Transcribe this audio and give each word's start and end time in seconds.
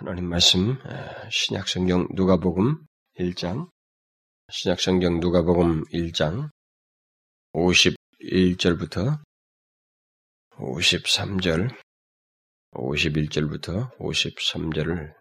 하나님 0.00 0.28
말씀 0.28 0.78
신약 1.28 1.66
성경 1.66 2.06
누가복음 2.14 2.86
1장 3.18 3.68
신약 4.48 4.78
성경 4.78 5.18
누가복음 5.18 5.86
1장 5.86 6.50
51절부터 7.52 9.18
53절 10.52 11.76
51절부터 12.74 13.98
53절을 13.98 15.14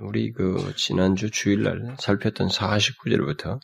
우리 0.00 0.32
그 0.32 0.74
지난주 0.76 1.30
주일날 1.30 1.94
살폈던 2.00 2.48
49절부터 2.48 3.60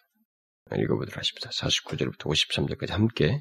읽어보도록 0.72 1.16
하십니다. 1.16 1.50
49절부터 1.50 2.26
53절까지 2.26 2.92
함께 2.92 3.40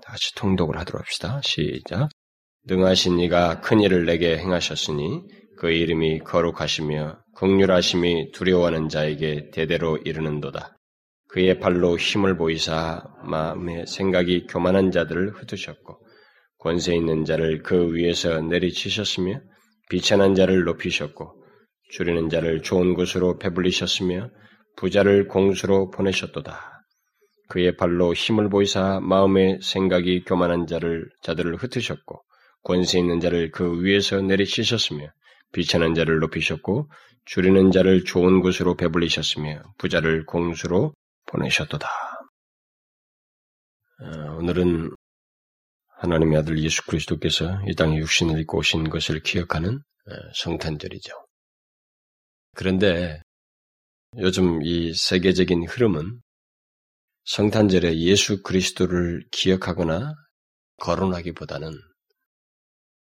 다시 0.00 0.32
통독을 0.36 0.78
하도록 0.78 1.00
합시다. 1.00 1.40
시작. 1.42 2.08
능하신 2.66 3.18
이가 3.18 3.60
큰 3.60 3.80
일을 3.80 4.04
내게 4.04 4.38
행하셨으니 4.38 5.41
그 5.56 5.70
이름이 5.70 6.20
거룩하시며 6.20 7.18
극률하심이 7.36 8.32
두려워하는 8.32 8.88
자에게 8.88 9.50
대대로 9.50 9.96
이르는도다. 9.96 10.76
그의 11.28 11.60
발로 11.60 11.96
힘을 11.96 12.36
보이사 12.36 13.02
마음의 13.24 13.86
생각이 13.86 14.46
교만한 14.46 14.90
자들을 14.90 15.30
흩으셨고 15.30 15.98
권세 16.58 16.94
있는 16.94 17.24
자를 17.24 17.62
그 17.62 17.94
위에서 17.94 18.40
내리치셨으며 18.42 19.40
비천한 19.88 20.34
자를 20.34 20.64
높이셨고 20.64 21.42
줄이는 21.90 22.28
자를 22.28 22.62
좋은 22.62 22.94
곳으로 22.94 23.38
배불리셨으며 23.38 24.30
부자를 24.76 25.28
공수로 25.28 25.90
보내셨도다. 25.90 26.84
그의 27.48 27.76
발로 27.76 28.14
힘을 28.14 28.48
보이사 28.48 29.00
마음의 29.00 29.58
생각이 29.62 30.24
교만한 30.24 30.66
자를 30.66 31.08
자들을 31.22 31.56
흩으셨고 31.56 32.22
권세 32.62 32.98
있는 32.98 33.20
자를 33.20 33.50
그 33.50 33.82
위에서 33.82 34.20
내리치셨으며 34.22 35.08
비천한 35.52 35.94
자를 35.94 36.18
높이셨고 36.18 36.90
줄이는 37.24 37.70
자를 37.70 38.04
좋은 38.04 38.40
곳으로 38.40 38.76
배불리셨으며 38.76 39.62
부자를 39.78 40.26
공수로 40.26 40.94
보내셨도다. 41.26 41.88
어, 44.00 44.36
오늘은 44.38 44.90
하나님의 45.98 46.38
아들 46.38 46.58
예수 46.58 46.84
그리스도께서 46.84 47.60
이 47.68 47.74
땅에 47.76 47.96
육신을 47.98 48.40
입고 48.40 48.58
오신 48.58 48.90
것을 48.90 49.20
기억하는 49.20 49.76
어, 49.76 50.12
성탄절이죠. 50.34 51.12
그런데 52.54 53.22
요즘 54.18 54.62
이 54.62 54.92
세계적인 54.92 55.68
흐름은 55.68 56.20
성탄절에 57.24 57.98
예수 57.98 58.42
그리스도를 58.42 59.24
기억하거나 59.30 60.14
거론하기보다는 60.78 61.72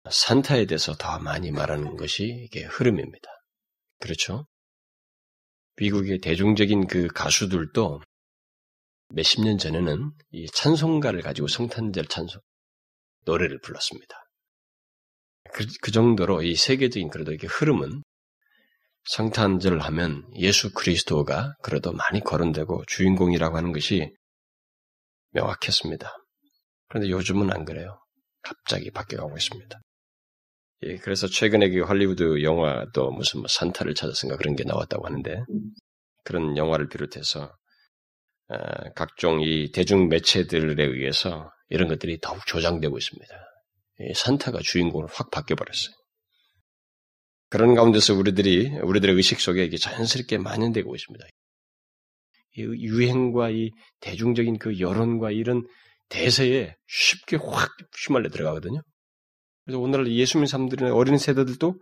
산타에 0.09 0.65
대해서 0.65 0.95
더 0.95 1.19
많이 1.19 1.51
말하는 1.51 1.97
것이 1.97 2.23
이게 2.23 2.63
흐름입니다. 2.63 3.29
그렇죠? 3.99 4.45
미국의 5.77 6.19
대중적인 6.19 6.87
그 6.87 7.07
가수들도 7.07 8.01
몇십 9.09 9.43
년 9.43 9.57
전에는 9.57 10.11
이 10.31 10.47
찬송가를 10.47 11.21
가지고 11.21 11.47
성탄절 11.47 12.05
찬송 12.05 12.41
노래를 13.25 13.59
불렀습니다. 13.61 14.15
그, 15.51 15.65
그 15.81 15.91
정도로 15.91 16.43
이 16.43 16.55
세계적인 16.55 17.09
그래도 17.09 17.33
이게 17.33 17.47
흐름은 17.47 18.03
성탄절을 19.05 19.79
하면 19.81 20.29
예수 20.35 20.71
그리스도가 20.73 21.55
그래도 21.63 21.91
많이 21.91 22.19
거론되고 22.21 22.83
주인공이라고 22.85 23.57
하는 23.57 23.71
것이 23.71 24.13
명확했습니다. 25.31 26.11
그런데 26.89 27.09
요즘은 27.09 27.51
안 27.51 27.65
그래요. 27.65 27.99
갑자기 28.41 28.91
바뀌어가고 28.91 29.37
있습니다. 29.37 29.79
예, 30.83 30.95
그래서 30.97 31.27
최근에 31.27 31.69
그 31.69 31.81
할리우드 31.81 32.41
영화도 32.41 33.11
무슨 33.11 33.41
뭐 33.41 33.47
산타를 33.49 33.95
찾았은가 33.95 34.37
그런 34.37 34.55
게 34.55 34.63
나왔다고 34.63 35.05
하는데 35.05 35.43
그런 36.23 36.55
영화를 36.55 36.87
비롯해서 36.87 37.51
어, 38.49 38.57
각종 38.95 39.41
이 39.41 39.71
대중 39.71 40.07
매체들에 40.07 40.83
의해서 40.83 41.51
이런 41.69 41.87
것들이 41.87 42.19
더욱 42.21 42.45
조장되고 42.45 42.97
있습니다. 42.97 43.35
산타가 44.15 44.59
주인공으로 44.63 45.09
확 45.11 45.29
바뀌어 45.29 45.55
버렸어요. 45.55 45.93
그런 47.49 47.75
가운데서 47.75 48.13
우리들이 48.15 48.77
우리들의 48.79 49.15
의식 49.15 49.39
속에 49.41 49.65
이게 49.65 49.77
자연스럽게 49.77 50.37
만연되고 50.37 50.95
있습니다. 50.95 51.25
이 52.57 52.61
유행과 52.61 53.49
이 53.49 53.71
대중적인 53.99 54.59
그 54.59 54.79
여론과 54.79 55.31
이런 55.31 55.67
대세에 56.09 56.75
쉽게 56.87 57.37
확 57.37 57.69
휘말려 58.05 58.29
들어가거든요. 58.29 58.81
그래서 59.69 59.81
오늘날 59.81 60.11
예수 60.13 60.37
믿는 60.37 60.47
사람들이나 60.47 60.95
어린 60.95 61.19
세대들도 61.19 61.79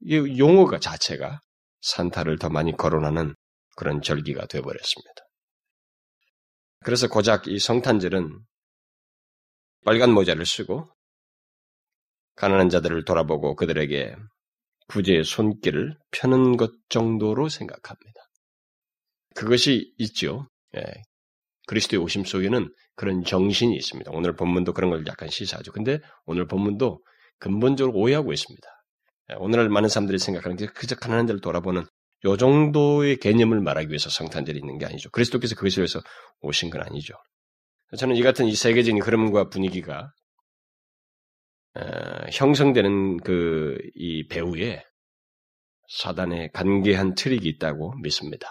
이 0.00 0.16
용어가 0.36 0.80
자체가 0.80 1.38
산타를 1.82 2.40
더 2.40 2.48
많이 2.50 2.76
거론하는 2.76 3.36
그런 3.76 4.02
절기가 4.02 4.46
되어버렸습니다. 4.46 5.22
그래서 6.80 7.06
고작 7.06 7.46
이 7.46 7.60
성탄절은 7.60 8.40
빨간 9.84 10.10
모자를 10.10 10.44
쓰고 10.44 10.90
가난한 12.34 12.68
자들을 12.68 13.04
돌아보고 13.04 13.54
그들에게 13.54 14.16
구제의 14.88 15.22
손길을 15.22 15.96
펴는 16.10 16.56
것 16.56 16.72
정도로 16.88 17.48
생각합니다. 17.48 18.20
그것이 19.36 19.94
있죠. 19.98 20.48
예. 20.76 20.82
그리스도의 21.66 22.02
오심 22.02 22.24
속에는 22.24 22.72
그런 22.94 23.24
정신이 23.24 23.74
있습니다. 23.76 24.10
오늘 24.14 24.34
본문도 24.36 24.72
그런 24.72 24.90
걸 24.90 25.04
약간 25.06 25.28
시사하죠. 25.28 25.72
근데 25.72 26.00
오늘 26.24 26.46
본문도 26.46 27.02
근본적으로 27.38 27.96
오해하고 27.98 28.32
있습니다. 28.32 28.68
예, 29.32 29.34
오늘날 29.38 29.68
많은 29.68 29.88
사람들이 29.88 30.18
생각하는 30.18 30.56
게 30.56 30.66
그저 30.66 30.94
가난한 30.94 31.26
자를 31.26 31.40
돌아보는 31.40 31.84
요 32.24 32.36
정도의 32.36 33.18
개념을 33.18 33.60
말하기 33.60 33.88
위해서 33.88 34.08
성탄절이 34.10 34.58
있는 34.58 34.78
게 34.78 34.86
아니죠. 34.86 35.10
그리스도께서 35.10 35.54
그것을 35.54 35.82
위해서 35.82 36.00
오신 36.40 36.70
건 36.70 36.82
아니죠. 36.82 37.14
저는 37.98 38.16
이 38.16 38.22
같은 38.22 38.46
이 38.46 38.54
세계적인 38.54 39.02
흐름과 39.02 39.48
분위기가 39.50 40.12
어, 41.74 41.80
형성되는 42.32 43.18
그 43.18 43.76
이 43.94 44.26
배후에 44.28 44.84
사단의 45.88 46.50
간계한 46.52 47.14
트릭이 47.14 47.46
있다고 47.48 47.94
믿습니다. 48.02 48.48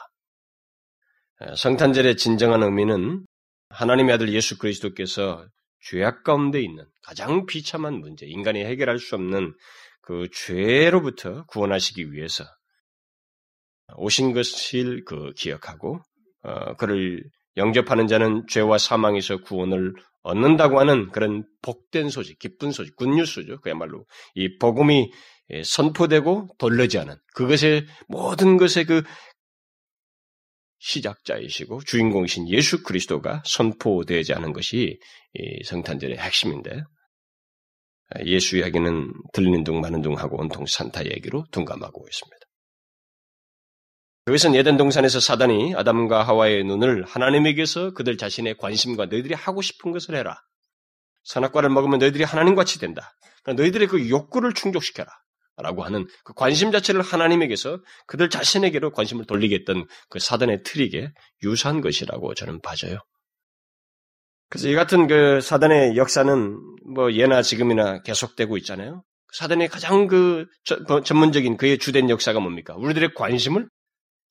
어, 1.40 1.56
성탄절의 1.56 2.18
진정한 2.18 2.64
의미는 2.64 3.26
하나님의 3.70 4.14
아들 4.16 4.34
예수 4.34 4.58
그리스도께서 4.58 5.46
죄악 5.82 6.24
가운데 6.24 6.62
있는 6.62 6.86
가장 7.04 7.46
비참한 7.46 7.96
문제, 7.96 8.26
인간이 8.26 8.64
해결할 8.64 9.00
수 9.00 9.16
없는 9.16 9.54
그 10.02 10.28
죄로부터 10.32 11.46
구원하시기 11.48 12.12
위해서 12.12 12.44
오신 13.98 14.34
것을 14.34 15.04
그 15.06 15.34
기억하고 15.36 16.00
어, 16.44 16.76
그를 16.76 17.24
영접하는 17.58 18.08
자는 18.08 18.46
죄와 18.48 18.78
사망에서 18.78 19.38
구원을 19.42 19.94
얻는다고 20.24 20.80
하는 20.80 21.12
그런 21.12 21.46
복된 21.62 22.10
소식, 22.10 22.40
기쁜 22.40 22.72
소식, 22.72 22.96
굿뉴스죠. 22.96 23.62
그야말로 23.62 24.06
이 24.34 24.58
복음이 24.58 25.12
선포되고 25.64 26.50
돌려지 26.58 26.98
않은 26.98 27.16
그것의 27.36 27.86
모든 28.08 28.58
것의 28.58 28.86
그 28.88 29.04
시작자이시고 30.80 31.82
주인공이신 31.86 32.50
예수 32.50 32.84
그리스도가 32.84 33.42
선포되지 33.46 34.34
않은 34.34 34.54
것이 34.54 35.00
성탄절의 35.66 36.18
핵심인데 36.18 36.84
예수 38.26 38.58
이야기는 38.58 39.14
들리는 39.34 39.64
둥 39.64 39.82
마는 39.82 40.02
둥 40.02 40.18
하고 40.18 40.40
온통 40.40 40.66
산타 40.68 41.06
얘기로 41.06 41.46
둔감하고 41.52 42.06
있습니다. 42.08 42.38
그것은 44.26 44.56
예덴 44.56 44.78
동산에서 44.78 45.20
사단이 45.20 45.76
아담과 45.76 46.24
하와의 46.24 46.64
눈을 46.64 47.04
하나님에게서 47.06 47.94
그들 47.94 48.18
자신의 48.18 48.58
관심과 48.58 49.06
너희들이 49.06 49.36
하고 49.36 49.62
싶은 49.62 49.92
것을 49.92 50.16
해라. 50.16 50.42
선악과를 51.24 51.70
먹으면 51.70 52.00
너희들이 52.00 52.24
하나님같이 52.24 52.80
된다. 52.80 53.14
너희들의 53.46 53.88
그 53.88 54.10
욕구를 54.10 54.54
충족시켜라. 54.54 55.12
라고 55.58 55.84
하는 55.84 56.06
그 56.24 56.34
관심 56.34 56.72
자체를 56.72 57.02
하나님에게서 57.02 57.80
그들 58.08 58.30
자신에게로 58.30 58.92
관심을 58.92 59.26
돌리게 59.26 59.56
했던 59.56 59.88
그 60.10 60.20
사단의 60.20 60.64
트릭에 60.64 61.12
유사한 61.44 61.82
것이라고 61.82 62.34
저는 62.34 62.62
봐져요. 62.62 63.00
그래서 64.50 64.68
이 64.68 64.76
같은 64.76 65.08
그 65.08 65.40
사단의 65.42 65.96
역사는 65.98 66.60
뭐 66.94 67.14
예나 67.14 67.42
지금이나 67.42 68.02
계속되고 68.02 68.58
있잖아요. 68.58 69.04
사단의 69.34 69.70
가장 69.70 70.08
그 70.08 70.46
전문적인 71.04 71.58
그의 71.58 71.78
주된 71.78 72.10
역사가 72.10 72.40
뭡니까? 72.40 72.76
우리들의 72.76 73.14
관심을 73.16 73.68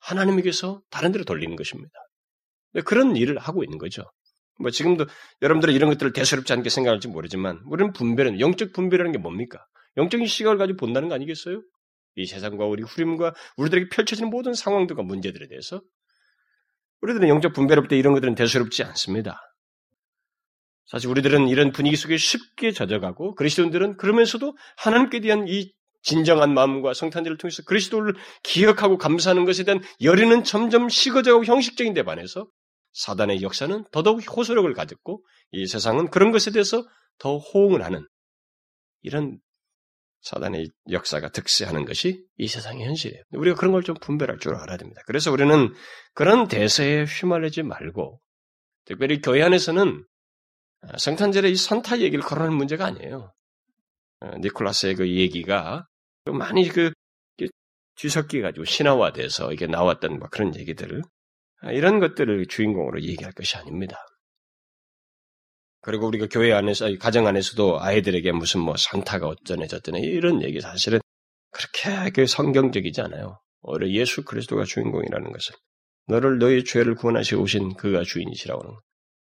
하나님에게서 0.00 0.82
다른 0.90 1.12
데로 1.12 1.24
돌리는 1.24 1.56
것입니다. 1.56 1.90
그런 2.84 3.16
일을 3.16 3.38
하고 3.38 3.64
있는 3.64 3.78
거죠. 3.78 4.02
뭐 4.60 4.70
지금도 4.70 5.06
여러분들은 5.42 5.74
이런 5.74 5.90
것들을 5.90 6.12
대수롭지 6.12 6.52
않게 6.52 6.68
생각할지 6.70 7.08
모르지만 7.08 7.60
우리는 7.66 7.92
분별은 7.92 8.40
영적 8.40 8.72
분별이라는 8.72 9.12
게 9.12 9.18
뭡니까? 9.18 9.64
영적인 9.96 10.26
시각을 10.26 10.58
가지고 10.58 10.78
본다는 10.78 11.08
거 11.08 11.14
아니겠어요? 11.14 11.62
이 12.16 12.26
세상과 12.26 12.66
우리 12.66 12.82
후림과 12.82 13.34
우리들에게 13.56 13.88
펼쳐지는 13.88 14.30
모든 14.30 14.54
상황들과 14.54 15.02
문제들에 15.02 15.48
대해서 15.48 15.82
우리들은 17.02 17.28
영적 17.28 17.52
분별을 17.52 17.82
볼때 17.82 17.98
이런 17.98 18.14
것들은 18.14 18.34
대수롭지 18.34 18.82
않습니다. 18.84 19.40
사실 20.86 21.08
우리들은 21.08 21.48
이런 21.48 21.72
분위기 21.72 21.96
속에 21.96 22.16
쉽게 22.16 22.72
젖어가고 22.72 23.34
그리스도인들은 23.34 23.96
그러면서도 23.96 24.56
하나님께 24.76 25.20
대한 25.20 25.46
이 25.48 25.72
진정한 26.02 26.52
마음과 26.52 26.92
성탄절을 26.92 27.38
통해서 27.38 27.62
그리스도를 27.62 28.14
기억하고 28.42 28.98
감사하는 28.98 29.46
것에 29.46 29.64
대한 29.64 29.80
열의는 30.02 30.44
점점 30.44 30.88
식어져가고 30.88 31.44
형식적인 31.46 31.94
데 31.94 32.02
반해서 32.02 32.46
사단의 32.92 33.42
역사는 33.42 33.84
더더욱 33.90 34.22
호소력을 34.36 34.72
가졌고 34.74 35.24
이 35.52 35.66
세상은 35.66 36.10
그런 36.10 36.30
것에 36.30 36.50
대해서 36.50 36.86
더 37.18 37.38
호응을 37.38 37.82
하는 37.82 38.06
이런 39.00 39.38
사단의 40.24 40.70
역사가 40.90 41.28
득세하는 41.30 41.84
것이 41.84 42.24
이 42.38 42.48
세상의 42.48 42.86
현실이에요. 42.86 43.22
우리가 43.32 43.56
그런 43.56 43.72
걸 43.72 43.82
좀 43.82 43.94
분별할 44.00 44.38
줄 44.38 44.54
알아야 44.54 44.76
됩니다. 44.78 45.02
그래서 45.06 45.30
우리는 45.30 45.72
그런 46.14 46.48
대세에 46.48 47.04
휘말리지 47.04 47.62
말고 47.62 48.20
특별히 48.86 49.20
교회 49.20 49.42
안에서는 49.42 50.04
성탄절에 50.98 51.50
이 51.50 51.56
산타 51.56 52.00
얘기를 52.00 52.24
거론하는 52.24 52.56
문제가 52.56 52.86
아니에요. 52.86 53.32
어, 54.20 54.30
니콜라스의 54.38 54.94
그 54.96 55.08
얘기가 55.08 55.86
많이 56.26 56.68
그 56.68 56.92
뒤섞여 57.96 58.40
가지고 58.42 58.64
신화화돼서 58.64 59.52
이게 59.52 59.66
나왔던 59.66 60.18
뭐 60.18 60.28
그런 60.30 60.56
얘기들을 60.56 61.02
아, 61.62 61.72
이런 61.72 62.00
것들을 62.00 62.46
주인공으로 62.46 63.02
얘기할 63.02 63.32
것이 63.32 63.56
아닙니다. 63.56 63.96
그리고 65.84 66.06
우리가 66.06 66.28
교회 66.30 66.52
안에서 66.52 66.86
가정 66.98 67.26
안에서도 67.26 67.78
아이들에게 67.78 68.32
무슨 68.32 68.60
뭐 68.60 68.74
산타가 68.74 69.28
어쩌네 69.28 69.66
저쩌네 69.66 70.00
이런 70.00 70.42
얘기 70.42 70.58
사실은 70.62 71.00
그렇게 71.50 72.10
그 72.10 72.26
성경적이지 72.26 73.02
않아요. 73.02 73.38
오히려 73.60 73.90
예수 73.90 74.24
그리스도가 74.24 74.64
주인공이라는 74.64 75.30
것을 75.30 75.54
너를 76.08 76.38
너의 76.38 76.64
죄를 76.64 76.94
구원하시고 76.94 77.42
오신 77.42 77.76
그가 77.76 78.02
주인이시라고 78.02 78.62
하는 78.62 78.76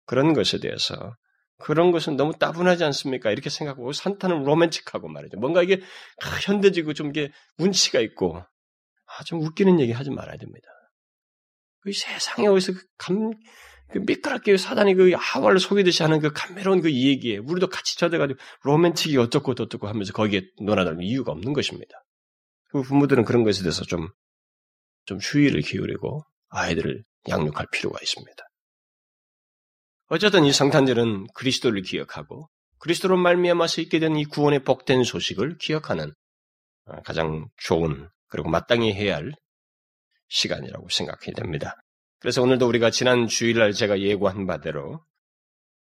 그런 0.06 0.34
것에 0.34 0.60
대해서 0.60 1.16
그런 1.58 1.92
것은 1.92 2.18
너무 2.18 2.34
따분하지 2.38 2.84
않습니까? 2.84 3.32
이렇게 3.32 3.50
생각하고 3.50 3.94
산타는 3.94 4.44
로맨틱하고 4.44 5.08
말이죠. 5.08 5.38
뭔가 5.38 5.64
이게 5.64 5.80
현대지고 6.44 6.94
좀 6.94 7.12
이게 7.12 7.32
운치가 7.60 8.02
있고 8.02 8.38
아, 8.38 9.24
좀 9.24 9.42
웃기는 9.42 9.80
얘기 9.80 9.94
하지 9.94 10.10
말아야 10.10 10.36
됩니다. 10.36 10.68
그 11.80 11.94
세상에 11.94 12.48
어디서 12.48 12.74
그 12.74 12.82
감, 12.98 13.32
그 13.92 14.00
미끄럽게 14.00 14.58
사단이 14.58 14.96
그 14.96 15.12
하와를 15.18 15.60
속이듯이 15.60 16.04
하는 16.04 16.20
그 16.20 16.32
감미로운 16.32 16.82
그 16.82 16.94
얘기에 16.94 17.38
우리도 17.38 17.68
같이 17.68 17.98
쳐들가지고 17.98 18.40
로맨틱이 18.64 19.18
어떻고 19.18 19.52
어떻고 19.52 19.88
하면서 19.88 20.14
거기에 20.14 20.44
놀아다니는 20.62 21.04
이유가 21.04 21.32
없는 21.32 21.54
것입니다. 21.54 22.04
그 22.70 22.82
부모들은 22.82 23.26
그런 23.26 23.44
것에 23.44 23.62
대해서 23.64 23.84
좀, 23.84 24.10
좀 25.06 25.20
주의를 25.20 25.62
기울이고 25.62 26.24
아이들을 26.50 27.04
양육할 27.28 27.68
필요가 27.72 28.00
있습니다. 28.02 28.44
어쨌든 30.08 30.46
이 30.46 30.52
성탄절은 30.52 31.28
그리스도를 31.34 31.82
기억하고 31.82 32.50
그리스도로 32.80 33.16
말미암아서 33.18 33.82
있게 33.82 34.00
된 34.00 34.16
이 34.18 34.26
구원의 34.26 34.64
복된 34.64 35.04
소식을 35.04 35.58
기억하는 35.58 36.14
어, 36.86 37.02
가장 37.04 37.48
좋은 37.58 38.10
그리고 38.28 38.50
마땅히 38.50 38.94
해야 38.94 39.18
할 39.18 39.32
시간이라고 40.30 40.88
생각해야 40.90 41.34
됩니다. 41.36 41.76
그래서 42.22 42.42
오늘도 42.44 42.68
우리가 42.68 42.92
지난 42.92 43.28
주일날 43.28 43.74
제가 43.74 44.00
예고한 44.00 44.46
바대로 44.46 45.04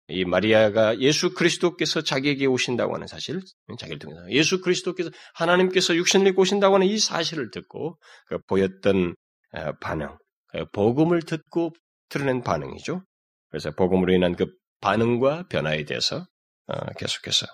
이 0.08 0.26
마리아가 0.26 0.98
예수 1.00 1.34
그리스도께서 1.34 2.02
자기에게 2.02 2.46
오신다고 2.46 2.96
하는 2.96 3.08
사실, 3.08 3.42
자기를 3.78 4.00
통해서 4.00 4.32
예수 4.32 4.62
그리스도께서 4.62 5.10
하나님께서 5.36 5.96
육신을 5.96 6.28
입고 6.28 6.42
오신다고 6.42 6.76
하는 6.76 6.88
이 6.88 6.98
사실을 6.98 7.52
듣고 7.52 8.00
그 8.28 8.40
보였던 8.48 9.16
어, 9.54 9.72
반응, 9.82 10.18
그 10.48 10.66
복음을 10.72 11.22
듣고 11.24 11.74
드러낸 12.10 12.44
반응이죠. 12.44 13.04
그래서 13.50 13.72
복음으로 13.72 14.14
인한 14.14 14.36
그 14.36 14.46
반응과 14.82 15.48
변화에 15.48 15.86
대해서 15.86 16.26
어, 16.68 16.94
계속해서 16.98 17.46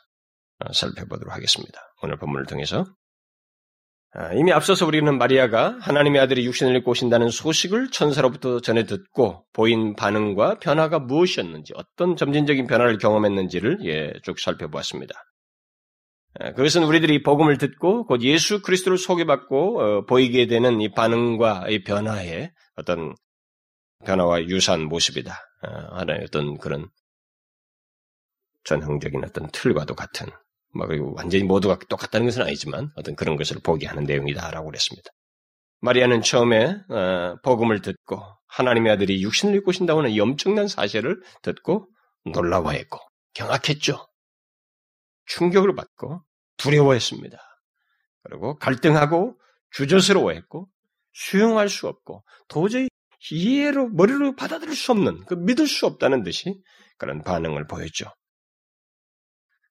어, 0.59 0.73
살펴보도록 0.73 1.33
하겠습니다. 1.33 1.79
오늘 2.03 2.17
본문을 2.17 2.45
통해서 2.45 2.79
아, 2.79 3.04
이미 4.35 4.53
앞서서 4.53 4.85
우리는 4.85 5.17
마리아가 5.17 5.77
하나님의 5.81 6.21
아들이 6.21 6.45
육신을 6.45 6.75
입고 6.77 6.91
오신다는 6.91 7.29
소식을 7.29 7.91
천사로부터 7.91 8.61
전해 8.61 8.85
듣고 8.85 9.45
보인 9.51 9.93
반응과 9.95 10.59
변화가 10.59 10.99
무엇이었는지 10.99 11.73
어떤 11.75 12.15
점진적인 12.15 12.65
변화를 12.67 12.97
경험했는지를 12.97 13.79
예, 13.83 14.13
쭉 14.23 14.39
살펴보았습니다. 14.39 15.15
아, 16.39 16.51
그것은 16.53 16.83
우리들이 16.83 17.23
복음을 17.23 17.57
듣고 17.57 18.05
곧 18.05 18.21
예수 18.21 18.61
그리스도를 18.61 18.97
소개받고 18.97 19.81
어, 19.81 20.05
보이게 20.05 20.47
되는 20.47 20.79
이 20.79 20.91
반응과 20.91 21.65
이 21.69 21.83
변화의 21.83 22.51
어떤 22.75 23.15
변화와 24.05 24.43
유사한 24.43 24.85
모습이다. 24.85 25.33
어, 25.33 25.95
하나의 25.97 26.21
어떤 26.23 26.57
그런 26.57 26.87
전형적인 28.63 29.23
어떤 29.25 29.49
틀과도 29.51 29.95
같은 29.95 30.27
뭐 30.75 30.87
그리고 30.87 31.13
완전히 31.15 31.43
모두가 31.43 31.79
똑같다는 31.87 32.27
것은 32.27 32.41
아니지만 32.41 32.91
어떤 32.95 33.15
그런 33.15 33.37
것을 33.37 33.57
보게 33.63 33.87
하는 33.87 34.03
내용이다라고 34.03 34.67
그랬습니다. 34.67 35.09
마리아는 35.79 36.21
처음에 36.21 36.77
어, 36.89 37.35
복음을 37.43 37.81
듣고 37.81 38.21
하나님의 38.47 38.91
아들이 38.91 39.21
육신을 39.21 39.55
입고 39.55 39.69
오신다고 39.69 39.99
하는 39.99 40.11
이 40.11 40.19
엄청난 40.19 40.67
사실을 40.67 41.21
듣고 41.41 41.89
놀라워했고 42.25 42.99
경악했죠. 43.33 44.05
충격을 45.25 45.75
받고 45.75 46.21
두려워했습니다. 46.57 47.37
그리고 48.23 48.57
갈등하고 48.57 49.37
주저스러워했고 49.71 50.67
수용할 51.13 51.69
수 51.69 51.87
없고 51.87 52.23
도저히 52.47 52.87
이해로 53.31 53.89
머리로 53.89 54.35
받아들일 54.35 54.75
수 54.75 54.91
없는 54.91 55.25
그 55.25 55.33
믿을 55.35 55.67
수 55.67 55.85
없다는 55.85 56.23
듯이 56.23 56.61
그런 56.97 57.23
반응을 57.23 57.67
보였죠. 57.67 58.11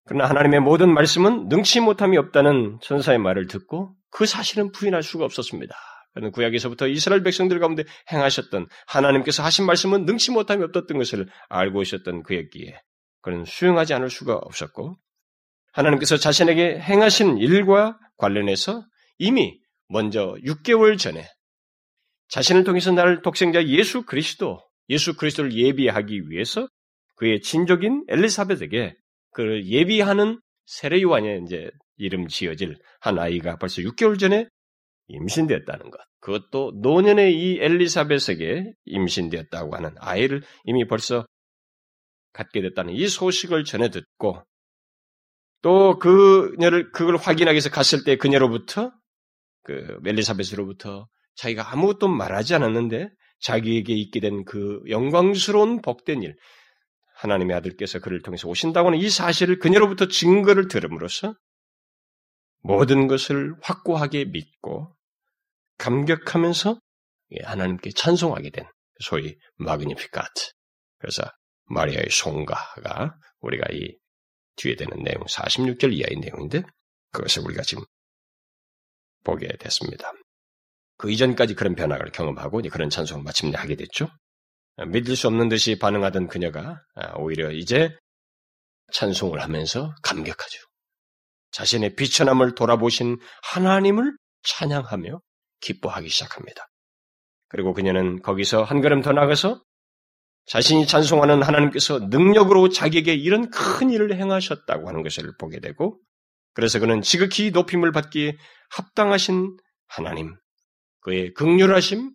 그러나 0.06 0.28
하나님의 0.28 0.60
모든 0.60 0.92
말씀은 0.92 1.48
능치 1.48 1.80
못함이 1.80 2.16
없다는 2.18 2.78
천사의 2.82 3.18
말을 3.18 3.46
듣고 3.46 3.94
그 4.10 4.26
사실은 4.26 4.70
부인할 4.70 5.02
수가 5.02 5.24
없었습니다. 5.24 5.74
그는 6.12 6.30
구약에서부터 6.30 6.86
이스라엘 6.86 7.22
백성들 7.22 7.58
가운데 7.58 7.84
행하셨던 8.12 8.66
하나님께서 8.86 9.42
하신 9.42 9.66
말씀은 9.66 10.04
능치 10.04 10.30
못함이 10.30 10.62
없었던 10.62 10.96
것을 10.98 11.26
알고 11.48 11.82
있었던 11.82 12.22
그였기에 12.22 12.80
그는 13.22 13.44
수용하지 13.44 13.94
않을 13.94 14.10
수가 14.10 14.34
없었고 14.34 14.96
하나님께서 15.72 16.16
자신에게 16.16 16.78
행하신 16.78 17.38
일과 17.38 17.98
관련해서 18.16 18.84
이미 19.18 19.58
먼저 19.88 20.36
6개월 20.44 20.98
전에 20.98 21.26
자신을 22.28 22.64
통해서 22.64 22.92
나를 22.92 23.22
독생자 23.22 23.64
예수 23.64 24.04
그리스도, 24.04 24.60
예수 24.88 25.16
그리스도를 25.16 25.52
예비하기 25.52 26.30
위해서 26.30 26.68
그의 27.16 27.40
친족인 27.40 28.04
엘리사벳에게 28.08 28.94
그를 29.34 29.66
예비하는 29.66 30.40
세례요한의 30.66 31.42
이제 31.44 31.70
이름 31.96 32.28
지어질 32.28 32.78
한 33.00 33.18
아이가 33.18 33.56
벌써 33.56 33.82
6개월 33.82 34.18
전에 34.18 34.48
임신되었다는 35.08 35.90
것. 35.90 36.00
그것도 36.20 36.72
노년의 36.80 37.34
이 37.34 37.58
엘리사벳에게 37.60 38.72
임신되었다고 38.86 39.76
하는 39.76 39.90
아이를 39.98 40.42
이미 40.64 40.86
벌써 40.86 41.26
갖게 42.32 42.62
됐다는 42.62 42.94
이 42.94 43.06
소식을 43.06 43.64
전해 43.64 43.90
듣고 43.90 44.42
또 45.60 45.98
그녀를 45.98 46.90
그걸 46.92 47.16
확인하기 47.16 47.54
위해서 47.54 47.70
갔을 47.70 48.04
때 48.04 48.16
그녀로부터 48.16 48.92
그 49.62 49.98
엘리사벳으로부터 50.06 51.08
자기가 51.36 51.72
아무것도 51.72 52.08
말하지 52.08 52.54
않았는데 52.54 53.08
자기에게 53.40 53.92
있게 53.94 54.20
된 54.20 54.44
그 54.44 54.80
영광스러운 54.88 55.82
복된 55.82 56.22
일, 56.22 56.36
하나님의 57.14 57.56
아들께서 57.56 58.00
그를 58.00 58.22
통해서 58.22 58.48
오신다고 58.48 58.88
하는 58.88 58.98
이 58.98 59.08
사실을 59.08 59.58
그녀로부터 59.58 60.08
증거를 60.08 60.68
들음으로써 60.68 61.34
모든 62.60 63.06
것을 63.06 63.54
확고하게 63.62 64.26
믿고 64.26 64.94
감격하면서 65.78 66.78
하나님께 67.42 67.90
찬송하게 67.90 68.50
된 68.50 68.66
소위 69.00 69.36
마그니피카트. 69.56 70.52
그래서 70.98 71.22
마리아의 71.64 72.08
송가가 72.10 73.16
우리가 73.40 73.66
이 73.72 73.96
뒤에 74.56 74.76
되는 74.76 75.02
내용 75.02 75.24
46절 75.24 75.92
이하의 75.92 76.16
내용인데 76.20 76.62
그것을 77.12 77.44
우리가 77.44 77.62
지금 77.62 77.84
보게 79.24 79.48
됐습니다. 79.58 80.12
그 80.96 81.10
이전까지 81.10 81.54
그런 81.54 81.74
변화를 81.74 82.12
경험하고 82.12 82.62
그런 82.70 82.88
찬송을 82.88 83.24
마침내 83.24 83.56
하게 83.56 83.74
됐죠. 83.74 84.08
믿을 84.76 85.16
수 85.16 85.28
없는 85.28 85.48
듯이 85.48 85.78
반응하던 85.78 86.28
그녀가 86.28 86.82
아, 86.94 87.12
오히려 87.16 87.50
이제 87.50 87.96
찬송을 88.92 89.40
하면서 89.40 89.94
감격하죠. 90.02 90.58
자신의 91.52 91.94
비천함을 91.94 92.54
돌아보신 92.54 93.18
하나님을 93.42 94.16
찬양하며 94.42 95.20
기뻐하기 95.60 96.08
시작합니다. 96.08 96.66
그리고 97.48 97.72
그녀는 97.72 98.20
거기서 98.22 98.64
한 98.64 98.80
걸음 98.80 99.00
더 99.00 99.12
나가서 99.12 99.62
자신이 100.46 100.86
찬송하는 100.86 101.42
하나님께서 101.42 102.00
능력으로 102.00 102.68
자기에게 102.68 103.14
이런 103.14 103.50
큰 103.50 103.90
일을 103.90 104.14
행하셨다고 104.16 104.88
하는 104.88 105.02
것을 105.02 105.32
보게 105.38 105.60
되고 105.60 105.98
그래서 106.52 106.78
그는 106.78 107.00
지극히 107.02 107.50
높임을 107.50 107.92
받기에 107.92 108.36
합당하신 108.70 109.56
하나님, 109.86 110.34
그의 111.00 111.32
극률하심, 111.34 112.10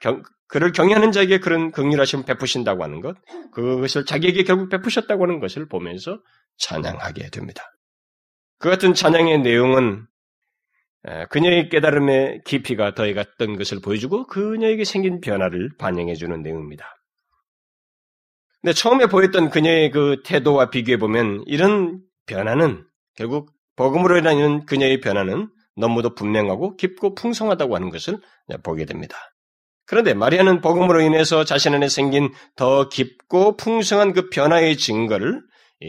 경, 0.00 0.22
그를 0.50 0.72
경외하는 0.72 1.12
자에게 1.12 1.38
그런 1.38 1.70
극률하심을 1.70 2.24
베푸신다고 2.24 2.82
하는 2.82 3.00
것, 3.00 3.16
그것을 3.52 4.04
자기에게 4.04 4.42
결국 4.42 4.68
베푸셨다고 4.68 5.22
하는 5.24 5.38
것을 5.38 5.68
보면서 5.68 6.20
찬양하게 6.58 7.30
됩니다. 7.30 7.62
그 8.58 8.68
같은 8.68 8.92
찬양의 8.92 9.42
내용은 9.42 10.06
그녀의 11.30 11.68
깨달음의 11.68 12.42
깊이가 12.44 12.94
더해갔던 12.94 13.56
것을 13.56 13.80
보여주고 13.80 14.26
그녀에게 14.26 14.84
생긴 14.84 15.20
변화를 15.20 15.70
반영해주는 15.78 16.42
내용입니다. 16.42 16.84
근데 18.60 18.74
처음에 18.74 19.06
보였던 19.06 19.50
그녀의 19.50 19.90
그 19.90 20.16
태도와 20.24 20.68
비교해 20.68 20.98
보면 20.98 21.44
이런 21.46 22.02
변화는 22.26 22.84
결국 23.14 23.52
복음으로 23.76 24.18
인한 24.18 24.66
그녀의 24.66 25.00
변화는 25.00 25.48
너무도 25.76 26.14
분명하고 26.14 26.76
깊고 26.76 27.14
풍성하다고 27.14 27.74
하는 27.74 27.88
것을 27.88 28.18
보게 28.62 28.84
됩니다. 28.84 29.16
그런데 29.90 30.14
마리아는 30.14 30.60
복음으로 30.60 31.00
인해서 31.00 31.44
자신 31.44 31.74
안에 31.74 31.88
생긴 31.88 32.32
더 32.54 32.88
깊고 32.88 33.56
풍성한 33.56 34.12
그 34.12 34.28
변화의 34.30 34.76
증거를 34.76 35.42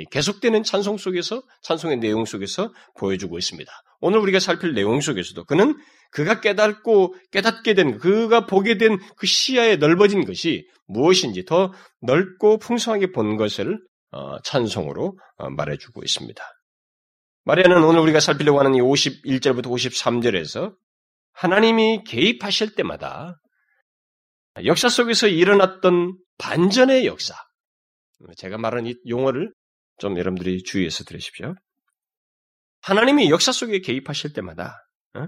계속되는 0.09 0.63
찬송 0.63 0.97
속에서 0.97 1.43
찬송의 1.61 1.97
내용 1.97 2.25
속에서 2.25 2.73
보여주고 2.97 3.37
있습니다. 3.37 3.71
오늘 3.99 4.17
우리가 4.17 4.39
살필 4.39 4.73
내용 4.73 5.01
속에서도 5.01 5.45
그는 5.45 5.77
그가 6.09 6.41
깨닫고 6.41 7.13
깨닫게 7.31 7.75
된 7.75 7.99
그가 7.99 8.47
보게 8.47 8.79
된 8.79 8.97
그 9.17 9.27
시야에 9.27 9.75
넓어진 9.75 10.25
것이 10.25 10.67
무엇인지 10.87 11.45
더 11.45 11.71
넓고 12.01 12.57
풍성하게 12.57 13.11
본 13.11 13.37
것을 13.37 13.79
어, 14.09 14.41
찬송으로 14.41 15.15
어, 15.37 15.49
말해주고 15.51 16.01
있습니다. 16.03 16.43
마리아는 17.43 17.83
오늘 17.83 17.99
우리가 17.99 18.19
살피려고 18.19 18.57
하는 18.57 18.73
이 18.73 18.79
51절부터 18.79 19.67
53절에서 19.67 20.73
하나님이 21.33 22.03
개입하실 22.03 22.73
때마다 22.73 23.37
역사 24.65 24.89
속에서 24.89 25.27
일어났던 25.27 26.17
반전의 26.37 27.05
역사. 27.05 27.33
제가 28.37 28.57
말하는 28.57 28.87
이 28.87 28.95
용어를 29.07 29.53
좀 29.97 30.17
여러분들이 30.17 30.63
주의해서 30.63 31.03
들으십시오. 31.03 31.55
하나님이 32.81 33.29
역사 33.29 33.51
속에 33.51 33.79
개입하실 33.79 34.33
때마다 34.33 34.75
어? 35.15 35.27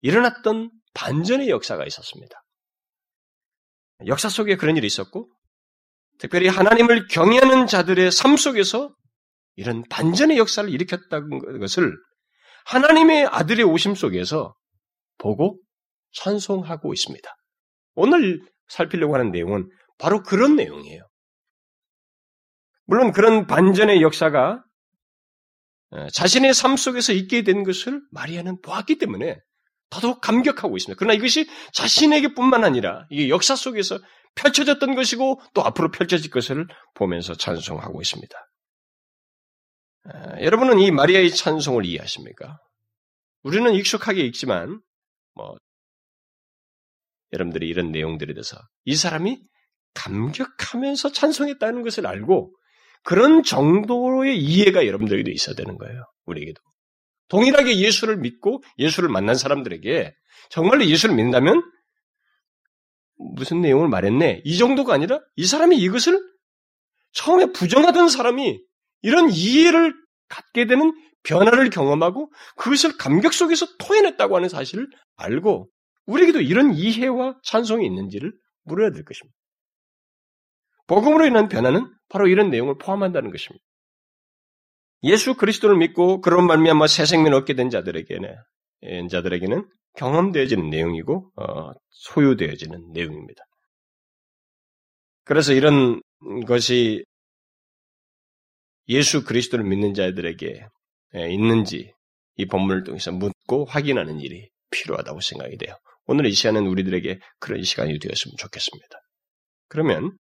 일어났던 0.00 0.70
반전의 0.94 1.50
역사가 1.50 1.84
있었습니다. 1.86 2.40
역사 4.06 4.28
속에 4.28 4.56
그런 4.56 4.76
일이 4.76 4.86
있었고, 4.86 5.28
특별히 6.18 6.48
하나님을 6.48 7.08
경외하는 7.08 7.66
자들의 7.66 8.10
삶 8.12 8.36
속에서 8.36 8.94
이런 9.56 9.82
반전의 9.90 10.38
역사를 10.38 10.68
일으켰다는 10.70 11.58
것을 11.58 11.92
하나님의 12.66 13.26
아들의 13.26 13.64
오심 13.64 13.94
속에서 13.94 14.54
보고 15.18 15.60
찬송하고 16.12 16.92
있습니다. 16.92 17.28
오늘 17.98 18.40
살피려고 18.68 19.14
하는 19.14 19.32
내용은 19.32 19.68
바로 19.98 20.22
그런 20.22 20.54
내용이에요. 20.54 21.02
물론 22.84 23.12
그런 23.12 23.46
반전의 23.46 24.02
역사가 24.02 24.62
자신의 26.12 26.54
삶 26.54 26.76
속에서 26.76 27.12
있게 27.12 27.42
된 27.42 27.64
것을 27.64 28.00
마리아는 28.12 28.60
보았기 28.60 28.98
때문에 28.98 29.38
더더욱 29.90 30.20
감격하고 30.20 30.76
있습니다. 30.76 30.98
그러나 30.98 31.14
이것이 31.14 31.48
자신에게 31.72 32.34
뿐만 32.34 32.62
아니라 32.62 33.06
이게 33.10 33.28
역사 33.28 33.56
속에서 33.56 33.98
펼쳐졌던 34.36 34.94
것이고 34.94 35.40
또 35.54 35.64
앞으로 35.64 35.90
펼쳐질 35.90 36.30
것을 36.30 36.66
보면서 36.94 37.34
찬송하고 37.34 38.00
있습니다. 38.00 38.38
여러분은 40.42 40.78
이 40.78 40.90
마리아의 40.90 41.30
찬송을 41.34 41.84
이해하십니까? 41.84 42.58
우리는 43.42 43.74
익숙하게 43.74 44.20
읽지만 44.22 44.80
뭐 45.34 45.56
여러분들이 47.32 47.68
이런 47.68 47.90
내용들에 47.90 48.34
대해서 48.34 48.56
이 48.84 48.94
사람이 48.94 49.40
감격하면서 49.94 51.12
찬송했다는 51.12 51.82
것을 51.82 52.06
알고 52.06 52.54
그런 53.04 53.42
정도의 53.42 54.38
이해가 54.38 54.86
여러분들에게도 54.86 55.30
있어야 55.30 55.54
되는 55.54 55.76
거예요. 55.76 56.04
우리에게도. 56.26 56.60
동일하게 57.28 57.78
예수를 57.78 58.16
믿고 58.16 58.62
예수를 58.78 59.08
만난 59.08 59.34
사람들에게 59.34 60.14
정말로 60.50 60.84
예수를 60.86 61.14
믿는다면 61.14 61.62
무슨 63.16 63.60
내용을 63.60 63.88
말했네? 63.88 64.42
이 64.44 64.56
정도가 64.56 64.94
아니라 64.94 65.20
이 65.36 65.44
사람이 65.44 65.76
이것을 65.76 66.20
처음에 67.12 67.52
부정하던 67.52 68.08
사람이 68.08 68.60
이런 69.02 69.30
이해를 69.30 69.94
갖게 70.28 70.66
되는 70.66 70.92
변화를 71.22 71.70
경험하고 71.70 72.30
그것을 72.56 72.96
감격 72.96 73.32
속에서 73.32 73.66
토해냈다고 73.78 74.36
하는 74.36 74.48
사실을 74.48 74.88
알고 75.16 75.68
우리에게도 76.08 76.40
이런 76.40 76.72
이해와 76.74 77.38
찬송이 77.42 77.86
있는지를 77.86 78.32
물어야 78.64 78.90
될 78.90 79.04
것입니다. 79.04 79.36
복음으로 80.86 81.26
인한 81.26 81.48
변화는 81.48 81.86
바로 82.08 82.26
이런 82.26 82.50
내용을 82.50 82.78
포함한다는 82.78 83.30
것입니다. 83.30 83.62
예수 85.04 85.36
그리스도를 85.36 85.76
믿고 85.76 86.20
그런 86.22 86.46
말미암아 86.46 86.86
새 86.86 87.04
생명을 87.04 87.34
얻게 87.34 87.54
된 87.54 87.68
자들에게는 87.70 88.34
자들에게는 89.10 89.68
경험되어지는 89.96 90.70
내용이고 90.70 91.30
어, 91.36 91.72
소유되어지는 91.90 92.92
내용입니다. 92.92 93.42
그래서 95.24 95.52
이런 95.52 96.00
것이 96.46 97.04
예수 98.88 99.24
그리스도를 99.24 99.64
믿는 99.66 99.92
자들에게 99.92 100.66
있는지 101.30 101.92
이 102.36 102.46
본문을 102.46 102.84
통해서 102.84 103.12
묻고 103.12 103.66
확인하는 103.66 104.20
일이 104.20 104.48
필요하다고 104.70 105.20
생각이 105.20 105.58
돼요. 105.58 105.76
오늘 106.08 106.26
이 106.26 106.32
시간은 106.32 106.66
우리들에게 106.66 107.20
그런 107.38 107.62
시간이 107.62 107.98
되었으면 107.98 108.34
좋겠습니다. 108.38 108.98
그러면 109.68 110.16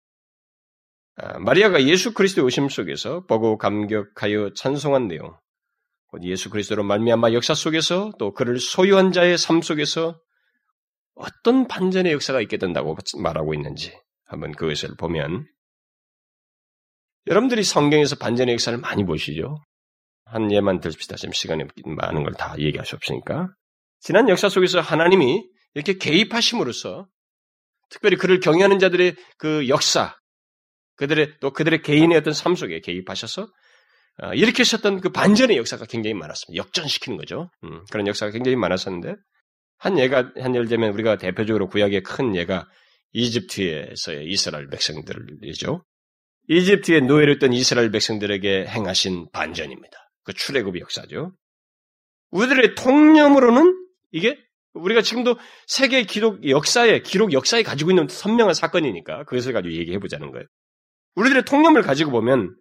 아, 1.17 1.39
마리아가 1.39 1.81
예수 1.83 2.13
그리스도의 2.13 2.45
오심 2.45 2.69
속에서 2.69 3.25
보고 3.25 3.57
감격하여 3.57 4.53
찬송한 4.55 5.07
내용, 5.07 5.37
예수 6.23 6.49
그리스도로 6.49 6.83
말미암아 6.83 7.33
역사 7.33 7.53
속에서 7.53 8.11
또 8.17 8.33
그를 8.33 8.59
소유한 8.59 9.11
자의 9.11 9.37
삶 9.37 9.61
속에서 9.61 10.19
어떤 11.13 11.67
반전의 11.67 12.11
역사가 12.13 12.41
있게 12.41 12.57
된다고 12.57 12.97
말하고 13.21 13.53
있는지 13.53 13.93
한번 14.25 14.51
그것을 14.53 14.95
보면 14.97 15.45
여러분들이 17.27 17.63
성경에서 17.63 18.15
반전의 18.17 18.53
역사를 18.53 18.77
많이 18.77 19.05
보시죠. 19.05 19.57
한 20.25 20.51
예만 20.51 20.79
들읍시다. 20.79 21.15
지금 21.17 21.31
시간이 21.33 21.63
많은 21.85 22.23
걸 22.23 22.33
다 22.33 22.55
얘기할 22.57 22.85
수 22.85 22.95
없으니까. 22.95 23.49
지난 23.99 24.29
역사 24.29 24.49
속에서 24.49 24.81
하나님이 24.81 25.47
이렇게 25.75 25.97
개입하심으로써 25.97 27.07
특별히 27.89 28.17
그를 28.17 28.39
경외하는 28.39 28.79
자들의 28.79 29.15
그 29.37 29.67
역사, 29.69 30.17
그들의 30.95 31.35
또 31.39 31.51
그들의 31.51 31.81
개인의 31.81 32.17
어떤 32.17 32.33
삶 32.33 32.55
속에 32.55 32.79
개입하셔서 32.79 33.47
어, 34.23 34.33
일으키셨던 34.33 35.01
그 35.01 35.09
반전의 35.09 35.57
역사가 35.57 35.85
굉장히 35.85 36.13
많았습니다. 36.13 36.57
역전시키는 36.63 37.17
거죠. 37.17 37.51
음, 37.65 37.83
그런 37.91 38.07
역사가 38.07 38.31
굉장히 38.31 38.55
많았었는데 38.55 39.15
한 39.77 39.99
예가 39.99 40.31
한 40.37 40.55
예를 40.55 40.67
들면 40.67 40.93
우리가 40.93 41.17
대표적으로 41.17 41.67
구약의 41.67 42.03
큰 42.03 42.35
예가 42.35 42.67
이집트에서의 43.11 44.25
이스라엘 44.27 44.69
백성들이죠. 44.69 45.83
이집트에 46.47 47.01
노예로 47.01 47.33
있던 47.33 47.51
이스라엘 47.53 47.91
백성들에게 47.91 48.67
행하신 48.67 49.27
반전입니다. 49.33 49.97
그 50.23 50.33
출애굽의 50.33 50.81
역사죠. 50.81 51.33
우리들의 52.31 52.75
통념으로는 52.75 53.75
이게 54.11 54.37
우리가 54.75 55.01
지금도 55.01 55.37
세계 55.67 56.03
기록 56.03 56.47
역사에 56.47 56.99
기록 56.99 57.33
역사에 57.33 57.63
가지고 57.63 57.91
있는 57.91 58.07
선명한 58.07 58.53
사건이니까 58.53 59.23
그것을 59.23 59.53
가지고 59.53 59.73
얘기해 59.73 59.99
보자는 59.99 60.31
거예요. 60.31 60.45
우리들의 61.15 61.45
통념을 61.45 61.81
가지고 61.81 62.11
보면 62.11 62.55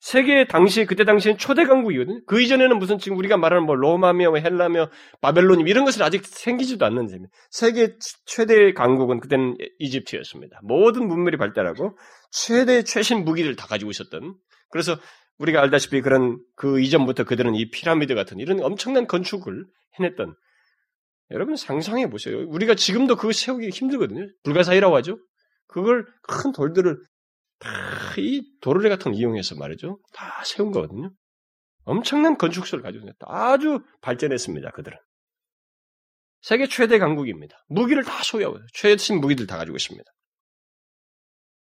세계 0.00 0.46
당시 0.46 0.86
그때 0.86 1.04
당시엔 1.04 1.36
초대 1.36 1.64
강국이거든요. 1.64 2.20
그 2.26 2.40
이전에는 2.40 2.78
무슨 2.78 2.98
지금 2.98 3.18
우리가 3.18 3.36
말하는 3.36 3.66
뭐 3.66 3.74
로마며 3.74 4.34
헬라며 4.34 4.90
바벨론임 5.20 5.68
이런 5.68 5.84
것을 5.84 6.02
아직 6.02 6.24
생기지도 6.24 6.86
않는 6.86 7.08
셈이 7.08 7.26
세계 7.50 7.96
최대 8.24 8.72
강국은 8.72 9.20
그때는 9.20 9.56
이집트였습니다. 9.78 10.60
모든 10.62 11.06
문물이 11.06 11.36
발달하고 11.36 11.98
최대 12.30 12.82
최신 12.82 13.24
무기를 13.24 13.56
다 13.56 13.66
가지고 13.66 13.90
있었던 13.90 14.34
그래서 14.70 14.96
우리가 15.38 15.60
알다시피 15.60 16.00
그런 16.00 16.38
그 16.56 16.80
이전부터 16.80 17.24
그들은 17.24 17.54
이 17.54 17.70
피라미드 17.70 18.14
같은 18.14 18.38
이런 18.38 18.62
엄청난 18.62 19.06
건축을 19.06 19.66
해냈던 19.98 20.34
여러분 21.30 21.56
상상해 21.56 22.08
보세요. 22.10 22.44
우리가 22.48 22.74
지금도 22.74 23.16
그거 23.16 23.32
세우기 23.32 23.70
힘들거든요. 23.70 24.26
불가사의라고 24.42 24.96
하죠. 24.96 25.18
그걸 25.66 26.06
큰 26.22 26.52
돌들을 26.52 26.98
다 27.58 28.00
이 28.18 28.42
도르래 28.60 28.88
같은 28.88 29.12
거 29.12 29.18
이용해서 29.18 29.54
말이죠. 29.56 30.00
다 30.12 30.42
세운 30.44 30.70
거거든요. 30.72 31.12
엄청난 31.84 32.36
건축소를 32.36 32.82
가지고. 32.82 33.08
아주 33.26 33.80
발전했습니다. 34.00 34.70
그들은. 34.70 34.98
세계 36.42 36.66
최대 36.66 36.98
강국입니다. 36.98 37.56
무기를 37.68 38.02
다 38.02 38.22
소유하고 38.22 38.58
최신 38.72 39.20
무기들 39.20 39.46
다 39.46 39.56
가지고 39.56 39.76
있습니다. 39.76 40.10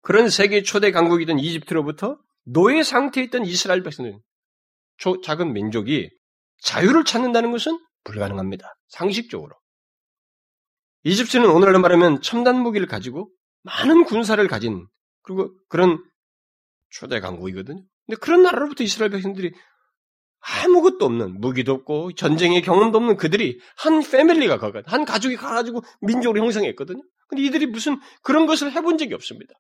그런 0.03 0.29
세계 0.29 0.63
초대 0.63 0.91
강국이던 0.91 1.39
이집트로부터 1.39 2.19
노예 2.45 2.83
상태에 2.83 3.25
있던 3.25 3.45
이스라엘 3.45 3.83
백성들, 3.83 4.19
작은 5.23 5.53
민족이 5.53 6.11
자유를 6.63 7.05
찾는다는 7.05 7.53
것은 7.53 7.79
불가능합니다. 8.05 8.77
상식적으로. 8.89 9.55
이집트는 11.05 11.51
오늘날로 11.51 11.81
말하면 11.81 12.21
첨단 12.23 12.61
무기를 12.61 12.87
가지고 12.87 13.31
많은 13.63 14.05
군사를 14.05 14.47
가진 14.49 14.87
그리고 15.23 15.55
그런 15.69 16.03
초대 16.91 17.21
강국이거든요. 17.21 17.83
근데 18.07 18.19
그런 18.21 18.43
나라로부터 18.43 18.85
이스라엘 18.85 19.11
백성들이 19.11 19.53
아무것도 20.43 21.05
없는 21.05 21.41
무기도 21.41 21.73
없고 21.73 22.15
전쟁의 22.15 22.63
경험도 22.63 22.99
없는 22.99 23.17
그들이 23.17 23.61
한 23.77 24.01
패밀리가 24.03 24.59
가가 24.59 24.83
한 24.87 25.05
가족이 25.05 25.37
가가지고 25.37 25.83
민족을 26.01 26.41
형성했거든요. 26.41 27.03
근데 27.29 27.45
이들이 27.45 27.67
무슨 27.67 27.99
그런 28.23 28.47
것을 28.47 28.73
해본 28.73 28.99
적이 28.99 29.15
없습니다. 29.15 29.55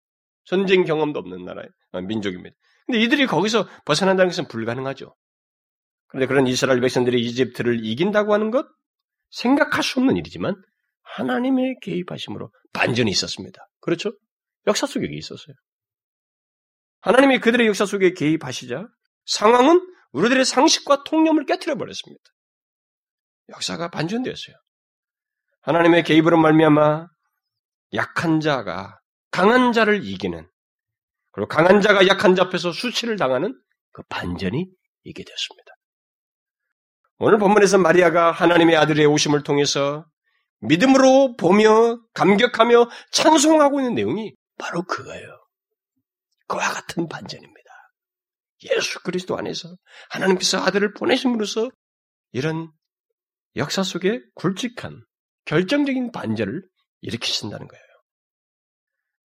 전쟁 0.45 0.85
경험도 0.85 1.21
없는 1.21 1.45
나라의 1.45 1.69
아, 1.93 2.01
민족입니다. 2.01 2.57
근데 2.87 3.01
이들이 3.01 3.27
거기서 3.27 3.69
벗어난다는 3.85 4.31
것은 4.31 4.49
불가능하죠. 4.49 5.15
그런데 6.13 6.27
그런 6.27 6.47
이스라엘 6.47 6.81
백성들이 6.81 7.21
이집트를 7.23 7.85
이긴다고 7.85 8.35
하는 8.35 8.51
것 8.51 8.67
생각할 9.31 9.83
수 9.83 9.99
없는 9.99 10.19
일이지만 10.19 10.55
하나님의 11.03 11.77
개입하심으로 11.81 12.53
반전이 12.75 13.11
있었습니다. 13.11 13.67
그렇죠? 13.81 14.13
역사 14.67 14.87
속에 14.87 15.07
있었어요. 15.11 15.55
하나님이 17.01 17.41
그들의 17.41 17.67
역사 17.67 17.87
속에 17.87 18.13
개입하시자 18.13 18.87
상황은 19.25 19.81
우리들의 20.13 20.45
상식과 20.45 21.05
통념을 21.05 21.47
깨뜨려 21.47 21.77
버렸습니다. 21.77 22.23
역사가 23.49 23.89
반전되었어요. 23.89 24.55
하나님의 25.63 26.05
개입으로 26.05 26.39
말미암아 26.39 27.07
약한 27.95 28.41
자가 28.41 28.99
강한 29.31 29.73
자를 29.73 30.05
이기는 30.05 30.47
그리고 31.33 31.49
강한 31.49 31.81
자가 31.81 32.07
약한 32.07 32.35
자 32.35 32.43
앞에서 32.43 32.71
수치를 32.71 33.17
당하는 33.17 33.59
그 33.93 34.03
반전이 34.11 34.67
있게 35.05 35.25
되었습니다. 35.25 35.73
오늘 37.25 37.39
본문에서 37.39 37.79
마리아가 37.79 38.33
하나님의 38.33 38.75
아들의 38.75 39.07
오심을 39.07 39.45
통해서 39.45 40.05
믿음으로 40.59 41.37
보며 41.37 42.01
감격하며 42.15 42.91
찬송하고 43.13 43.79
있는 43.79 43.95
내용이 43.95 44.35
바로 44.59 44.83
그거예요. 44.83 45.29
그와 46.49 46.73
같은 46.73 47.09
반전입니다. 47.09 47.71
예수 48.65 49.01
그리스도 49.05 49.39
안에서 49.39 49.69
하나님께서 50.11 50.59
아들을 50.65 50.95
보내심으로써 50.95 51.71
이런 52.33 52.73
역사 53.55 53.85
속에 53.85 54.21
굵직한 54.35 55.05
결정적인 55.45 56.11
반전을 56.11 56.61
일으키신다는 57.03 57.69
거예요. 57.69 57.85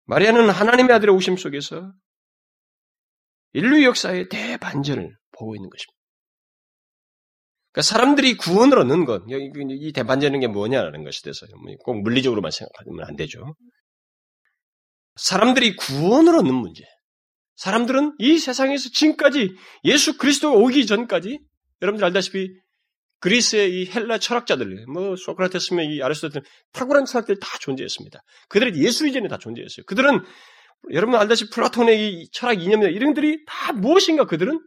마리아는 0.05 0.49
하나님의 0.49 0.95
아들의 0.95 1.13
오심 1.13 1.37
속에서 1.37 1.93
인류 3.53 3.83
역사의 3.83 4.29
대반전을 4.29 5.13
보고 5.33 5.57
있는 5.57 5.69
것입니다. 5.69 6.00
그러니까 7.73 7.83
사람들이 7.83 8.37
구원을 8.37 8.79
얻는 8.79 9.05
것, 9.05 9.23
이 9.29 9.93
대반전인 9.93 10.41
게 10.41 10.49
뭐냐라는 10.49 11.05
것에 11.05 11.21
대해서 11.23 11.47
꼭 11.85 12.03
물리적으로만 12.03 12.51
생각하면 12.51 13.05
안 13.07 13.17
되죠. 13.17 13.55
사람들이 15.17 15.77
구원을 15.77 16.37
얻는 16.37 16.55
문제. 16.55 16.85
사람들은 17.57 18.15
이 18.19 18.39
세상에서 18.39 18.89
지금까지 18.91 19.55
예수 19.85 20.17
그리스도가 20.17 20.57
오기 20.57 20.87
전까지 20.87 21.41
여러분들 21.83 22.05
알다시피 22.07 22.49
그리스의 23.21 23.71
이 23.83 23.87
헬라 23.87 24.19
철학자들, 24.19 24.87
뭐 24.87 25.15
소크라테스며 25.15 25.83
이 25.83 26.03
아리스토텔 26.03 26.43
탁월한 26.73 27.05
철학들 27.05 27.39
다 27.39 27.47
존재했습니다. 27.61 28.19
그들이 28.49 28.83
예수 28.83 29.07
이전에 29.07 29.29
다 29.29 29.37
존재했어요. 29.37 29.85
그들은 29.87 30.23
여러분 30.93 31.17
알다시피 31.17 31.51
플라톤의 31.51 32.23
이 32.23 32.31
철학 32.33 32.63
이념이나 32.63 32.91
이런 32.91 33.13
들이 33.13 33.45
다 33.47 33.75
무엇인가 33.75 34.25
그들은 34.25 34.59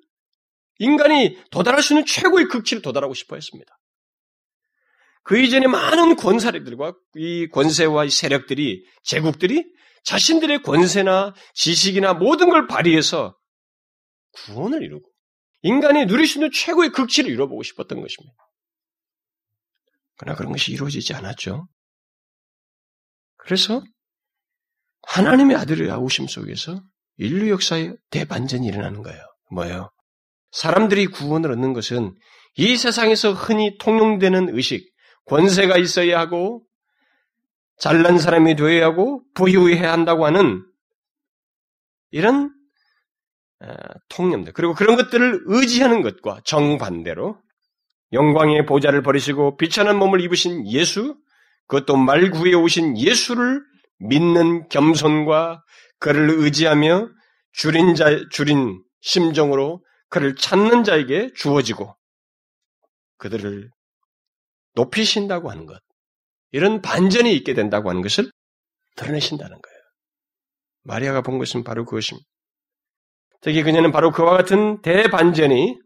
인간이 0.80 1.38
도달할 1.52 1.82
수 1.82 1.94
있는 1.94 2.06
최고의 2.06 2.48
극치를 2.48 2.82
도달하고 2.82 3.14
싶어 3.14 3.36
했습니다. 3.36 3.78
그 5.24 5.40
이전에 5.40 5.68
많은 5.68 6.16
권사들과 6.16 6.94
이 7.16 7.48
권세와 7.48 8.06
이 8.06 8.10
세력들이, 8.10 8.86
제국들이 9.04 9.66
자신들의 10.04 10.62
권세나 10.64 11.34
지식이나 11.54 12.14
모든 12.14 12.50
걸 12.50 12.68
발휘해서 12.68 13.38
구원을 14.34 14.84
이루고 14.84 15.10
인간이 15.62 16.06
누릴 16.06 16.28
수 16.28 16.40
있는 16.40 16.52
최고의 16.52 16.92
극치를 16.92 17.32
이뤄보고 17.32 17.64
싶었던 17.64 18.02
것입니다. 18.02 18.36
그러나 20.18 20.38
그런 20.38 20.52
것이 20.52 20.74
이루어지지 20.74 21.14
않았죠. 21.14 21.68
그래서 23.38 23.84
하나님의 25.04 25.56
아들의 25.58 25.90
아우심 25.90 26.28
속에서 26.28 26.82
인류 27.18 27.50
역사의 27.50 27.96
대반전이 28.10 28.68
일어나는 28.68 29.04
거예요. 29.04 29.22
뭐예요? 29.52 29.90
사람들이 30.54 31.08
구원을 31.08 31.52
얻는 31.52 31.74
것은 31.74 32.16
이 32.56 32.78
세상에서 32.78 33.34
흔히 33.34 33.78
통용되는 33.80 34.56
의식, 34.56 34.94
권세가 35.26 35.78
있어야 35.78 36.20
하고, 36.20 36.64
잘난 37.78 38.20
사람이 38.20 38.56
되어야 38.56 38.86
하고, 38.86 39.24
부유해야 39.34 39.92
한다고 39.92 40.26
하는 40.26 40.64
이런 42.12 42.54
통념들, 44.10 44.54
그리고 44.54 44.74
그런 44.74 44.96
것들을 44.96 45.42
의지하는 45.46 46.02
것과 46.02 46.42
정반대로 46.46 47.38
영광의 48.12 48.66
보좌를 48.68 49.02
버리시고 49.02 49.58
비천한 49.58 49.98
몸을 49.98 50.22
입으신 50.22 50.68
예수, 50.68 51.18
그것도 51.68 51.98
말 51.98 52.30
구해 52.30 52.54
오신 52.54 52.98
예수를 52.98 53.62
믿는 54.00 54.68
겸손과 54.70 55.64
그를 56.00 56.30
의지하며 56.30 57.10
줄인 57.54 57.96
자, 57.96 58.10
줄인 58.30 58.84
심정으로 59.02 59.82
그를 60.14 60.36
찾는 60.36 60.84
자에게 60.84 61.32
주어지고 61.34 61.96
그들을 63.18 63.72
높이신다고 64.76 65.50
하는 65.50 65.66
것. 65.66 65.82
이런 66.52 66.84
반전이 66.84 67.34
있게 67.38 67.56
된다고 67.56 67.90
하는 67.90 68.04
것을 68.04 68.30
드러내신다는 68.96 69.60
거예요. 69.60 69.80
마리아가 70.84 71.22
본 71.22 71.40
것은 71.40 71.64
바로 71.64 71.84
그것입니다. 71.84 72.28
특히 73.42 73.64
그녀는 73.64 73.92
바로 73.92 74.12
그와 74.12 74.38
같은 74.38 74.84
대반전이 74.84 75.80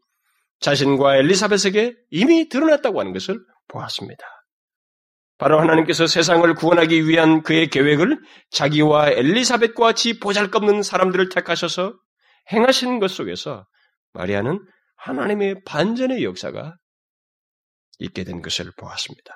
자신과 0.59 1.15
엘리사벳에게 1.15 1.95
이미 2.09 2.49
드러났다고 2.49 2.99
하는 2.99 3.13
것을 3.13 3.39
보았습니다. 3.69 4.25
바로 5.37 5.57
하나님께서 5.61 6.05
세상을 6.05 6.53
구원하기 6.55 7.07
위한 7.07 7.43
그의 7.43 7.69
계획을 7.69 8.19
자기와 8.51 9.11
엘리사벳과 9.11 9.85
같이 9.85 10.19
보잘것없는 10.19 10.83
사람들을 10.83 11.29
택하셔서 11.29 11.93
행하시는 12.51 12.99
것 12.99 13.09
속에서 13.09 13.65
마리아는 14.17 14.59
하나님의 14.95 15.63
반전의 15.63 16.23
역사가 16.23 16.75
있게 17.99 18.23
된 18.23 18.41
것을 18.41 18.71
보았습니다. 18.77 19.33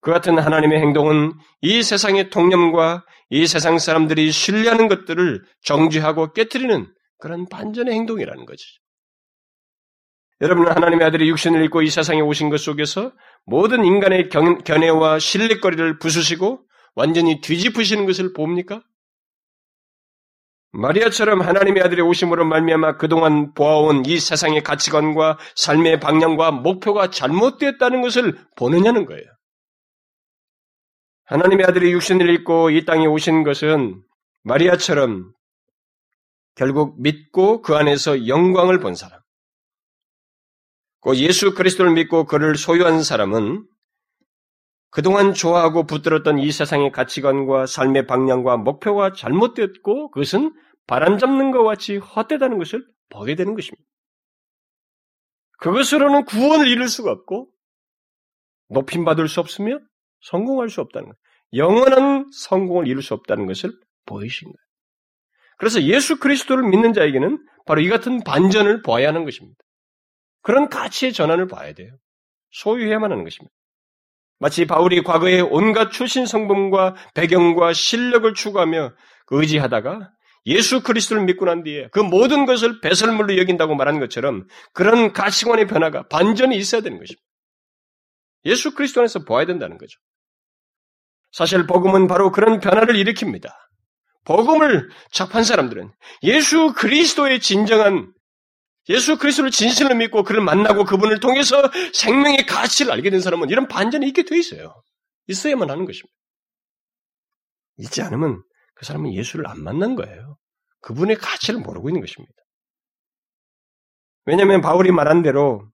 그 0.00 0.10
같은 0.12 0.38
하나님의 0.38 0.80
행동은 0.80 1.34
이 1.60 1.82
세상의 1.82 2.30
통념과 2.30 3.04
이 3.28 3.46
세상 3.46 3.78
사람들이 3.78 4.30
신뢰하는 4.30 4.88
것들을 4.88 5.42
정죄하고 5.62 6.32
깨뜨리는 6.32 6.86
그런 7.18 7.46
반전의 7.48 7.92
행동이라는 7.94 8.46
거죠. 8.46 8.64
여러분은 10.40 10.72
하나님의 10.72 11.06
아들이 11.06 11.28
육신을 11.28 11.62
입고 11.64 11.82
이 11.82 11.90
세상에 11.90 12.20
오신 12.22 12.48
것 12.48 12.60
속에서 12.60 13.12
모든 13.44 13.84
인간의 13.84 14.30
견, 14.30 14.56
견해와 14.64 15.18
신뢰거리를 15.18 15.98
부수시고 15.98 16.64
완전히 16.94 17.40
뒤집으시는 17.42 18.06
것을 18.06 18.32
봅니까? 18.32 18.82
마리아처럼 20.72 21.40
하나님의 21.40 21.82
아들이 21.82 22.00
오심으로 22.00 22.44
말미암아 22.44 22.96
그동안 22.96 23.54
보아온 23.54 24.04
이 24.06 24.18
세상의 24.18 24.62
가치관과 24.62 25.38
삶의 25.56 26.00
방향과 26.00 26.52
목표가 26.52 27.10
잘못되었다는 27.10 28.02
것을 28.02 28.38
보느냐는 28.56 29.04
거예요. 29.06 29.24
하나님의 31.24 31.66
아들이 31.66 31.92
육신을 31.92 32.30
입고 32.30 32.70
이 32.70 32.84
땅에 32.84 33.06
오신 33.06 33.42
것은 33.44 34.02
마리아처럼 34.42 35.32
결국 36.54 37.00
믿고 37.00 37.62
그 37.62 37.74
안에서 37.74 38.26
영광을 38.26 38.80
본 38.80 38.94
사람, 38.94 39.20
그 41.00 41.16
예수 41.16 41.54
그리스도를 41.54 41.92
믿고 41.92 42.24
그를 42.24 42.56
소유한 42.56 43.02
사람은 43.02 43.64
그동안 44.90 45.34
좋아하고 45.34 45.86
붙들었던 45.86 46.38
이 46.38 46.50
세상의 46.50 46.90
가치관과 46.90 47.66
삶의 47.66 48.06
방향과 48.06 48.56
목표가 48.56 49.12
잘못되었고 49.12 50.10
그것은 50.10 50.52
바람 50.86 51.18
잡는 51.18 51.52
것과 51.52 51.70
같이 51.70 51.96
헛되다는 51.96 52.58
것을 52.58 52.84
보게 53.08 53.36
되는 53.36 53.54
것입니다. 53.54 53.84
그것으로는 55.58 56.24
구원을 56.24 56.66
이룰 56.66 56.88
수가 56.88 57.12
없고 57.12 57.48
높임 58.68 59.04
받을 59.04 59.28
수 59.28 59.40
없으며 59.40 59.78
성공할 60.22 60.68
수 60.68 60.80
없다는 60.80 61.08
것. 61.08 61.16
영원한 61.52 62.30
성공을 62.32 62.86
이룰 62.86 63.02
수 63.02 63.14
없다는 63.14 63.46
것을 63.46 63.72
보이신 64.06 64.46
거예요. 64.46 64.56
그래서 65.58 65.82
예수 65.82 66.18
그리스도를 66.18 66.68
믿는 66.68 66.92
자에게는 66.92 67.38
바로 67.66 67.80
이 67.80 67.88
같은 67.88 68.20
반전을 68.24 68.82
보아야 68.82 69.08
하는 69.08 69.24
것입니다. 69.24 69.58
그런 70.42 70.68
가치의 70.68 71.12
전환을 71.12 71.48
봐야 71.48 71.74
돼요. 71.74 71.92
소유해야만 72.52 73.12
하는 73.12 73.24
것입니다. 73.24 73.54
마치 74.40 74.66
바울이 74.66 75.02
과거에 75.02 75.40
온갖 75.40 75.92
출신 75.92 76.26
성분과 76.26 76.96
배경과 77.14 77.74
실력을 77.74 78.32
추구하며 78.34 78.94
의지하다가 79.28 80.10
예수 80.46 80.82
그리스도를 80.82 81.24
믿고 81.24 81.44
난 81.44 81.62
뒤에 81.62 81.88
그 81.92 82.00
모든 82.00 82.46
것을 82.46 82.80
배설물로 82.80 83.36
여긴다고 83.36 83.74
말하는 83.74 84.00
것처럼 84.00 84.46
그런 84.72 85.12
가치관의 85.12 85.66
변화가 85.66 86.08
반전이 86.08 86.56
있어야 86.56 86.80
되는 86.80 86.98
것입니다. 86.98 87.22
예수 88.46 88.74
그리스도 88.74 89.02
안에서 89.02 89.24
보아야 89.24 89.44
된다는 89.44 89.76
거죠. 89.76 89.98
사실 91.32 91.66
복음은 91.66 92.08
바로 92.08 92.32
그런 92.32 92.60
변화를 92.60 92.94
일으킵니다. 92.94 93.50
복음을 94.24 94.88
접한 95.12 95.44
사람들은 95.44 95.92
예수 96.22 96.72
그리스도의 96.72 97.40
진정한 97.40 98.12
예수 98.88 99.18
그리스도를 99.18 99.50
진실로 99.50 99.94
믿고 99.94 100.24
그를 100.24 100.40
만나고 100.40 100.84
그분을 100.84 101.20
통해서 101.20 101.62
생명의 101.92 102.46
가치를 102.46 102.90
알게 102.92 103.10
된 103.10 103.20
사람은 103.20 103.50
이런 103.50 103.68
반전이 103.68 104.06
있게 104.08 104.24
돼 104.24 104.38
있어요. 104.38 104.82
있어야만 105.28 105.70
하는 105.70 105.84
것입니다. 105.84 106.14
있지 107.78 108.02
않으면 108.02 108.42
그 108.74 108.84
사람은 108.84 109.14
예수를 109.14 109.46
안 109.46 109.62
만난 109.62 109.94
거예요. 109.94 110.38
그분의 110.80 111.16
가치를 111.16 111.60
모르고 111.60 111.88
있는 111.88 112.00
것입니다. 112.00 112.32
왜냐하면 114.24 114.60
바울이 114.60 114.90
말한 114.90 115.22
대로 115.22 115.70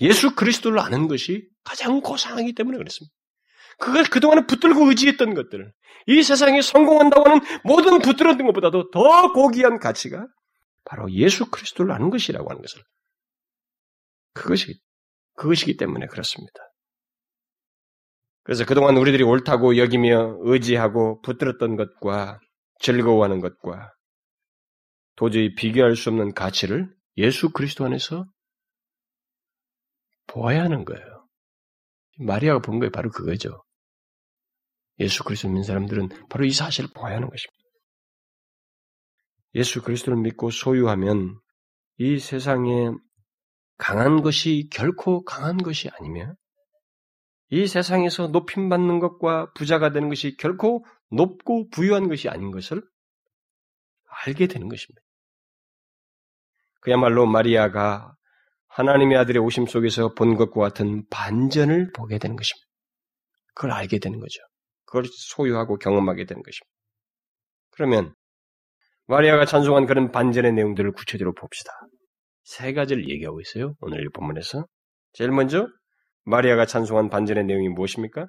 예수 0.00 0.34
그리스도를 0.34 0.78
아는 0.78 1.08
것이 1.08 1.48
가장 1.64 2.00
고상하기 2.00 2.54
때문에 2.54 2.78
그렇습니다. 2.78 3.14
그걸 3.78 4.04
그동안에 4.04 4.46
붙들고 4.46 4.88
의지했던 4.88 5.34
것들을 5.34 5.72
이 6.06 6.22
세상에 6.22 6.62
성공한다고 6.62 7.28
하는 7.28 7.40
모든 7.64 7.98
붙들었던 7.98 8.46
것보다도 8.46 8.90
더 8.90 9.32
고귀한 9.32 9.78
가치가 9.78 10.26
바로 10.90 11.08
예수 11.12 11.48
그리스도를 11.48 11.92
아는 11.92 12.10
것이라고 12.10 12.50
하는 12.50 12.60
것을 12.62 12.82
그것이 14.34 14.80
그것이기 15.36 15.76
때문에 15.76 16.06
그렇습니다. 16.06 16.52
그래서 18.42 18.64
그동안 18.64 18.96
우리들이 18.96 19.22
옳다고 19.22 19.76
여기며 19.76 20.38
의지하고 20.40 21.20
붙들었던 21.20 21.76
것과 21.76 22.40
즐거워하는 22.80 23.40
것과 23.40 23.92
도저히 25.14 25.54
비교할 25.54 25.94
수 25.94 26.10
없는 26.10 26.34
가치를 26.34 26.92
예수 27.18 27.52
그리스도 27.52 27.84
안에서 27.84 28.24
보아야 30.26 30.64
하는 30.64 30.84
거예요. 30.84 31.28
마리아가 32.18 32.58
본게 32.60 32.90
바로 32.90 33.10
그거죠. 33.10 33.62
예수 34.98 35.22
그리스도 35.22 35.48
믿는 35.48 35.62
사람들은 35.62 36.08
바로 36.28 36.44
이 36.44 36.50
사실을 36.50 36.90
보아야 36.92 37.14
하는 37.14 37.28
것입니다. 37.30 37.59
예수 39.54 39.82
그리스도를 39.82 40.18
믿고 40.18 40.50
소유하면 40.50 41.38
이 41.98 42.18
세상에 42.18 42.90
강한 43.76 44.22
것이 44.22 44.68
결코 44.72 45.24
강한 45.24 45.56
것이 45.58 45.88
아니며 45.88 46.34
이 47.48 47.66
세상에서 47.66 48.28
높임 48.28 48.68
받는 48.68 49.00
것과 49.00 49.52
부자가 49.54 49.90
되는 49.90 50.08
것이 50.08 50.36
결코 50.36 50.84
높고 51.10 51.68
부유한 51.70 52.08
것이 52.08 52.28
아닌 52.28 52.52
것을 52.52 52.82
알게 54.24 54.46
되는 54.46 54.68
것입니다. 54.68 55.00
그야말로 56.80 57.26
마리아가 57.26 58.14
하나님의 58.68 59.18
아들의 59.18 59.42
오심 59.42 59.66
속에서 59.66 60.14
본 60.14 60.36
것과 60.36 60.60
같은 60.60 61.06
반전을 61.10 61.92
보게 61.92 62.18
되는 62.18 62.36
것입니다. 62.36 62.66
그걸 63.54 63.72
알게 63.72 63.98
되는 63.98 64.20
거죠. 64.20 64.40
그걸 64.84 65.04
소유하고 65.06 65.78
경험하게 65.78 66.26
되는 66.26 66.42
것입니다. 66.42 66.70
그러면 67.70 68.14
마리아가 69.10 69.44
찬송한 69.44 69.86
그런 69.86 70.12
반전의 70.12 70.52
내용들을 70.52 70.92
구체적으로 70.92 71.34
봅시다. 71.34 71.72
세 72.44 72.72
가지를 72.72 73.10
얘기하고 73.10 73.40
있어요. 73.40 73.74
오늘 73.80 74.04
이 74.04 74.08
본문에서. 74.14 74.66
제일 75.14 75.32
먼저 75.32 75.66
마리아가 76.22 76.64
찬송한 76.64 77.10
반전의 77.10 77.44
내용이 77.46 77.70
무엇입니까? 77.70 78.28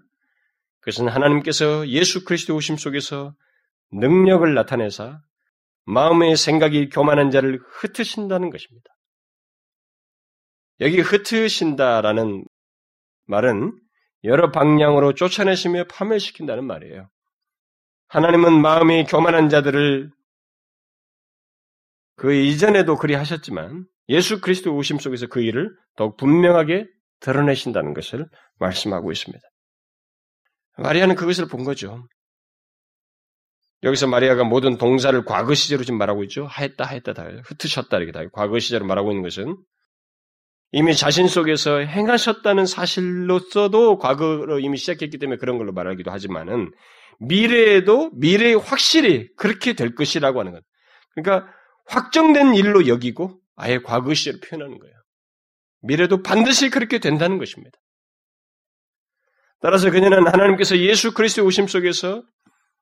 그것은 0.79 1.07
하나님께서 1.07 1.87
예수 1.89 2.25
그리스도 2.25 2.55
오심 2.55 2.77
속에서 2.77 3.35
능력을 3.91 4.51
나타내사 4.51 5.19
마음의 5.85 6.35
생각이 6.35 6.89
교만한 6.89 7.29
자를 7.29 7.59
흩으신다는 7.63 8.49
것입니다. 8.49 8.89
여기 10.79 10.99
흩으신다라는 10.99 12.43
말은 13.27 13.79
여러 14.23 14.49
방향으로 14.49 15.13
쫓아내시며 15.13 15.83
파멸시킨다는 15.91 16.65
말이에요. 16.65 17.07
하나님은 18.07 18.59
마음이 18.59 19.03
교만한 19.03 19.47
자들을 19.49 20.09
그 22.21 22.35
이전에도 22.35 22.97
그리 22.97 23.15
하셨지만 23.15 23.83
예수 24.07 24.41
그리스도 24.41 24.75
오심 24.75 24.99
속에서 24.99 25.25
그 25.25 25.41
일을 25.41 25.71
더욱 25.95 26.17
분명하게 26.17 26.85
드러내신다는 27.19 27.95
것을 27.95 28.27
말씀하고 28.59 29.11
있습니다. 29.11 29.43
마리아는 30.77 31.15
그것을 31.15 31.47
본 31.47 31.63
거죠. 31.63 32.07
여기서 33.81 34.05
마리아가 34.05 34.43
모든 34.43 34.77
동사를 34.77 35.25
과거 35.25 35.55
시제로 35.55 35.83
지금 35.83 35.97
말하고 35.97 36.21
있죠. 36.25 36.45
하였다, 36.45 36.85
하였다, 36.85 37.13
다 37.13 37.23
흩으셨다 37.43 37.97
이렇게 37.97 38.11
다 38.11 38.23
과거 38.31 38.59
시제로 38.59 38.85
말하고 38.85 39.09
있는 39.09 39.23
것은 39.23 39.57
이미 40.73 40.95
자신 40.95 41.27
속에서 41.27 41.79
행하셨다는 41.79 42.67
사실로서도 42.67 43.97
과거로 43.97 44.59
이미 44.59 44.77
시작했기 44.77 45.17
때문에 45.17 45.39
그런 45.39 45.57
걸로 45.57 45.73
말하기도 45.73 46.11
하지만은 46.11 46.71
미래에도 47.19 48.11
미래에 48.13 48.53
확실히 48.53 49.27
그렇게 49.37 49.73
될 49.73 49.95
것이라고 49.95 50.39
하는 50.39 50.51
것. 50.51 50.63
그러니까 51.15 51.51
확정된 51.87 52.55
일로 52.55 52.87
여기고 52.87 53.39
아예 53.55 53.79
과거 53.79 54.13
시제로 54.13 54.39
표현하는 54.39 54.79
거예요. 54.79 54.95
미래도 55.81 56.21
반드시 56.21 56.69
그렇게 56.69 56.99
된다는 56.99 57.37
것입니다. 57.37 57.77
따라서 59.61 59.91
그녀는 59.91 60.27
하나님께서 60.27 60.77
예수 60.77 61.13
그리스도의 61.13 61.45
오심 61.45 61.67
속에서 61.67 62.23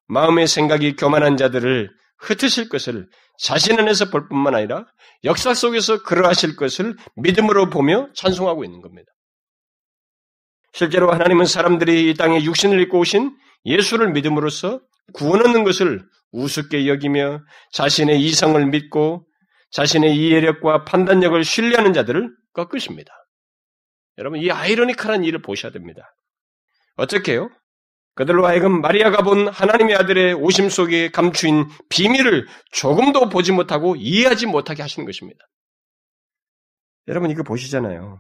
마음의 0.08 0.48
생각이 0.48 0.96
교만한 0.96 1.38
자들을 1.38 1.90
흩으실 2.20 2.70
것을 2.70 3.08
자신 3.38 3.80
안에서 3.80 4.10
볼 4.10 4.28
뿐만 4.28 4.56
아니라 4.56 4.86
역사 5.24 5.54
속에서 5.54 6.04
그러하실 6.04 6.56
것을 6.56 6.96
믿음으로 7.16 7.70
보며 7.70 8.10
찬송하고 8.14 8.64
있는 8.64 8.82
겁니다. 8.82 9.12
실제로 10.74 11.12
하나님은 11.12 11.46
사람들이 11.46 12.10
이 12.10 12.14
땅에 12.14 12.44
육신을 12.44 12.80
입고 12.82 13.00
오신 13.00 13.36
예수를 13.66 14.12
믿음으로써 14.12 14.82
구원 15.14 15.42
얻는 15.42 15.64
것을 15.64 16.06
우습게 16.32 16.88
여기며 16.88 17.42
자신의 17.74 18.22
이성을 18.22 18.64
믿고 18.68 19.26
자신의 19.72 20.16
이해력과 20.16 20.86
판단력을 20.86 21.44
신뢰하는 21.44 21.94
자들을 21.94 22.36
꺾으십니다. 22.54 23.12
여러분, 24.18 24.40
이 24.40 24.52
아이러니컬한 24.52 25.24
일을 25.24 25.42
보셔야 25.42 25.72
됩니다. 25.72 26.04
어떻게 26.96 27.34
해요? 27.34 27.50
그들로 28.16 28.46
하여금 28.46 28.82
마리아가 28.82 29.24
본 29.24 29.48
하나님의 29.48 29.96
아들의 29.96 30.34
오심 30.34 30.70
속에 30.70 31.10
감추인 31.10 31.68
비밀을 31.88 32.48
조금도 32.74 33.30
보지 33.30 33.54
못하고 33.54 33.96
이해하지 33.96 34.48
못하게 34.48 34.82
하시는 34.82 35.06
것입니다. 35.06 35.40
여러분 37.08 37.32
이거 37.32 37.44
보시잖아요. 37.44 38.20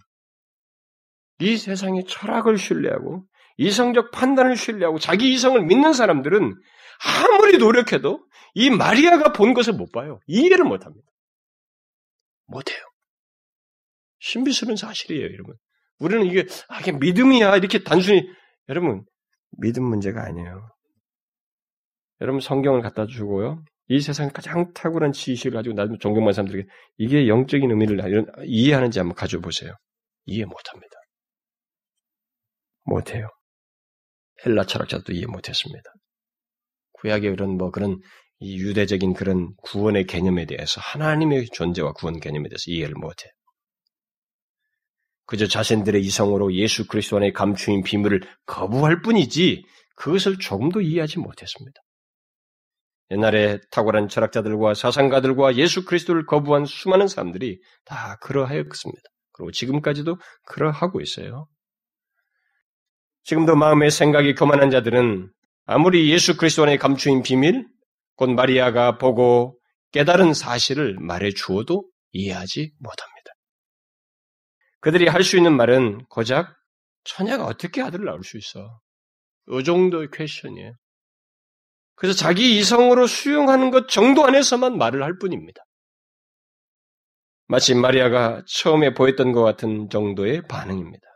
이 1.39 1.57
세상의 1.57 2.05
철학을 2.05 2.57
신뢰하고 2.57 3.25
이성적 3.59 4.11
판단을 4.11 4.55
신뢰하고 4.55 4.99
자기 4.99 5.33
이성을 5.33 5.61
믿는 5.65 5.91
사람들은 5.91 6.55
아무리 7.25 7.57
노력해도 7.57 8.25
이 8.53 8.69
마리아가 8.69 9.33
본 9.33 9.53
것을 9.53 9.73
못 9.73 9.91
봐요. 9.91 10.21
이해를 10.27 10.63
못 10.63 10.85
합니다. 10.85 11.07
못 12.47 12.71
해요. 12.71 12.79
신비스러운 14.19 14.77
사실이에요, 14.77 15.25
여러분. 15.25 15.55
우리는 15.99 16.25
이게, 16.25 16.45
아, 16.69 16.79
이게 16.79 16.93
믿음이야. 16.93 17.57
이렇게 17.57 17.83
단순히, 17.83 18.23
여러분, 18.69 19.03
믿음 19.57 19.83
문제가 19.83 20.23
아니에요. 20.23 20.69
여러분 22.21 22.39
성경을 22.39 22.81
갖다 22.81 23.05
주고요. 23.07 23.63
이 23.87 23.99
세상 23.99 24.29
가장 24.29 24.71
탁월한 24.73 25.11
지식을 25.11 25.51
가지고 25.51 25.75
나중 25.75 25.97
존경만 25.99 26.33
사람들에게 26.33 26.67
이게 26.97 27.27
영적인 27.27 27.69
의미를 27.69 27.99
이해하는지 28.45 28.99
한번 28.99 29.15
가져 29.15 29.39
보세요. 29.39 29.73
이해 30.25 30.45
못 30.45 30.57
합니다. 30.71 30.95
못 32.85 33.13
해요. 33.13 33.29
헬라 34.45 34.65
철학자도 34.65 35.13
이해 35.13 35.25
못했습니다. 35.25 35.83
구약의 36.93 37.31
그런 37.31 37.57
뭐 37.57 37.71
그런 37.71 37.99
이 38.39 38.57
유대적인 38.57 39.13
그런 39.13 39.53
구원의 39.63 40.05
개념에 40.05 40.45
대해서 40.45 40.79
하나님의 40.81 41.47
존재와 41.53 41.93
구원 41.93 42.19
개념에 42.19 42.47
대해서 42.49 42.63
이해를 42.67 42.95
못해요. 42.95 43.31
그저 45.25 45.45
자신들의 45.47 46.01
이성으로 46.01 46.53
예수 46.55 46.87
그리스도 46.87 47.17
안에 47.17 47.31
감추인 47.31 47.83
비밀을 47.83 48.21
거부할 48.45 49.01
뿐이지 49.01 49.63
그것을 49.95 50.39
조금도 50.39 50.81
이해하지 50.81 51.19
못했습니다. 51.19 51.79
옛날에 53.11 53.59
탁월한 53.71 54.07
철학자들과 54.07 54.73
사상가들과 54.73 55.55
예수 55.55 55.85
그리스도를 55.85 56.25
거부한 56.25 56.65
수많은 56.65 57.07
사람들이 57.07 57.59
다 57.85 58.17
그러하였습니다. 58.21 59.01
그리고 59.33 59.51
지금까지도 59.51 60.17
그러하고 60.45 61.01
있어요. 61.01 61.47
지금도 63.23 63.55
마음의 63.55 63.91
생각이 63.91 64.33
교만한 64.35 64.71
자들은 64.71 65.31
아무리 65.65 66.11
예수 66.11 66.35
그리스도 66.37 66.63
안에 66.63 66.77
감추인 66.77 67.21
비밀, 67.21 67.67
곧 68.15 68.31
마리아가 68.31 68.97
보고 68.97 69.59
깨달은 69.91 70.33
사실을 70.33 70.97
말해 70.99 71.31
주어도 71.31 71.89
이해하지 72.11 72.73
못합니다. 72.79 73.31
그들이 74.81 75.07
할 75.07 75.23
수 75.23 75.37
있는 75.37 75.55
말은 75.55 76.05
고작 76.09 76.55
처녀가 77.03 77.45
어떻게 77.45 77.81
아들을 77.81 78.05
낳을 78.05 78.23
수 78.23 78.37
있어? 78.37 78.79
이 79.51 79.63
정도의 79.63 80.09
퀘션이에요. 80.11 80.73
그래서 81.95 82.17
자기 82.17 82.57
이성으로 82.57 83.07
수용하는 83.07 83.71
것 83.71 83.89
정도 83.89 84.25
안에서만 84.25 84.77
말을 84.77 85.03
할 85.03 85.17
뿐입니다. 85.17 85.61
마치 87.47 87.73
마리아가 87.75 88.43
처음에 88.47 88.93
보였던 88.93 89.33
것 89.33 89.43
같은 89.43 89.89
정도의 89.89 90.47
반응입니다. 90.47 91.08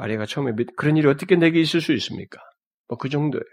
마리아가 0.00 0.24
처음에 0.24 0.52
그런 0.76 0.96
일이 0.96 1.06
어떻게 1.08 1.36
내게 1.36 1.60
있을 1.60 1.80
수 1.82 1.92
있습니까? 1.92 2.40
뭐 2.88 2.96
그 2.98 3.08
정도예요. 3.08 3.44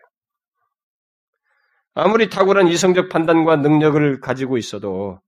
아무리 1.94 2.30
탁월한 2.30 2.68
이성적 2.68 3.10
판단과 3.10 3.58
능력을 3.58 4.20
가지고 4.22 4.58
있어도 4.58 5.20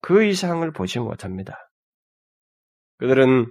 그 0.00 0.24
이상을 0.24 0.70
보지 0.72 1.00
못합니다. 1.00 1.56
그들은 2.98 3.46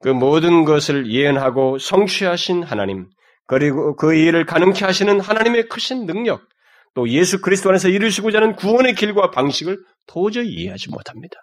그 0.00 0.08
모든 0.08 0.64
것을 0.64 1.10
예언하고 1.10 1.78
성취하신 1.78 2.62
하나님, 2.62 3.10
그리고 3.46 3.96
그 3.96 4.14
일을 4.14 4.46
가능케 4.46 4.84
하시는 4.84 5.20
하나님의 5.20 5.68
크신 5.68 6.06
능력, 6.06 6.48
또 6.94 7.08
예수 7.08 7.40
그리스도 7.40 7.68
안에서 7.70 7.88
이루시고자 7.88 8.38
하는 8.38 8.54
구원의 8.54 8.94
길과 8.94 9.30
방식을 9.30 9.78
도저히 10.06 10.48
이해하지 10.48 10.90
못합니다. 10.90 11.36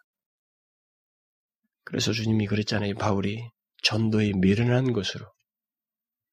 그래서 1.83 2.11
주님이 2.11 2.47
그랬잖아요. 2.47 2.95
바울이 2.95 3.49
전도에 3.83 4.33
미련한 4.35 4.93
것으로. 4.93 5.25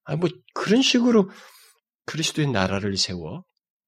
아, 0.05 0.17
뭐, 0.17 0.29
그런 0.55 0.83
식으로 0.83 1.31
그리스도의 2.07 2.51
나라를 2.51 2.97
세워. 2.97 3.45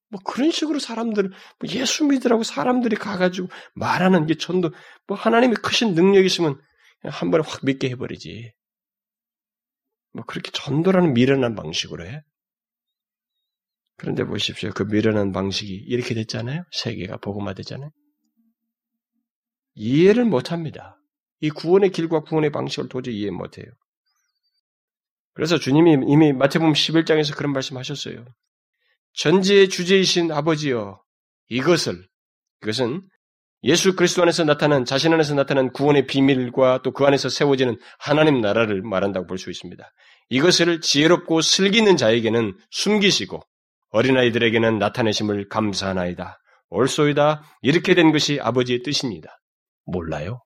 뭐, 0.08 0.20
그런 0.24 0.50
식으로 0.50 0.78
사람들, 0.78 1.28
뭐 1.28 1.70
예수 1.70 2.04
믿으라고 2.04 2.42
사람들이 2.42 2.96
가가지고 2.96 3.48
말하는 3.74 4.26
게 4.26 4.36
전도, 4.36 4.72
뭐, 5.06 5.16
하나님의 5.16 5.56
크신 5.56 5.94
능력이 5.94 6.26
있으면 6.26 6.60
한 7.02 7.30
번에 7.30 7.42
확 7.46 7.64
믿게 7.64 7.90
해버리지. 7.90 8.52
뭐, 10.12 10.24
그렇게 10.24 10.50
전도라는 10.52 11.12
미련한 11.12 11.54
방식으로 11.54 12.06
해. 12.06 12.22
그런데 13.98 14.24
보십시오. 14.24 14.70
그 14.74 14.82
미련한 14.82 15.32
방식이 15.32 15.72
이렇게 15.72 16.14
됐잖아요. 16.14 16.64
세계가 16.72 17.18
복음화되잖아요. 17.18 17.90
이해를 19.74 20.24
못 20.24 20.52
합니다. 20.52 20.98
이 21.40 21.51
구원의 21.51 21.90
길과 21.90 22.20
구원의 22.20 22.51
방식을 22.51 22.88
도저히 22.88 23.18
이해 23.20 23.31
못해요. 23.31 23.66
그래서 25.35 25.59
주님이 25.59 25.99
이미 26.09 26.33
마태복음 26.33 26.72
11장에서 26.72 27.37
그런 27.37 27.53
말씀하셨어요. 27.53 28.25
전지의 29.14 29.68
주제이신 29.68 30.33
아버지여 30.33 31.01
이것을 31.49 32.07
이것은 32.62 33.03
예수 33.64 33.96
그리스도 33.96 34.22
안에서 34.22 34.44
나타난 34.44 34.85
자신 34.85 35.12
안에서 35.12 35.35
나타난 35.35 35.72
구원의 35.72 36.07
비밀과 36.07 36.83
또 36.83 36.92
그 36.92 37.05
안에서 37.05 37.29
세워지는 37.29 37.79
하나님 37.99 38.40
나라를 38.40 38.83
말한다고 38.83 39.27
볼 39.27 39.38
수 39.38 39.51
있습니다. 39.51 39.85
이것을 40.31 40.81
지혜롭고 40.81 41.40
슬기는 41.40 41.96
자에게는 41.96 42.57
숨기시고 42.70 43.42
어린아이들에게는 43.90 44.79
나타내심을 44.79 45.49
감사하나이다. 45.49 46.38
옳소이다. 46.68 47.42
이렇게 47.62 47.94
된 47.94 48.12
것이 48.12 48.38
아버지의 48.40 48.83
뜻입니다. 48.83 49.38
몰라요? 49.85 50.42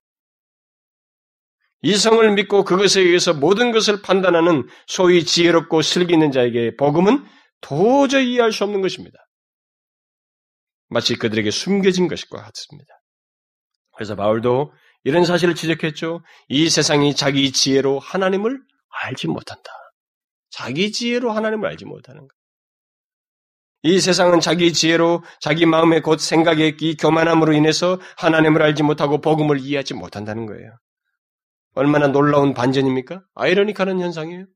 이성을 1.83 2.31
믿고 2.35 2.65
그것에 2.65 3.01
의해서 3.01 3.33
모든 3.33 3.73
것을 3.73 4.03
판단하는 4.03 4.69
소위 4.87 5.25
지혜롭고 5.25 5.83
슬기 5.83 6.13
있는 6.13 6.31
자에게 6.31 6.77
복음은 6.77 7.25
도저히 7.61 8.33
이해할 8.33 8.53
수 8.53 8.65
없는 8.65 8.83
것입니다. 8.83 9.19
마치 10.89 11.17
그들에게 11.17 11.51
숨겨진 11.51 12.09
것과 12.09 12.43
같습니다. 12.43 13.01
그래서 13.97 14.17
바울도 14.17 14.73
이런 15.05 15.25
사실을 15.25 15.55
지적했죠. 15.55 16.23
이 16.49 16.69
세상이 16.69 17.15
자기 17.15 17.53
지혜로 17.53 17.99
하나님을 18.01 18.61
알지 19.05 19.29
못한다. 19.29 19.71
자기 20.51 20.93
지혜로 20.93 21.31
하나님을 21.31 21.69
알지 21.69 21.85
못하는 21.87 22.23
것. 22.23 22.29
이 23.83 23.99
세상은 23.99 24.41
자기 24.41 24.75
지혜로 24.75 25.23
자기 25.41 25.65
마음의 25.65 26.03
곧 26.03 26.21
생각의 26.21 26.77
이 26.81 26.97
교만함으로 26.97 27.55
인해서 27.55 27.99
하나님을 28.19 28.61
알지 28.61 28.83
못하고 28.83 29.23
복음을 29.23 29.59
이해하지 29.59 29.95
못한다는 29.95 30.45
거예요. 30.45 30.77
얼마나 31.75 32.09
놀라운 32.09 32.55
반전입니까? 32.55 33.23
아이러니컬한 33.35 34.01
현상이에요. 34.01 34.47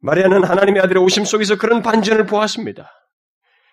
마리아는 0.00 0.44
하나님의 0.44 0.82
아들의 0.82 1.02
오심 1.02 1.24
속에서 1.24 1.56
그런 1.56 1.82
반전을 1.82 2.26
보았습니다. 2.26 2.90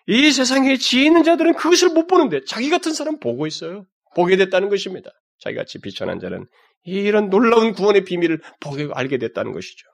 이 0.07 0.31
세상에 0.31 0.77
지혜 0.77 1.05
있는 1.05 1.23
자들은 1.23 1.55
그것을 1.55 1.89
못 1.89 2.07
보는데 2.07 2.41
자기 2.45 2.69
같은 2.69 2.93
사람 2.93 3.19
보고 3.19 3.47
있어요. 3.47 3.85
보게 4.15 4.37
됐다는 4.37 4.69
것입니다. 4.69 5.11
자기같이 5.39 5.79
비천한 5.79 6.19
자는 6.19 6.45
이런 6.83 7.29
놀라운 7.29 7.73
구원의 7.73 8.03
비밀을 8.03 8.41
보게 8.59 8.89
알게 8.93 9.17
됐다는 9.17 9.51
것이죠. 9.53 9.87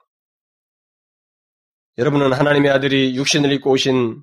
여러분은 1.98 2.32
하나님의 2.32 2.70
아들이 2.70 3.16
육신을 3.16 3.52
입고 3.52 3.70
오신 3.70 4.22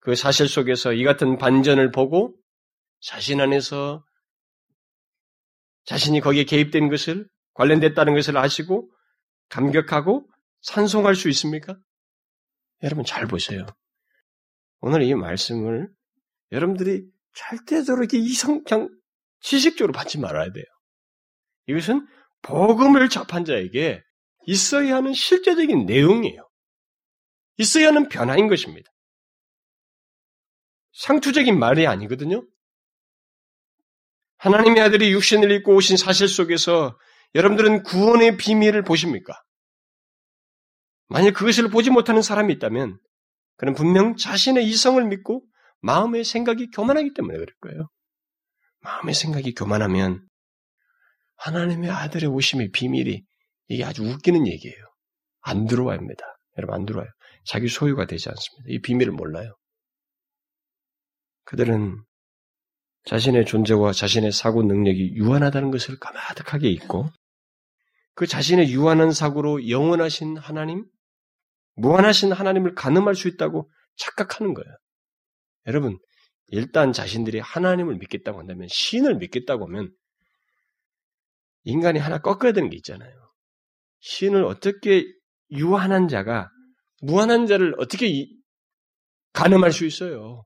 그 0.00 0.14
사실 0.14 0.48
속에서 0.48 0.92
이 0.92 1.04
같은 1.04 1.38
반전을 1.38 1.90
보고 1.90 2.34
자신 3.00 3.40
안에서 3.40 4.04
자신이 5.88 6.20
거기에 6.20 6.44
개입된 6.44 6.90
것을 6.90 7.26
관련됐다는 7.54 8.12
것을 8.12 8.36
아시고 8.36 8.90
감격하고 9.48 10.28
찬송할 10.60 11.14
수 11.14 11.30
있습니까? 11.30 11.78
여러분 12.82 13.06
잘 13.06 13.26
보세요. 13.26 13.64
오늘 14.80 15.02
이 15.02 15.14
말씀을 15.14 15.88
여러분들이 16.52 17.06
절대적으로 17.34 18.02
이렇게 18.02 18.18
이성, 18.18 18.62
그냥 18.64 18.90
지식적으로 19.40 19.94
받지 19.94 20.18
말아야 20.18 20.52
돼요. 20.52 20.64
이것은 21.68 22.06
복음을 22.42 23.08
접한 23.08 23.46
자에게 23.46 24.02
있어야 24.44 24.96
하는 24.96 25.14
실제적인 25.14 25.86
내용이에요. 25.86 26.46
있어야 27.56 27.88
하는 27.88 28.10
변화인 28.10 28.48
것입니다. 28.48 28.90
상투적인 30.92 31.58
말이 31.58 31.86
아니거든요. 31.86 32.46
하나님의 34.38 34.82
아들이 34.82 35.12
육신을 35.12 35.50
입고 35.52 35.74
오신 35.74 35.96
사실 35.96 36.28
속에서 36.28 36.96
여러분들은 37.34 37.82
구원의 37.82 38.36
비밀을 38.36 38.82
보십니까? 38.82 39.34
만약 41.08 41.32
그것을 41.34 41.68
보지 41.70 41.90
못하는 41.90 42.22
사람이 42.22 42.52
있다면 42.54 42.98
그는 43.56 43.74
분명 43.74 44.16
자신의 44.16 44.66
이성을 44.66 45.02
믿고 45.04 45.44
마음의 45.80 46.24
생각이 46.24 46.70
교만하기 46.70 47.14
때문에 47.14 47.38
그럴 47.38 47.54
거예요. 47.60 47.88
마음의 48.80 49.14
생각이 49.14 49.54
교만하면 49.54 50.26
하나님의 51.36 51.90
아들의 51.90 52.30
오심의 52.30 52.70
비밀이 52.70 53.22
이게 53.68 53.84
아주 53.84 54.04
웃기는 54.04 54.46
얘기예요. 54.46 54.84
안 55.40 55.66
들어와입니다. 55.66 56.24
여러분 56.58 56.74
안 56.74 56.86
들어와요. 56.86 57.08
자기 57.44 57.68
소유가 57.68 58.06
되지 58.06 58.28
않습니다. 58.28 58.64
이 58.68 58.80
비밀을 58.80 59.12
몰라요. 59.12 59.56
그들은 61.44 62.02
자신의 63.08 63.46
존재와 63.46 63.92
자신의 63.92 64.32
사고 64.32 64.62
능력이 64.62 65.14
유한하다는 65.14 65.70
것을 65.70 65.98
가마득하게 65.98 66.68
잊고 66.68 67.10
그 68.12 68.26
자신의 68.26 68.70
유한한 68.70 69.12
사고로 69.12 69.70
영원하신 69.70 70.36
하나님, 70.36 70.84
무한하신 71.76 72.32
하나님을 72.32 72.74
가늠할 72.74 73.14
수 73.14 73.28
있다고 73.28 73.70
착각하는 73.96 74.52
거예요. 74.52 74.76
여러분, 75.66 75.98
일단 76.48 76.92
자신들이 76.92 77.38
하나님을 77.38 77.96
믿겠다고 77.96 78.40
한다면, 78.40 78.68
신을 78.70 79.16
믿겠다고 79.16 79.64
하면, 79.68 79.90
인간이 81.64 81.98
하나 81.98 82.18
꺾어야 82.18 82.52
되는 82.52 82.68
게 82.68 82.76
있잖아요. 82.76 83.10
신을 84.00 84.44
어떻게 84.44 85.06
유한한 85.50 86.08
자가 86.08 86.50
무한한 87.00 87.46
자를 87.46 87.74
어떻게 87.78 88.28
가늠할 89.32 89.72
수 89.72 89.86
있어요? 89.86 90.44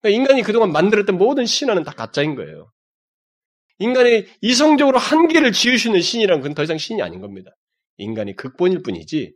그러니까 0.00 0.20
인간이 0.20 0.42
그동안 0.42 0.72
만들었던 0.72 1.16
모든 1.16 1.46
신화는 1.46 1.84
다 1.84 1.92
가짜인 1.92 2.34
거예요. 2.34 2.72
인간이 3.78 4.26
이성적으로 4.42 4.98
한계를 4.98 5.52
있는 5.86 6.00
신이란 6.00 6.40
건더 6.42 6.62
이상 6.62 6.78
신이 6.78 7.02
아닌 7.02 7.20
겁니다. 7.20 7.50
인간이 7.96 8.36
극본일 8.36 8.82
뿐이지 8.82 9.34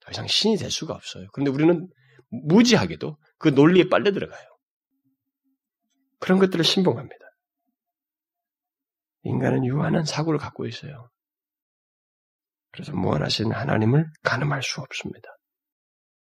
더 0.00 0.10
이상 0.10 0.26
신이 0.26 0.56
될 0.56 0.70
수가 0.70 0.94
없어요. 0.94 1.26
그런데 1.32 1.50
우리는 1.50 1.88
무지하게도 2.30 3.16
그 3.38 3.48
논리에 3.48 3.88
빨려 3.88 4.12
들어가요. 4.12 4.44
그런 6.20 6.38
것들을 6.38 6.64
신봉합니다. 6.64 7.16
인간은 9.22 9.64
유한한 9.64 10.04
사고를 10.04 10.38
갖고 10.38 10.66
있어요. 10.66 11.10
그래서 12.72 12.92
무한하신 12.92 13.52
하나님을 13.52 14.06
가늠할 14.22 14.62
수 14.62 14.80
없습니다. 14.80 15.28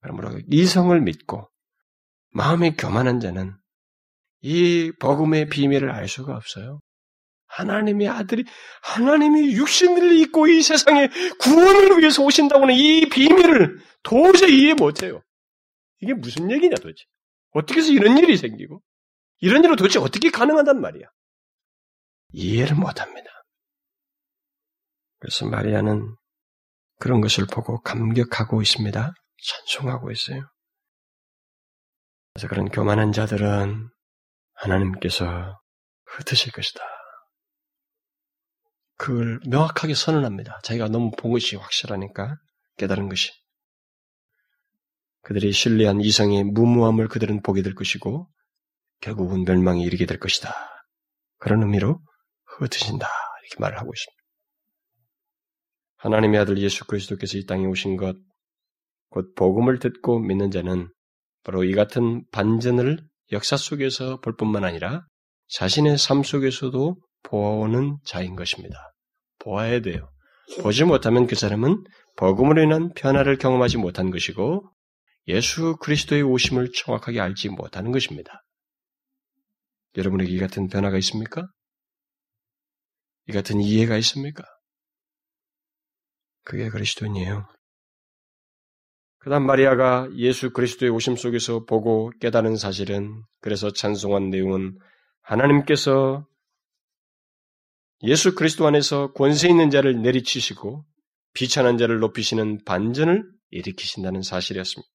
그러므로 0.00 0.40
이성을 0.50 0.98
믿고 1.00 1.49
마음이 2.30 2.76
교만한 2.76 3.20
자는 3.20 3.56
이 4.40 4.92
복음의 5.00 5.48
비밀을 5.48 5.90
알 5.90 6.08
수가 6.08 6.34
없어요. 6.34 6.80
하나님의 7.46 8.08
아들이 8.08 8.44
하나님이 8.82 9.54
육신을 9.56 10.18
입고 10.20 10.46
이 10.46 10.62
세상에 10.62 11.08
구원을 11.40 11.98
위해서 11.98 12.22
오신다고는 12.22 12.74
이 12.74 13.08
비밀을 13.08 13.80
도저히 14.02 14.62
이해 14.62 14.74
못해요. 14.74 15.22
이게 16.00 16.14
무슨 16.14 16.50
얘기냐 16.50 16.76
도대체. 16.76 17.04
어떻게 17.52 17.80
해서 17.80 17.92
이런 17.92 18.16
일이 18.18 18.36
생기고 18.36 18.80
이런 19.40 19.64
일은 19.64 19.76
도대체 19.76 19.98
어떻게 19.98 20.30
가능하단 20.30 20.80
말이야. 20.80 21.06
이해를 22.32 22.76
못합니다. 22.76 23.28
그래서 25.18 25.46
마리아는 25.46 26.14
그런 26.98 27.20
것을 27.20 27.46
보고 27.46 27.80
감격하고 27.82 28.62
있습니다. 28.62 29.12
찬송하고 29.42 30.12
있어요. 30.12 30.48
그래서 32.40 32.48
그런 32.48 32.70
교만한 32.70 33.12
자들은 33.12 33.90
하나님께서 34.54 35.60
흩으실 36.06 36.52
것이다. 36.52 36.80
그걸 38.96 39.40
명확하게 39.46 39.92
선언합니다. 39.92 40.58
자기가 40.62 40.88
너무 40.88 41.10
본 41.10 41.32
것이 41.32 41.56
확실하니까 41.56 42.38
깨달은 42.78 43.10
것이. 43.10 43.30
그들이 45.20 45.52
신뢰한 45.52 46.00
이성의 46.00 46.44
무모함을 46.44 47.08
그들은 47.08 47.42
보게 47.42 47.60
될 47.60 47.74
것이고 47.74 48.26
결국은 49.02 49.44
멸망에 49.44 49.82
이르게 49.82 50.06
될 50.06 50.18
것이다. 50.18 50.54
그런 51.36 51.62
의미로 51.62 52.00
흩으신다. 52.46 53.06
이렇게 53.42 53.60
말을 53.60 53.78
하고 53.78 53.92
있습니다. 53.92 54.22
하나님의 55.98 56.40
아들 56.40 56.56
예수 56.56 56.86
그리스도께서 56.86 57.36
이 57.36 57.44
땅에 57.44 57.66
오신 57.66 57.98
것, 57.98 58.16
곧 59.10 59.34
복음을 59.34 59.78
듣고 59.78 60.20
믿는 60.20 60.50
자는 60.50 60.88
바로 61.42 61.64
이 61.64 61.72
같은 61.72 62.24
반전을 62.32 62.98
역사 63.32 63.56
속에서 63.56 64.20
볼 64.20 64.36
뿐만 64.36 64.64
아니라 64.64 65.06
자신의 65.48 65.98
삶 65.98 66.22
속에서도 66.22 66.96
보아오는 67.22 67.98
자인 68.04 68.36
것입니다. 68.36 68.92
보아야 69.38 69.80
돼요. 69.80 70.10
보지 70.62 70.84
못하면 70.84 71.26
그 71.26 71.34
사람은 71.36 71.84
복음으로 72.16 72.62
인한 72.62 72.92
변화를 72.94 73.38
경험하지 73.38 73.78
못한 73.78 74.10
것이고 74.10 74.68
예수 75.28 75.76
그리스도의 75.80 76.22
오심을 76.22 76.72
정확하게 76.72 77.20
알지 77.20 77.50
못하는 77.50 77.92
것입니다. 77.92 78.42
여러분에게 79.96 80.30
이 80.30 80.38
같은 80.38 80.68
변화가 80.68 80.98
있습니까? 80.98 81.46
이 83.28 83.32
같은 83.32 83.60
이해가 83.60 83.96
있습니까? 83.98 84.44
그게 86.44 86.68
그리스도인이에요. 86.68 87.46
그 89.20 89.28
다음 89.28 89.44
마리아가 89.44 90.08
예수 90.16 90.50
그리스도의 90.50 90.90
오심 90.90 91.16
속에서 91.16 91.64
보고 91.66 92.10
깨달은 92.20 92.56
사실은 92.56 93.22
그래서 93.42 93.70
찬송한 93.70 94.30
내용은 94.30 94.78
하나님께서 95.20 96.26
예수 98.02 98.34
그리스도 98.34 98.66
안에서 98.66 99.12
권세 99.12 99.50
있는 99.50 99.68
자를 99.68 100.00
내리치시고 100.00 100.86
비천한 101.34 101.76
자를 101.76 101.98
높이시는 101.98 102.64
반전을 102.64 103.24
일으키신다는 103.50 104.22
사실이었습니다. 104.22 104.88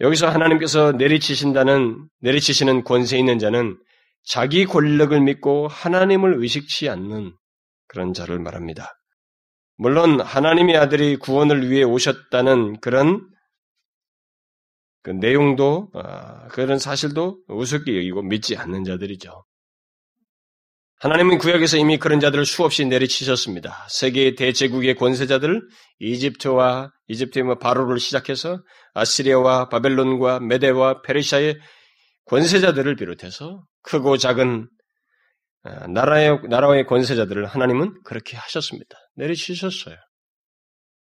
여기서 0.00 0.28
하나님께서 0.28 0.92
내리치신다는 0.92 2.08
내리치시는 2.20 2.84
권세 2.84 3.18
있는 3.18 3.40
자는 3.40 3.76
자기 4.22 4.64
권력을 4.64 5.18
믿고 5.20 5.66
하나님을 5.66 6.40
의식치 6.40 6.88
않는 6.88 7.34
그런 7.88 8.12
자를 8.12 8.38
말합니다. 8.38 8.92
물론 9.76 10.20
하나님의 10.20 10.76
아들이 10.76 11.16
구원을 11.16 11.70
위해 11.70 11.82
오셨다는 11.82 12.80
그런 12.80 13.28
그 15.02 15.10
내용도 15.10 15.90
아, 15.94 16.48
그런 16.48 16.78
사실도 16.78 17.38
우습게 17.48 17.96
여기고 17.96 18.22
믿지 18.22 18.56
않는 18.56 18.84
자들이죠. 18.84 19.44
하나님은 20.98 21.38
구약에서 21.38 21.76
이미 21.76 21.98
그런 21.98 22.20
자들을 22.20 22.46
수없이 22.46 22.86
내리치셨습니다. 22.86 23.86
세계의 23.90 24.34
대제국의 24.34 24.96
권세자들, 24.96 25.60
이집트와 26.00 26.90
이집트의 27.08 27.44
뭐 27.44 27.58
바로를 27.58 28.00
시작해서 28.00 28.62
아시리아와 28.94 29.68
바벨론과 29.68 30.40
메데와 30.40 31.02
페르시아의 31.02 31.58
권세자들을 32.24 32.96
비롯해서 32.96 33.62
크고 33.82 34.16
작은 34.16 34.62
아, 34.62 34.75
나라의 35.88 36.40
나라의 36.48 36.86
권세자들을 36.86 37.46
하나님은 37.46 38.02
그렇게 38.04 38.36
하셨습니다. 38.36 38.96
내리치셨어요. 39.16 39.96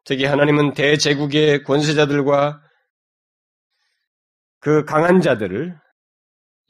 특히 0.04 0.26
하나님은 0.26 0.74
대제국의 0.74 1.64
권세자들과 1.64 2.62
그 4.60 4.86
강한 4.86 5.22
자들을 5.22 5.78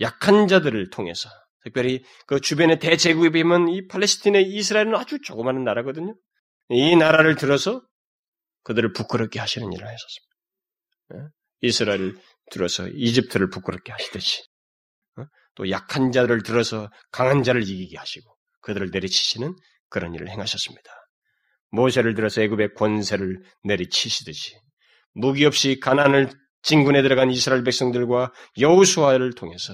약한 0.01 0.47
자들을 0.47 0.89
통해서 0.89 1.29
특별히 1.63 2.03
그 2.27 2.39
주변의 2.39 2.79
대제국에 2.79 3.29
비하면 3.29 3.69
이 3.69 3.87
팔레스틴의 3.87 4.43
이스라엘은 4.43 4.95
아주 4.95 5.19
조그마한 5.21 5.63
나라거든요. 5.63 6.15
이 6.69 6.95
나라를 6.95 7.35
들어서 7.35 7.81
그들을 8.63 8.93
부끄럽게 8.93 9.39
하시는 9.39 9.71
일을 9.71 9.85
하셨습니다. 9.85 10.35
예? 11.13 11.19
이스라엘을 11.61 12.15
들어서 12.51 12.87
이집트를 12.87 13.49
부끄럽게 13.49 13.91
하시듯이 13.91 14.41
어? 14.41 14.54
또 15.55 15.69
약한 15.69 16.11
자들을 16.11 16.43
들어서 16.43 16.89
강한 17.11 17.43
자를 17.43 17.63
이기게 17.63 17.97
하시고 17.97 18.35
그들을 18.61 18.89
내리치시는 18.91 19.55
그런 19.89 20.13
일을 20.13 20.29
행하셨습니다. 20.29 20.91
모세를 21.71 22.13
들어서 22.13 22.41
애굽의 22.41 22.73
권세를 22.75 23.41
내리치시듯이 23.63 24.55
무기 25.13 25.45
없이 25.45 25.79
가난을 25.79 26.29
진군에 26.61 27.01
들어간 27.01 27.29
이스라엘 27.29 27.63
백성들과 27.63 28.31
여우수아를 28.59 29.33
통해서 29.33 29.73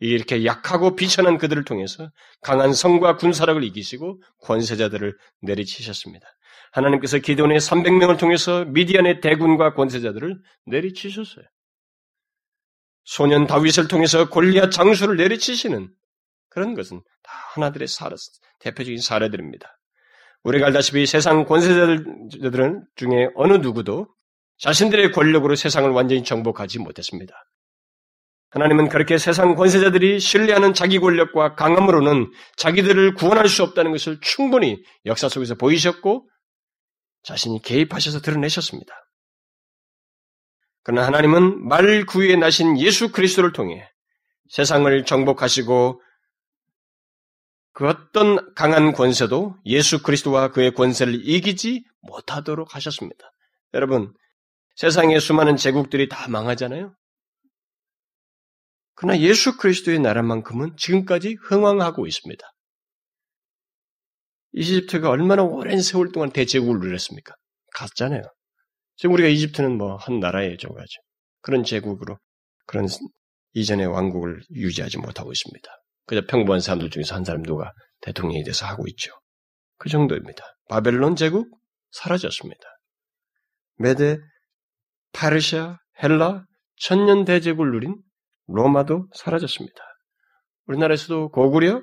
이렇게 0.00 0.44
약하고 0.44 0.96
비천한 0.96 1.38
그들을 1.38 1.64
통해서 1.64 2.10
강한 2.42 2.72
성과 2.72 3.16
군사력을 3.16 3.62
이기시고 3.62 4.20
권세자들을 4.42 5.16
내리치셨습니다. 5.42 6.26
하나님께서 6.72 7.18
기도원의 7.18 7.60
300명을 7.60 8.18
통해서 8.18 8.64
미디안의 8.64 9.20
대군과 9.20 9.74
권세자들을 9.74 10.36
내리치셨어요. 10.66 11.44
소년 13.04 13.46
다윗을 13.46 13.88
통해서 13.88 14.28
골리앗 14.28 14.70
장수를 14.70 15.16
내리치시는 15.16 15.90
그런 16.48 16.74
것은 16.74 17.02
다 17.22 17.32
하나들의 17.54 17.88
사례, 17.88 18.16
대표적인 18.60 19.00
사례들입니다. 19.00 19.78
우리가 20.42 20.66
알다시피 20.66 21.06
세상 21.06 21.44
권세자들 21.44 22.04
중에 22.96 23.28
어느 23.34 23.54
누구도 23.54 24.08
자신들의 24.58 25.12
권력으로 25.12 25.56
세상을 25.56 25.90
완전히 25.90 26.22
정복하지 26.22 26.78
못했습니다. 26.78 27.34
하나님은 28.50 28.88
그렇게 28.88 29.18
세상 29.18 29.56
권세자들이 29.56 30.20
신뢰하는 30.20 30.74
자기 30.74 31.00
권력과 31.00 31.56
강함으로는 31.56 32.30
자기들을 32.56 33.14
구원할 33.14 33.48
수 33.48 33.64
없다는 33.64 33.90
것을 33.90 34.20
충분히 34.20 34.80
역사 35.06 35.28
속에서 35.28 35.56
보이셨고 35.56 36.28
자신이 37.24 37.62
개입하셔서 37.62 38.20
드러내셨습니다. 38.20 38.94
그러나 40.84 41.06
하나님은 41.06 41.66
말 41.66 42.04
구유에 42.04 42.36
나신 42.36 42.78
예수 42.78 43.10
그리스도를 43.10 43.52
통해 43.52 43.88
세상을 44.50 45.04
정복하시고 45.04 46.00
그 47.72 47.88
어떤 47.88 48.54
강한 48.54 48.92
권세도 48.92 49.56
예수 49.64 50.02
그리스도와 50.02 50.52
그의 50.52 50.74
권세를 50.74 51.26
이기지 51.26 51.84
못하도록 52.02 52.74
하셨습니다. 52.74 53.32
여러분, 53.72 54.14
세상의 54.76 55.20
수많은 55.20 55.56
제국들이 55.56 56.08
다 56.08 56.28
망하잖아요. 56.28 56.94
그러나 58.94 59.18
예수 59.18 59.56
그리스도의 59.56 59.98
나라만큼은 59.98 60.76
지금까지 60.76 61.36
흥왕하고 61.42 62.06
있습니다. 62.06 62.46
이집트가 64.52 65.10
얼마나 65.10 65.42
오랜 65.42 65.80
세월 65.80 66.12
동안 66.12 66.30
대제국을 66.30 66.78
누렸습니까? 66.78 67.34
갔잖아요. 67.74 68.22
지금 68.96 69.14
우리가 69.14 69.28
이집트는 69.28 69.76
뭐 69.76 69.96
한 69.96 70.20
나라에 70.20 70.56
줘가지고 70.56 71.04
그런 71.40 71.64
제국으로 71.64 72.18
그런 72.66 72.86
이전의 73.52 73.86
왕국을 73.86 74.42
유지하지 74.52 74.98
못하고 74.98 75.32
있습니다. 75.32 75.70
그저 76.06 76.22
평범한 76.26 76.60
사람들 76.60 76.90
중에서 76.90 77.14
한 77.14 77.24
사람 77.24 77.42
누가 77.42 77.72
대통령이 78.00 78.44
돼서 78.44 78.66
하고 78.66 78.86
있죠. 78.88 79.12
그 79.78 79.88
정도입니다. 79.88 80.44
바벨론 80.68 81.16
제국 81.16 81.48
사라졌습니다. 81.90 82.62
메데, 83.76 84.18
파르시아, 85.12 85.78
헬라, 86.02 86.44
천년 86.76 87.24
대제국을 87.24 87.72
누린 87.72 87.96
로마도 88.46 89.08
사라졌습니다. 89.14 89.76
우리나라에서도 90.66 91.30
고구려, 91.30 91.82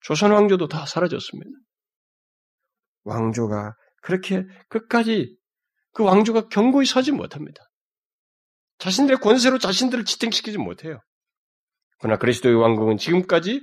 조선 0.00 0.32
왕조도 0.32 0.68
다 0.68 0.86
사라졌습니다. 0.86 1.50
왕조가 3.04 3.74
그렇게 4.02 4.44
끝까지 4.68 5.36
그 5.92 6.04
왕조가 6.04 6.48
견고히 6.48 6.86
서지 6.86 7.12
못합니다. 7.12 7.62
자신들의 8.78 9.20
권세로 9.20 9.58
자신들을 9.58 10.04
지탱시키지 10.04 10.58
못해요. 10.58 11.00
그러나 11.98 12.18
그리스도의 12.18 12.54
왕국은 12.54 12.96
지금까지 12.96 13.62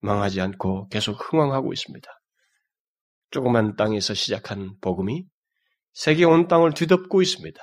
망하지 0.00 0.40
않고 0.40 0.88
계속 0.88 1.12
흥왕하고 1.12 1.72
있습니다. 1.72 2.08
조그만 3.30 3.76
땅에서 3.76 4.14
시작한 4.14 4.76
복음이 4.80 5.24
세계 5.92 6.24
온 6.24 6.48
땅을 6.48 6.74
뒤덮고 6.74 7.22
있습니다. 7.22 7.60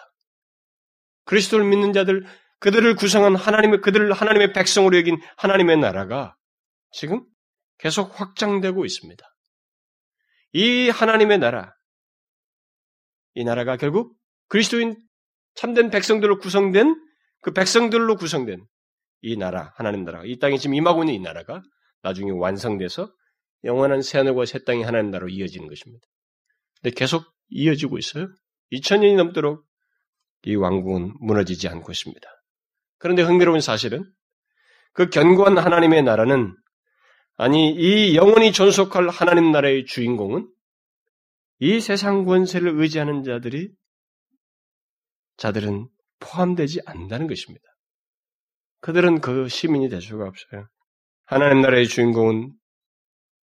그리스도를 1.25 1.65
믿는 1.65 1.93
자들, 1.93 2.25
그들을 2.59 2.95
구성한 2.95 3.35
하나님의, 3.35 3.81
그들을 3.81 4.11
하나님의 4.11 4.53
백성으로 4.53 4.97
여긴 4.97 5.19
하나님의 5.37 5.77
나라가 5.77 6.35
지금 6.91 7.25
계속 7.77 8.19
확장되고 8.19 8.85
있습니다. 8.85 9.23
이 10.53 10.89
하나님의 10.89 11.39
나라, 11.39 11.73
이 13.35 13.43
나라가 13.43 13.77
결국 13.77 14.15
그리스도인 14.47 14.97
참된 15.55 15.89
백성들로 15.89 16.39
구성된 16.39 16.95
그 17.41 17.51
백성들로 17.51 18.15
구성된 18.15 18.65
이 19.21 19.37
나라, 19.37 19.71
하나님 19.75 20.03
나라, 20.03 20.21
이 20.25 20.37
땅에 20.37 20.57
지금 20.57 20.75
임하고 20.75 21.03
있는 21.03 21.13
이 21.15 21.19
나라가 21.19 21.61
나중에 22.01 22.31
완성돼서 22.31 23.09
영원한 23.63 24.01
새하늘과 24.01 24.45
새 24.45 24.63
땅이 24.63 24.83
하나님 24.83 25.11
나라로 25.11 25.29
이어지는 25.29 25.67
것입니다. 25.67 26.05
근데 26.81 26.93
계속 26.93 27.25
이어지고 27.49 27.97
있어요. 27.97 28.27
2000년이 28.71 29.15
넘도록 29.15 29.65
이 30.45 30.55
왕국은 30.55 31.13
무너지지 31.21 31.69
않고 31.69 31.91
있습니다. 31.91 32.27
그런데 32.97 33.21
흥미로운 33.21 33.61
사실은 33.61 34.03
그 34.91 35.09
견고한 35.09 35.57
하나님의 35.57 36.03
나라는 36.03 36.55
아니 37.37 37.71
이 37.71 38.15
영원히 38.15 38.51
존속할 38.51 39.09
하나님 39.09 39.51
나라의 39.51 39.85
주인공은 39.85 40.47
이 41.65 41.79
세상 41.79 42.25
권세를 42.25 42.77
의지하는 42.77 43.23
자들이 43.23 43.71
자들은 45.37 45.87
포함되지 46.19 46.81
않는다는 46.85 47.27
것입니다. 47.27 47.63
그들은 48.81 49.21
그 49.21 49.47
시민이 49.47 49.87
될 49.87 50.01
수가 50.01 50.25
없어요. 50.25 50.67
하나님 51.23 51.61
나라의 51.61 51.87
주인공은 51.87 52.51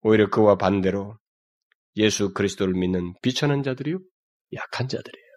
오히려 0.00 0.30
그와 0.30 0.56
반대로 0.56 1.18
예수 1.96 2.32
그리스도를 2.32 2.72
믿는 2.72 3.12
비천한 3.20 3.62
자들이요 3.62 3.98
약한 4.54 4.88
자들이에요. 4.88 5.28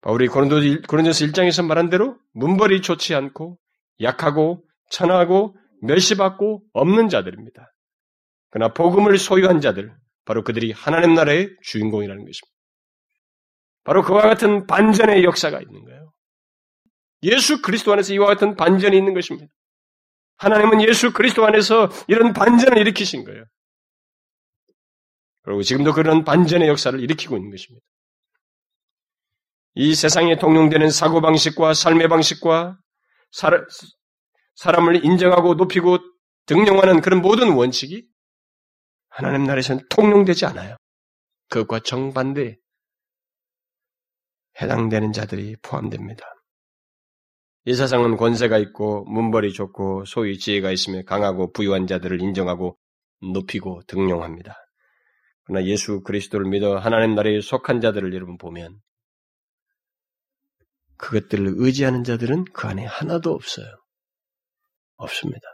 바울이 0.00 0.28
고린도서 0.28 1.26
1장에서 1.26 1.66
말한 1.66 1.90
대로 1.90 2.18
문벌이 2.32 2.80
좋지 2.80 3.14
않고 3.14 3.58
약하고 4.00 4.64
천하고 4.90 5.58
멸시받고 5.82 6.62
없는 6.72 7.10
자들입니다. 7.10 7.70
그러나 8.48 8.72
복음을 8.72 9.18
소유한 9.18 9.60
자들, 9.60 9.94
바로 10.26 10.44
그들이 10.44 10.72
하나님 10.72 11.14
나라의 11.14 11.56
주인공이라는 11.62 12.22
것입니다. 12.22 12.54
바로 13.84 14.02
그와 14.02 14.22
같은 14.22 14.66
반전의 14.66 15.24
역사가 15.24 15.60
있는 15.60 15.84
거예요. 15.84 16.12
예수 17.22 17.62
그리스도 17.62 17.92
안에서 17.92 18.12
이와 18.12 18.26
같은 18.26 18.56
반전이 18.56 18.96
있는 18.96 19.14
것입니다. 19.14 19.46
하나님은 20.36 20.82
예수 20.82 21.12
그리스도 21.12 21.46
안에서 21.46 21.88
이런 22.08 22.32
반전을 22.34 22.76
일으키신 22.76 23.24
거예요. 23.24 23.44
그리고 25.42 25.62
지금도 25.62 25.92
그런 25.92 26.24
반전의 26.24 26.68
역사를 26.68 26.98
일으키고 27.00 27.36
있는 27.36 27.50
것입니다. 27.50 27.86
이 29.76 29.94
세상에 29.94 30.36
통용되는 30.36 30.90
사고방식과 30.90 31.74
삶의 31.74 32.08
방식과 32.08 32.78
사람을 34.56 35.04
인정하고 35.04 35.54
높이고 35.54 35.98
등용하는 36.46 37.00
그런 37.00 37.22
모든 37.22 37.52
원칙이 37.52 38.06
하나님 39.16 39.44
나라에서는 39.44 39.86
통용되지 39.88 40.44
않아요. 40.44 40.76
그것과 41.48 41.80
정반대 41.80 42.58
해당되는 44.60 45.14
자들이 45.14 45.56
포함됩니다. 45.62 46.26
이 47.64 47.74
세상은 47.74 48.18
권세가 48.18 48.58
있고 48.58 49.06
문벌이 49.06 49.54
좋고 49.54 50.04
소위 50.04 50.38
지혜가 50.38 50.70
있으며 50.70 51.02
강하고 51.04 51.50
부유한 51.52 51.86
자들을 51.86 52.20
인정하고 52.20 52.76
높이고 53.32 53.80
등용합니다. 53.86 54.54
그러나 55.44 55.64
예수 55.64 56.02
그리스도를 56.02 56.50
믿어 56.50 56.76
하나님 56.76 57.14
나라에 57.14 57.40
속한 57.40 57.80
자들을 57.80 58.12
여러분 58.12 58.36
보면 58.36 58.82
그것들을 60.98 61.54
의지하는 61.56 62.04
자들은 62.04 62.44
그 62.52 62.68
안에 62.68 62.84
하나도 62.84 63.32
없어요. 63.32 63.66
없습니다. 64.96 65.46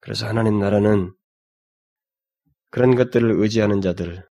그래서 0.00 0.26
하나님 0.26 0.58
나라는 0.58 1.14
그런 2.70 2.94
것들을 2.94 3.32
의지하는 3.32 3.80
자들, 3.80 4.26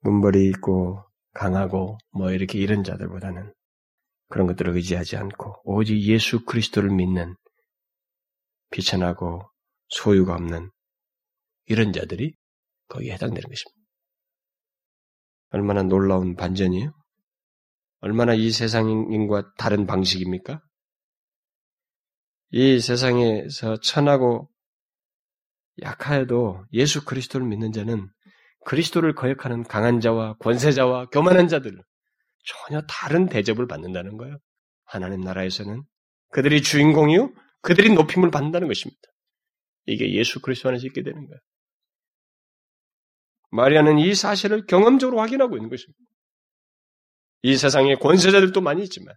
문벌이 0.00 0.46
있고 0.50 1.02
강하고 1.32 1.98
뭐 2.12 2.30
이렇게 2.30 2.58
이런 2.58 2.84
자들보다는 2.84 3.52
그런 4.28 4.46
것들을 4.46 4.74
의지하지 4.76 5.16
않고 5.16 5.62
오직 5.64 6.00
예수 6.02 6.44
그리스도를 6.44 6.90
믿는 6.90 7.34
비천하고 8.70 9.42
소유가 9.88 10.34
없는 10.34 10.70
이런 11.66 11.92
자들이 11.92 12.34
거기에 12.88 13.14
해당되는 13.14 13.48
것입니다. 13.48 13.84
얼마나 15.50 15.82
놀라운 15.82 16.34
반전이에요? 16.34 16.92
얼마나 18.00 18.34
이 18.34 18.50
세상인과 18.50 19.54
다른 19.56 19.86
방식입니까? 19.86 20.60
이 22.50 22.78
세상에서 22.78 23.78
천하고 23.80 24.50
약하여도 25.82 26.64
예수 26.72 27.04
그리스도를 27.04 27.46
믿는 27.46 27.72
자는 27.72 28.08
그리스도를 28.64 29.14
거역하는 29.14 29.64
강한 29.64 30.00
자와 30.00 30.36
권세자와 30.38 31.06
교만한 31.06 31.48
자들 31.48 31.76
전혀 32.44 32.80
다른 32.82 33.28
대접을 33.28 33.66
받는다는 33.66 34.16
거예요. 34.16 34.38
하나님 34.84 35.20
나라에서는 35.20 35.82
그들이 36.30 36.62
주인공이요, 36.62 37.32
그들이 37.62 37.92
높임을 37.94 38.30
받는다는 38.30 38.68
것입니다. 38.68 39.00
이게 39.86 40.12
예수 40.14 40.40
그리스도 40.40 40.68
안에서 40.68 40.86
있게 40.86 41.02
되는 41.02 41.26
거예요. 41.26 41.40
마리아는 43.50 43.98
이 43.98 44.14
사실을 44.14 44.66
경험적으로 44.66 45.20
확인하고 45.20 45.56
있는 45.56 45.70
것입니다. 45.70 45.98
이 47.42 47.56
세상에 47.56 47.94
권세자들도 47.96 48.60
많이 48.60 48.82
있지만 48.82 49.14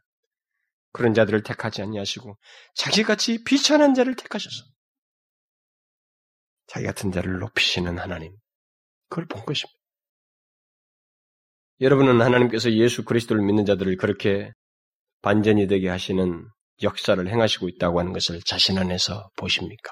그런 0.91 1.13
자들을 1.13 1.43
택하지 1.43 1.81
아니하시고 1.81 2.37
자기같이 2.75 3.43
비천한 3.43 3.93
자를 3.93 4.15
택하셔서 4.15 4.65
자기 6.67 6.85
같은 6.85 7.11
자를 7.11 7.39
높이시는 7.39 7.97
하나님 7.97 8.35
그걸 9.09 9.25
본 9.27 9.43
것입니다. 9.45 9.77
여러분은 11.79 12.21
하나님께서 12.21 12.71
예수 12.73 13.05
그리스도를 13.05 13.43
믿는 13.43 13.65
자들을 13.65 13.97
그렇게 13.97 14.51
반전이 15.21 15.67
되게 15.67 15.89
하시는 15.89 16.47
역사를 16.83 17.27
행하시고 17.27 17.69
있다고 17.69 17.99
하는 17.99 18.13
것을 18.13 18.41
자신 18.41 18.77
안에서 18.77 19.29
보십니까? 19.37 19.91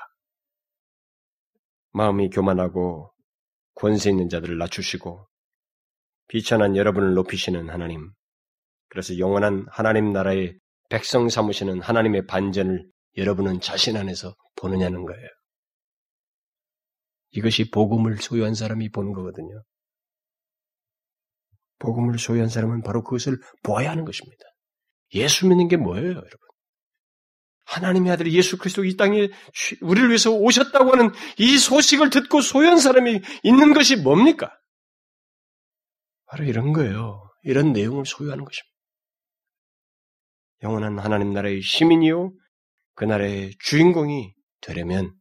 마음이 1.92 2.30
교만하고 2.30 3.12
권세 3.76 4.10
있는 4.10 4.30
자들을 4.30 4.58
낮추시고 4.58 5.28
비천한 6.28 6.76
여러분을 6.76 7.14
높이시는 7.14 7.70
하나님. 7.70 8.12
그래서 8.90 9.18
영원한 9.18 9.66
하나님 9.70 10.12
나라의 10.12 10.58
백성 10.90 11.30
삼으시는 11.30 11.82
하나님의 11.82 12.26
반전을 12.26 12.86
여러분은 13.18 13.62
자신 13.62 13.98
안에서 13.98 14.36
보느냐는 14.56 15.06
거예요. 15.06 15.28
이것이 17.36 17.70
복음을 17.70 18.18
소유한 18.18 18.56
사람이 18.56 18.90
보는 18.90 19.14
거거든요. 19.14 19.64
복음을 21.80 22.18
소유한 22.18 22.50
사람은 22.50 22.82
바로 22.82 23.04
그것을 23.04 23.38
보아야 23.64 23.92
하는 23.92 24.06
것입니다. 24.06 24.44
예수 25.14 25.48
믿는 25.48 25.68
게 25.68 25.78
뭐예요, 25.78 26.08
여러분? 26.08 26.40
하나님의 27.66 28.12
아들 28.12 28.32
예수 28.32 28.58
그리스도 28.58 28.86
이 28.86 28.96
땅에 28.96 29.28
우리를 29.82 30.10
위해서 30.10 30.32
오셨다고 30.32 30.92
하는 30.92 31.12
이 31.38 31.58
소식을 31.58 32.10
듣고 32.10 32.42
소유한 32.42 32.78
사람이 32.78 33.22
있는 33.44 33.74
것이 33.74 33.98
뭡니까? 33.98 34.52
바로 36.28 36.46
이런 36.46 36.74
거예요. 36.74 37.30
이런 37.44 37.74
내용을 37.74 38.06
소유하는 38.06 38.46
것입니다. 38.46 38.76
영원한 40.64 41.00
하나님 41.00 41.34
나라의 41.34 41.62
시민이요, 41.62 42.34
그 42.94 43.04
나라의 43.04 43.54
주인공이 43.60 44.34
되려면 44.62 45.14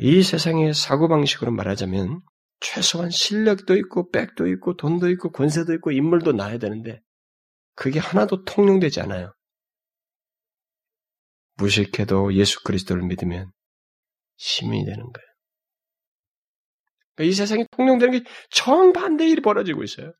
이 0.00 0.22
세상의 0.22 0.74
사고방식으로 0.74 1.52
말하자면 1.52 2.20
최소한 2.60 3.10
실력도 3.10 3.76
있고 3.76 4.10
백도 4.10 4.48
있고 4.48 4.76
돈도 4.76 5.10
있고 5.10 5.30
권세도 5.30 5.74
있고 5.74 5.92
인물도 5.92 6.32
나야 6.32 6.58
되는데 6.58 7.00
그게 7.74 7.98
하나도 7.98 8.44
통용되지 8.44 9.00
않아요. 9.02 9.32
무식해도 11.56 12.34
예수 12.34 12.62
그리스도를 12.64 13.02
믿으면 13.04 13.52
시민이 14.36 14.84
되는 14.84 14.98
거예요. 14.98 15.26
그러니까 17.14 17.30
이 17.30 17.32
세상에 17.32 17.64
통용되는 17.76 18.18
게 18.18 18.30
정반대 18.50 19.28
일이 19.28 19.40
벌어지고 19.40 19.84
있어요. 19.84 20.12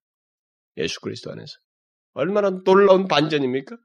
예수 0.76 1.00
그리스도 1.00 1.32
안에서. 1.32 1.52
얼마나 2.12 2.50
놀라운 2.64 3.08
반전입니까? 3.08 3.76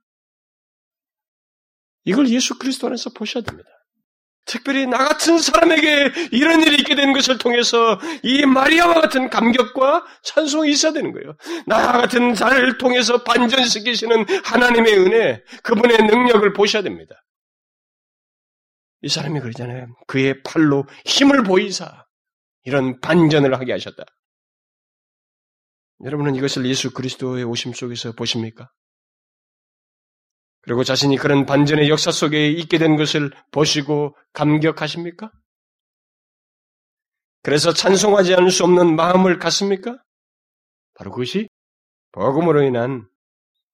이걸 2.03 2.29
예수 2.29 2.59
그리스도 2.59 2.87
안에서 2.87 3.09
보셔야 3.11 3.43
됩니다. 3.43 3.69
특별히 4.49 4.87
나 4.87 4.97
같은 4.97 5.37
사람에게 5.37 6.11
이런 6.31 6.61
일이 6.61 6.77
있게 6.77 6.95
된 6.95 7.13
것을 7.13 7.37
통해서 7.37 7.99
이 8.23 8.47
마리아와 8.47 8.95
같은 8.95 9.29
감격과 9.29 10.03
찬송이 10.23 10.71
있어야 10.71 10.91
되는 10.91 11.11
거예요. 11.11 11.35
나 11.67 11.91
같은 11.91 12.33
자를 12.33 12.79
통해서 12.79 13.23
반전시키시는 13.23 14.25
하나님의 14.43 14.97
은혜, 14.97 15.43
그분의 15.61 15.99
능력을 15.99 16.51
보셔야 16.53 16.81
됩니다. 16.81 17.23
이 19.03 19.07
사람이 19.07 19.39
그러잖아요. 19.39 19.87
그의 20.07 20.41
팔로 20.41 20.85
힘을 21.05 21.43
보이사 21.43 22.05
이런 22.63 22.99
반전을 23.01 23.53
하게 23.53 23.71
하셨다. 23.73 24.03
여러분은 26.03 26.35
이것을 26.35 26.65
예수 26.65 26.91
그리스도의 26.91 27.43
오심 27.43 27.73
속에서 27.73 28.13
보십니까? 28.13 28.71
그리고 30.61 30.83
자신이 30.83 31.17
그런 31.17 31.45
반전의 31.45 31.89
역사 31.89 32.11
속에 32.11 32.49
있게 32.49 32.77
된 32.77 32.95
것을 32.95 33.31
보시고 33.51 34.15
감격하십니까? 34.33 35.31
그래서 37.41 37.73
찬송하지 37.73 38.35
않을 38.35 38.51
수 38.51 38.63
없는 38.65 38.95
마음을 38.95 39.39
갖습니까? 39.39 39.97
바로 40.95 41.11
그것이 41.11 41.47
복음으로 42.11 42.63
인한 42.63 43.07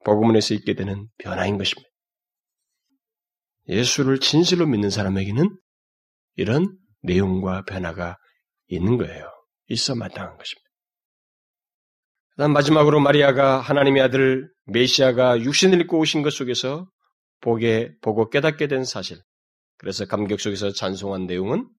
복음에서 0.05 0.53
있게 0.53 0.75
되는 0.75 1.07
변화인 1.17 1.57
것입니다. 1.57 1.89
예수를 3.67 4.19
진실로 4.19 4.67
믿는 4.67 4.91
사람에게는 4.91 5.49
이런 6.35 6.77
내용과 7.01 7.63
변화가 7.63 8.17
있는 8.67 8.97
거예요. 8.97 9.31
있어 9.67 9.95
마땅한 9.95 10.37
것입니다. 10.37 10.69
그다음 12.31 12.53
마지막으로 12.53 12.99
마리아가 12.99 13.59
하나님의 13.59 14.03
아들 14.03 14.51
메시아가 14.65 15.39
육신을 15.41 15.81
입고 15.81 15.99
오신 15.99 16.21
것 16.21 16.33
속에서 16.33 16.87
보게 17.41 17.93
보고 18.01 18.29
깨닫게 18.29 18.67
된 18.67 18.83
사실. 18.83 19.21
그래서 19.77 20.05
감격 20.05 20.39
속에서 20.39 20.71
찬송한 20.71 21.27
내용은 21.27 21.69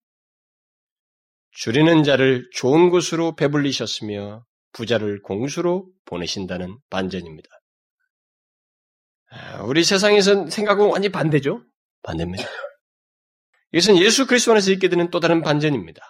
줄이는 1.53 2.05
자를 2.05 2.49
좋은 2.53 2.91
곳으로 2.91 3.35
배불리셨으며 3.35 4.45
부자를 4.73 5.23
공수로 5.23 5.91
보내신다는 6.05 6.79
반전입니다. 6.91 7.49
우리 9.65 9.83
세상에서 9.83 10.49
생각은 10.51 10.85
완전히 10.85 11.11
반대죠. 11.11 11.65
반대입니다. 12.03 12.45
이것은 13.73 13.97
예수 13.99 14.27
그리스도 14.27 14.53
안에서 14.53 14.71
있게 14.73 14.89
되는 14.89 15.11
또 15.11 15.19
다른 15.19 15.43
반전입니다. 15.43 16.01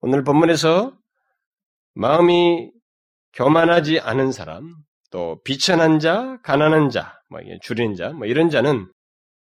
오늘 0.00 0.22
본문에서 0.22 0.96
마음이 1.94 2.70
교만하지 3.32 4.00
않은 4.00 4.32
사람, 4.32 4.74
또 5.10 5.40
비천한 5.44 5.98
자, 5.98 6.38
가난한 6.42 6.90
자, 6.90 7.20
뭐 7.28 7.40
줄이는 7.62 7.96
자, 7.96 8.10
뭐 8.10 8.26
이런 8.26 8.48
자는 8.50 8.86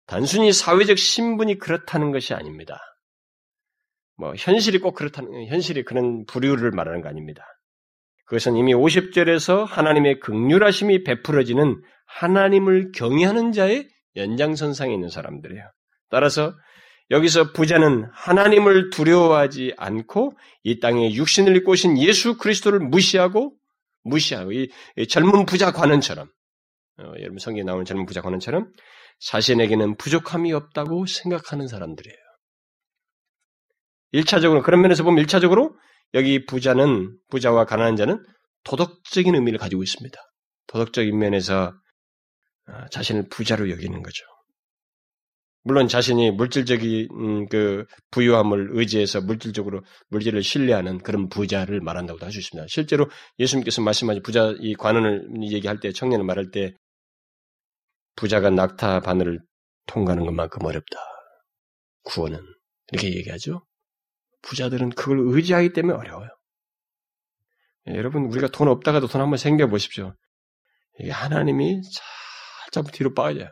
단순히 0.06 0.52
사회적 0.52 0.98
신분이 0.98 1.58
그렇다는 1.58 2.12
것이 2.12 2.34
아닙니다. 2.34 2.78
뭐 4.16 4.34
현실이 4.36 4.78
꼭 4.78 4.94
그렇다는 4.94 5.46
현실이 5.46 5.84
그런 5.84 6.24
부류를 6.26 6.70
말하는 6.70 7.02
거 7.02 7.08
아닙니다. 7.08 7.44
그것은 8.26 8.56
이미 8.56 8.74
50절에서 8.74 9.64
하나님의 9.66 10.20
극률하심이 10.20 11.04
베풀어지는 11.04 11.80
하나님을 12.06 12.92
경외하는 12.92 13.52
자의 13.52 13.88
연장선상에 14.16 14.92
있는 14.92 15.08
사람들이에요. 15.08 15.70
따라서 16.10 16.54
여기서 17.10 17.52
부자는 17.52 18.08
하나님을 18.12 18.90
두려워하지 18.90 19.74
않고 19.76 20.32
이 20.64 20.80
땅에 20.80 21.12
육신을 21.12 21.62
오신 21.66 21.98
예수 21.98 22.36
그리스도를 22.36 22.80
무시하고 22.80 23.54
무시하고 24.06 24.52
이, 24.52 24.68
젊은 25.08 25.46
부자 25.46 25.72
관원처럼 25.72 26.28
어, 26.98 27.12
여러분 27.20 27.38
성경에 27.38 27.64
나오는 27.64 27.84
젊은 27.84 28.06
부자 28.06 28.22
관원처럼 28.22 28.72
자신에게는 29.20 29.96
부족함이 29.96 30.52
없다고 30.52 31.06
생각하는 31.06 31.68
사람들이에요. 31.68 32.16
1차적으로 34.14 34.62
그런 34.62 34.80
면에서 34.82 35.02
보면 35.04 35.24
1차적으로 35.24 35.74
여기 36.14 36.46
부자는 36.46 37.18
부자와 37.28 37.64
가난한 37.64 37.96
자는 37.96 38.24
도덕적인 38.64 39.34
의미를 39.34 39.58
가지고 39.58 39.82
있습니다. 39.82 40.18
도덕적인 40.68 41.18
면에서 41.18 41.74
어, 42.68 42.86
자신을 42.90 43.28
부자로 43.28 43.70
여기는 43.70 44.02
거죠. 44.02 44.24
물론 45.66 45.88
자신이 45.88 46.30
물질적인 46.30 47.48
그 47.48 47.86
부유함을 48.12 48.68
의지해서 48.70 49.20
물질적으로 49.20 49.82
물질을 50.10 50.44
신뢰하는 50.44 50.98
그런 50.98 51.28
부자를 51.28 51.80
말한다고도 51.80 52.24
할 52.24 52.30
수 52.30 52.38
있습니다. 52.38 52.68
실제로 52.68 53.10
예수님께서 53.40 53.82
말씀하신 53.82 54.22
부자 54.22 54.54
이 54.60 54.74
관원을 54.74 55.26
얘기할 55.42 55.80
때 55.80 55.90
청년을 55.90 56.24
말할 56.24 56.52
때 56.52 56.72
부자가 58.14 58.50
낙타 58.50 59.00
바늘을 59.00 59.40
통과하는 59.86 60.24
것만큼 60.24 60.64
어렵다. 60.64 61.00
구원은 62.04 62.38
이렇게 62.92 63.12
얘기하죠. 63.16 63.66
부자들은 64.42 64.90
그걸 64.90 65.18
의지하기 65.20 65.72
때문에 65.72 65.98
어려워요. 65.98 66.28
예, 67.88 67.96
여러분 67.96 68.26
우리가 68.26 68.48
돈 68.48 68.68
없다가도 68.68 69.08
돈 69.08 69.20
한번 69.20 69.36
생겨 69.36 69.66
보십시오. 69.66 70.14
이게 71.00 71.10
하나님이 71.10 71.80
살짝 72.62 72.92
뒤로 72.92 73.14
빠져요. 73.14 73.48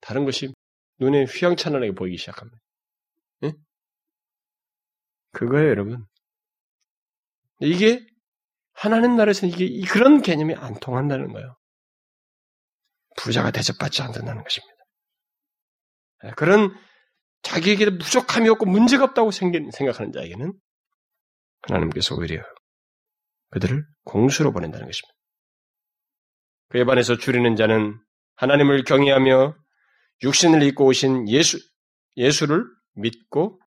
다른 0.00 0.24
것이 0.24 0.50
눈에 1.00 1.24
휘황찬란하게 1.24 1.92
보이기 1.92 2.18
시작합니다. 2.18 2.58
예? 3.44 3.52
그거예요, 5.32 5.68
여러분. 5.70 6.06
이게 7.60 8.06
하나님 8.72 9.16
나라에서는 9.16 9.54
이게 9.54 9.86
그런 9.88 10.22
개념이 10.22 10.54
안 10.54 10.74
통한다는 10.74 11.32
거예요. 11.32 11.56
부자가 13.16 13.50
대접받지 13.50 14.02
않는다는 14.02 14.42
것입니다. 14.42 14.74
예, 16.24 16.30
그런 16.36 16.74
자기에게 17.42 17.98
부족함이 17.98 18.48
없고 18.50 18.66
문제가 18.66 19.04
없다고 19.04 19.30
생각하는 19.30 20.12
자에게는 20.12 20.52
하나님께서 21.62 22.14
오히려 22.14 22.42
그들을 23.50 23.84
공수로 24.04 24.52
보낸다는 24.52 24.86
것입니다. 24.86 25.14
그에 26.68 26.84
반해서 26.84 27.16
줄이는 27.16 27.56
자는 27.56 27.98
하나님을 28.36 28.84
경외하며 28.84 29.56
육신을 30.22 30.62
입고 30.62 30.86
오신 30.86 31.28
예수, 31.28 31.58
예수를 32.16 32.64
믿고 32.94 33.60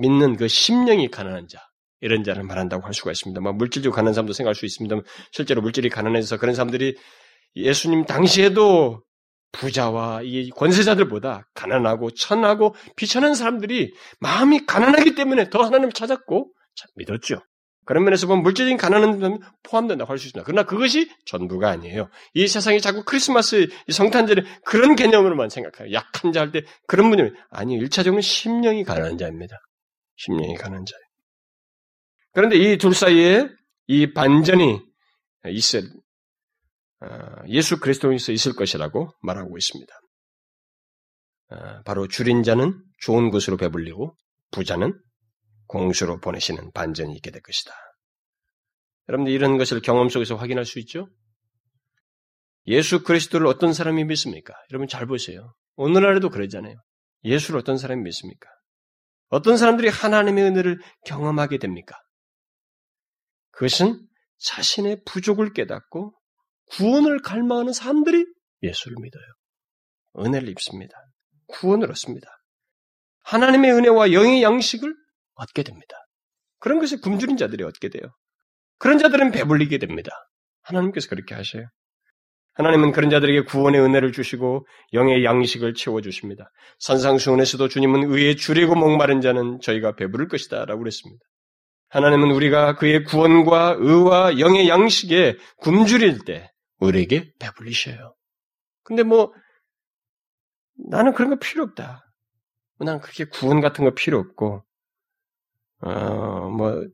믿는 0.00 0.36
그 0.36 0.48
심령이 0.48 1.10
가난한 1.10 1.48
자, 1.48 1.60
이런 2.00 2.22
자를 2.24 2.42
말한다고 2.42 2.84
할 2.84 2.92
수가 2.92 3.12
있습니다. 3.12 3.40
뭐 3.40 3.52
물질적으로 3.52 3.94
가난한 3.94 4.14
사람도 4.14 4.32
생각할 4.32 4.54
수 4.54 4.66
있습니다. 4.66 4.96
실제로 5.32 5.62
물질이 5.62 5.88
가난해서 5.88 6.36
그런 6.38 6.54
사람들이 6.54 6.96
예수님 7.56 8.04
당시에도 8.04 9.02
부자와 9.52 10.22
이 10.22 10.50
권세자들보다 10.50 11.48
가난하고 11.54 12.10
천하고 12.10 12.74
비천한 12.96 13.34
사람들이 13.34 13.94
마음이 14.20 14.66
가난하기 14.66 15.14
때문에 15.14 15.48
더 15.50 15.62
하나님을 15.62 15.92
찾았고 15.92 16.52
믿었죠. 16.96 17.40
그런 17.86 18.04
면에서 18.04 18.26
보면 18.26 18.42
물질적인 18.42 18.76
가난은 18.78 19.40
포함된다고 19.62 20.10
할 20.10 20.18
수 20.18 20.26
있습니다. 20.28 20.44
그러나 20.46 20.64
그것이 20.66 21.10
전부가 21.26 21.68
아니에요. 21.70 22.08
이 22.34 22.46
세상이 22.48 22.80
자꾸 22.80 23.04
크리스마스 23.04 23.66
성탄절에 23.90 24.42
그런 24.64 24.96
개념으로만 24.96 25.48
생각해요. 25.50 25.92
약한 25.92 26.32
자 26.32 26.40
할 26.40 26.52
때 26.52 26.62
그런 26.86 27.10
분이 27.10 27.30
아니 27.50 27.78
1차적으로 27.78 28.22
심령이 28.22 28.84
가난한 28.84 29.18
자입니다. 29.18 29.56
심령이 30.16 30.54
가난한 30.56 30.84
자예요. 30.86 31.04
그런데 32.32 32.56
이 32.56 32.78
둘 32.78 32.94
사이에 32.94 33.48
이 33.86 34.12
반전이 34.12 34.80
있을 35.50 35.82
어, 37.00 37.06
예수 37.48 37.80
그리스도에서 37.80 38.32
있을 38.32 38.54
것이라고 38.54 39.10
말하고 39.22 39.56
있습니다. 39.58 39.92
어, 41.50 41.82
바로 41.84 42.08
줄인 42.08 42.42
자는 42.42 42.82
좋은 43.00 43.30
것으로 43.30 43.56
배불리고 43.58 44.16
부자는 44.52 44.98
공수로 45.66 46.20
보내시는 46.20 46.72
반전이 46.72 47.14
있게 47.16 47.30
될 47.30 47.42
것이다. 47.42 47.72
여러분들 49.08 49.32
이런 49.32 49.58
것을 49.58 49.80
경험 49.82 50.08
속에서 50.08 50.36
확인할 50.36 50.64
수 50.64 50.78
있죠? 50.80 51.08
예수 52.66 53.02
그리스도를 53.02 53.46
어떤 53.46 53.72
사람이 53.72 54.04
믿습니까? 54.04 54.54
여러분 54.70 54.88
잘 54.88 55.06
보세요. 55.06 55.54
오늘날에도 55.76 56.30
그러잖아요. 56.30 56.76
예수를 57.24 57.60
어떤 57.60 57.76
사람이 57.76 58.02
믿습니까? 58.02 58.48
어떤 59.28 59.56
사람들이 59.56 59.88
하나님의 59.88 60.44
은혜를 60.44 60.80
경험하게 61.06 61.58
됩니까? 61.58 61.96
그것은 63.50 64.06
자신의 64.38 65.02
부족을 65.04 65.52
깨닫고 65.52 66.14
구원을 66.70 67.20
갈망하는 67.20 67.72
사람들이 67.72 68.24
예수를 68.62 68.96
믿어요. 69.00 69.22
은혜를 70.18 70.48
입습니다. 70.50 70.96
구원을 71.48 71.90
얻습니다. 71.90 72.28
하나님의 73.22 73.72
은혜와 73.72 74.12
영의 74.12 74.42
양식을 74.42 74.94
얻게 75.34 75.62
됩니다. 75.62 75.96
그런 76.58 76.78
것을 76.78 77.00
굶주린 77.00 77.36
자들이 77.36 77.64
얻게 77.64 77.88
돼요. 77.88 78.02
그런 78.78 78.98
자들은 78.98 79.32
배불리게 79.32 79.78
됩니다. 79.78 80.10
하나님께서 80.62 81.08
그렇게 81.08 81.34
하셔요. 81.34 81.66
하나님은 82.54 82.92
그런 82.92 83.10
자들에게 83.10 83.44
구원의 83.44 83.80
은혜를 83.80 84.12
주시고 84.12 84.66
영의 84.92 85.24
양식을 85.24 85.74
채워주십니다. 85.74 86.50
산상수훈에서도 86.78 87.68
주님은 87.68 88.12
의에 88.12 88.36
줄이고 88.36 88.74
목마른 88.76 89.20
자는 89.20 89.58
저희가 89.60 89.96
배부를 89.96 90.28
것이다 90.28 90.64
라고 90.64 90.80
그랬습니다. 90.80 91.24
하나님은 91.88 92.30
우리가 92.30 92.76
그의 92.76 93.04
구원과 93.04 93.76
의와 93.78 94.38
영의 94.38 94.68
양식에 94.68 95.36
굶주릴 95.58 96.24
때 96.24 96.50
우리에게 96.78 97.32
배불리셔요. 97.40 98.14
근데 98.84 99.02
뭐 99.02 99.32
나는 100.90 101.12
그런 101.12 101.30
거 101.30 101.36
필요 101.36 101.64
없다. 101.64 102.04
난 102.80 103.00
그렇게 103.00 103.24
구원 103.24 103.60
같은 103.60 103.84
거 103.84 103.94
필요 103.94 104.18
없고 104.18 104.64
어, 105.80 106.48
뭐, 106.50 106.86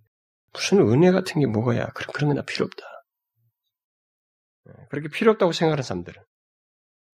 무슨 0.52 0.78
은혜 0.88 1.10
같은 1.10 1.40
게 1.40 1.46
뭐야. 1.46 1.86
그런, 1.90 2.12
그런 2.12 2.28
건나 2.28 2.42
필요 2.42 2.64
없다. 2.64 2.84
네, 4.64 4.72
그렇게 4.90 5.08
필요 5.08 5.30
없다고 5.32 5.52
생각하는 5.52 5.82
사람들은. 5.82 6.22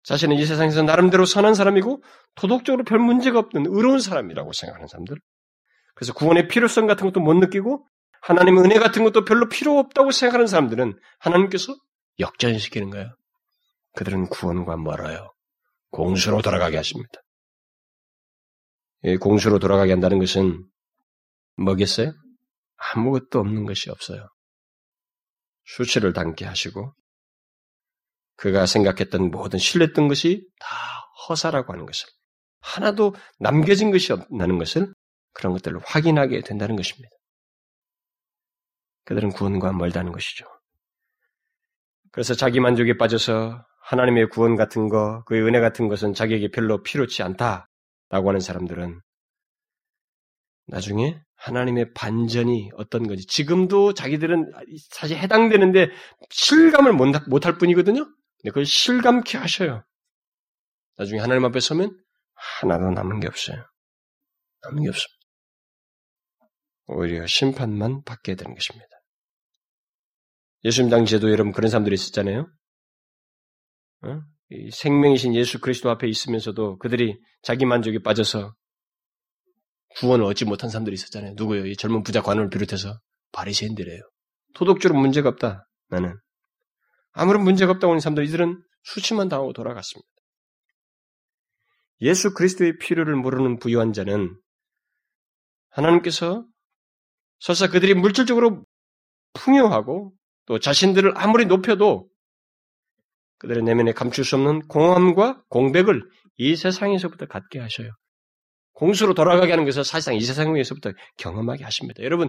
자신은 0.04 0.36
이 0.36 0.46
세상에서 0.46 0.82
나름대로 0.82 1.24
선한 1.24 1.54
사람이고, 1.54 2.02
도덕적으로 2.36 2.84
별 2.84 2.98
문제가 2.98 3.38
없는 3.38 3.66
의로운 3.66 4.00
사람이라고 4.00 4.52
생각하는 4.52 4.86
사람들. 4.86 5.16
그래서 5.94 6.12
구원의 6.14 6.48
필요성 6.48 6.86
같은 6.86 7.06
것도 7.06 7.20
못 7.20 7.34
느끼고, 7.34 7.86
하나님의 8.22 8.64
은혜 8.64 8.78
같은 8.78 9.04
것도 9.04 9.24
별로 9.24 9.48
필요 9.48 9.78
없다고 9.78 10.10
생각하는 10.10 10.46
사람들은 10.46 10.98
하나님께서 11.18 11.74
역전시키는 12.18 12.90
거예요. 12.90 13.14
그들은 13.94 14.28
구원과 14.28 14.76
멀어요. 14.76 15.32
공수로 15.90 16.42
돌아가게 16.42 16.76
하십니다. 16.76 17.12
공수로 19.20 19.58
돌아가게 19.58 19.92
한다는 19.92 20.18
것은 20.18 20.64
뭐겠어요? 21.56 22.12
아무것도 22.76 23.38
없는 23.40 23.64
것이 23.64 23.90
없어요. 23.90 24.28
수치를 25.64 26.12
담게 26.12 26.44
하시고 26.44 26.94
그가 28.36 28.66
생각했던 28.66 29.30
모든 29.30 29.58
신뢰했던 29.58 30.08
것이 30.08 30.46
다 30.60 30.68
허사라고 31.28 31.72
하는 31.72 31.86
것을 31.86 32.08
하나도 32.60 33.14
남겨진 33.38 33.90
것이 33.90 34.12
없다는 34.12 34.58
것을 34.58 34.92
그런 35.32 35.52
것들을 35.54 35.80
확인하게 35.84 36.40
된다는 36.42 36.76
것입니다. 36.76 37.08
그들은 39.04 39.30
구원과 39.30 39.72
멀다는 39.72 40.12
것이죠. 40.12 40.46
그래서 42.10 42.34
자기 42.34 42.60
만족에 42.60 42.96
빠져서 42.96 43.64
하나님의 43.82 44.30
구원 44.30 44.56
같은 44.56 44.88
거, 44.88 45.22
그의 45.24 45.42
은혜 45.42 45.60
같은 45.60 45.88
것은 45.88 46.12
자기에게 46.12 46.50
별로 46.50 46.82
필요치 46.82 47.22
않다라고 47.22 48.28
하는 48.28 48.40
사람들은 48.40 49.00
나중에 50.66 51.20
하나님의 51.46 51.92
반전이 51.94 52.70
어떤 52.74 53.06
건지 53.06 53.24
지금도 53.26 53.94
자기들은 53.94 54.52
사실 54.90 55.16
해당되는데 55.16 55.90
실감을 56.30 56.92
못할 56.92 57.56
뿐이거든요. 57.58 58.06
그걸 58.44 58.66
실감케 58.66 59.38
하셔요. 59.38 59.84
나중에 60.96 61.20
하나님 61.20 61.44
앞에 61.44 61.60
서면 61.60 61.96
하나도 62.34 62.90
남은 62.90 63.20
게 63.20 63.28
없어요. 63.28 63.64
남은 64.62 64.82
게 64.82 64.88
없습니다. 64.88 65.16
오히려 66.88 67.26
심판만 67.26 68.02
받게 68.04 68.34
되는 68.34 68.54
것입니다. 68.54 68.86
예수님 70.64 70.90
당시에도 70.90 71.30
여러분 71.30 71.52
그런 71.52 71.70
사람들이 71.70 71.94
있었잖아요. 71.94 72.50
어? 74.02 74.20
생명이신 74.72 75.34
예수 75.34 75.60
그리스도 75.60 75.90
앞에 75.90 76.08
있으면서도 76.08 76.78
그들이 76.78 77.18
자기 77.42 77.66
만족에 77.66 78.00
빠져서 78.02 78.54
구원을 79.98 80.24
얻지 80.26 80.44
못한 80.44 80.68
사람들이 80.70 80.94
있었잖아요. 80.94 81.34
누구요? 81.36 81.66
이 81.66 81.76
젊은 81.76 82.02
부자 82.02 82.22
관원을 82.22 82.50
비롯해서 82.50 82.98
바리새인들이에요. 83.32 84.00
도덕적으로 84.54 84.98
문제가 84.98 85.28
없다. 85.28 85.66
나는 85.88 86.16
아무런 87.12 87.44
문제가 87.44 87.72
없다고 87.72 87.92
하는 87.92 88.00
사람들 88.00 88.24
이들은 88.26 88.62
수치만 88.82 89.28
당하고 89.28 89.52
돌아갔습니다. 89.52 90.08
예수 92.02 92.34
그리스도의 92.34 92.78
필요를 92.78 93.16
모르는 93.16 93.58
부유한 93.58 93.92
자는 93.94 94.38
하나님께서 95.70 96.46
설사 97.38 97.68
그들이 97.68 97.94
물질적으로 97.94 98.64
풍요하고 99.32 100.14
또 100.44 100.58
자신들을 100.58 101.14
아무리 101.16 101.46
높여도 101.46 102.08
그들의 103.38 103.62
내면에 103.62 103.92
감출 103.92 104.24
수 104.24 104.36
없는 104.36 104.68
공함과 104.68 105.42
공백을 105.48 106.02
이 106.36 106.54
세상에서부터 106.56 107.26
갖게 107.26 107.58
하셔요. 107.60 107.90
공수로 108.76 109.14
돌아가게 109.14 109.52
하는 109.52 109.64
것은 109.64 109.82
사실상 109.84 110.14
이 110.14 110.20
세상에서부터 110.20 110.92
경험하게 111.16 111.64
하십니다. 111.64 112.02
여러분, 112.04 112.28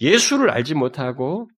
예수를 0.00 0.50
알지 0.50 0.74
못하고 0.74 1.48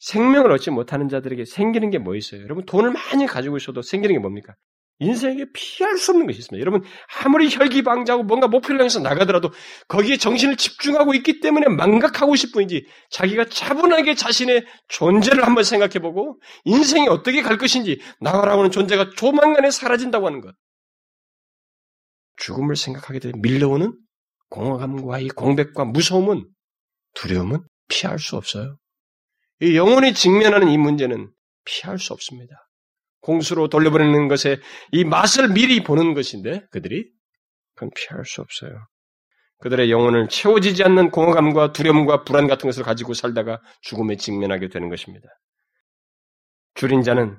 생명을 0.00 0.50
얻지 0.52 0.70
못하는 0.70 1.08
자들에게 1.08 1.44
생기는 1.44 1.90
게 1.90 1.98
뭐 1.98 2.16
있어요? 2.16 2.42
여러분, 2.42 2.64
돈을 2.64 2.90
많이 2.90 3.26
가지고 3.26 3.58
있어도 3.58 3.82
생기는 3.82 4.14
게 4.14 4.18
뭡니까? 4.18 4.54
인생에게 5.02 5.46
피할 5.54 5.96
수 5.98 6.12
없는 6.12 6.26
것이 6.26 6.38
있습니다. 6.38 6.60
여러분, 6.60 6.82
아무리 7.22 7.48
혈기방자하고 7.50 8.22
뭔가 8.24 8.48
목표를 8.48 8.80
향해서 8.80 9.00
나가더라도 9.00 9.50
거기에 9.88 10.16
정신을 10.16 10.56
집중하고 10.56 11.14
있기 11.14 11.40
때문에 11.40 11.68
망각하고 11.68 12.36
싶은 12.36 12.52
뿐이지 12.52 12.86
자기가 13.10 13.46
차분하게 13.46 14.14
자신의 14.14 14.64
존재를 14.88 15.46
한번 15.46 15.64
생각해보고 15.64 16.40
인생이 16.64 17.08
어떻게 17.08 17.40
갈 17.42 17.56
것인지 17.58 18.00
나가라고 18.20 18.60
하는 18.60 18.70
존재가 18.70 19.10
조만간에 19.16 19.70
사라진다고 19.70 20.26
하는 20.26 20.40
것. 20.40 20.54
죽음을 22.40 22.76
생각하게 22.76 23.20
되면 23.20 23.40
밀려오는 23.40 23.96
공허감과 24.48 25.20
이 25.20 25.28
공백과 25.28 25.84
무서움은 25.84 26.48
두려움은 27.14 27.62
피할 27.88 28.18
수 28.18 28.36
없어요. 28.36 28.76
이 29.60 29.76
영혼이 29.76 30.14
직면하는 30.14 30.68
이 30.68 30.78
문제는 30.78 31.30
피할 31.64 31.98
수 31.98 32.12
없습니다. 32.12 32.54
공수로 33.20 33.68
돌려보내는 33.68 34.28
것에 34.28 34.58
이 34.92 35.04
맛을 35.04 35.48
미리 35.48 35.84
보는 35.84 36.14
것인데 36.14 36.66
그들이 36.70 37.10
그건 37.74 37.90
피할 37.94 38.24
수 38.24 38.40
없어요. 38.40 38.72
그들의 39.58 39.90
영혼을 39.90 40.28
채워지지 40.28 40.82
않는 40.84 41.10
공허감과 41.10 41.72
두려움과 41.72 42.24
불안 42.24 42.46
같은 42.46 42.66
것을 42.66 42.82
가지고 42.82 43.12
살다가 43.12 43.60
죽음에 43.82 44.16
직면하게 44.16 44.70
되는 44.70 44.88
것입니다. 44.88 45.28
줄인 46.74 47.02
자는 47.02 47.38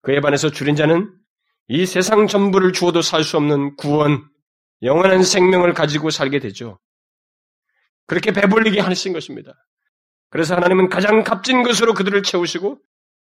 그에 0.00 0.20
반해서 0.20 0.50
줄인 0.50 0.76
자는 0.76 1.12
이 1.68 1.84
세상 1.84 2.26
전부를 2.26 2.72
주어도 2.72 3.02
살 3.02 3.22
수 3.22 3.36
없는 3.36 3.76
구원, 3.76 4.26
영원한 4.82 5.22
생명을 5.22 5.74
가지고 5.74 6.10
살게 6.10 6.38
되죠. 6.38 6.78
그렇게 8.06 8.32
배불리게 8.32 8.80
하신 8.80 9.12
것입니다. 9.12 9.52
그래서 10.30 10.54
하나님은 10.54 10.88
가장 10.88 11.22
값진 11.24 11.62
것으로 11.62 11.94
그들을 11.94 12.22
채우시고 12.22 12.78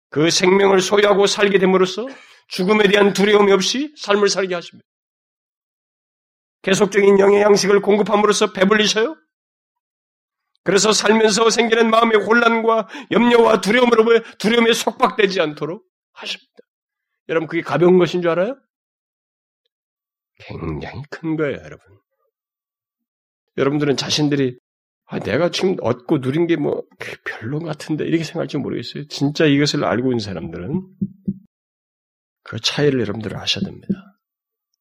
그 0.09 0.29
생명을 0.29 0.81
소유하고 0.81 1.27
살게 1.27 1.59
됨으로써 1.59 2.07
죽음에 2.47 2.87
대한 2.87 3.13
두려움이 3.13 3.51
없이 3.51 3.93
삶을 3.97 4.29
살게 4.29 4.55
하십니다. 4.55 4.87
계속적인 6.61 7.19
영의 7.19 7.41
양식을 7.41 7.81
공급함으로써 7.81 8.53
배불리셔요. 8.53 9.15
그래서 10.63 10.91
살면서 10.91 11.49
생기는 11.49 11.89
마음의 11.89 12.17
혼란과 12.25 12.87
염려와 13.11 13.61
두려움으로 13.61 14.21
두려움에 14.37 14.73
속박되지 14.73 15.39
않도록 15.39 15.85
하십니다. 16.13 16.51
여러분 17.29 17.47
그게 17.47 17.61
가벼운 17.61 17.97
것인 17.97 18.21
줄 18.21 18.31
알아요? 18.31 18.57
굉장히 20.39 21.01
큰 21.09 21.35
거예요, 21.35 21.57
여러분. 21.57 21.79
여러분들은 23.57 23.97
자신들이 23.97 24.57
아, 25.09 25.19
내가 25.19 25.49
지금 25.49 25.77
얻고 25.81 26.17
누린 26.19 26.47
게 26.47 26.57
뭐 26.57 26.83
별로 27.23 27.59
같은데 27.59 28.05
이렇게 28.05 28.23
생각할지 28.23 28.57
모르겠어요. 28.57 29.07
진짜 29.07 29.45
이것을 29.45 29.85
알고 29.85 30.07
있는 30.11 30.19
사람들은 30.19 30.81
그 32.43 32.59
차이를 32.59 32.99
여러분들 33.01 33.35
아셔야 33.35 33.63
됩니다. 33.63 33.87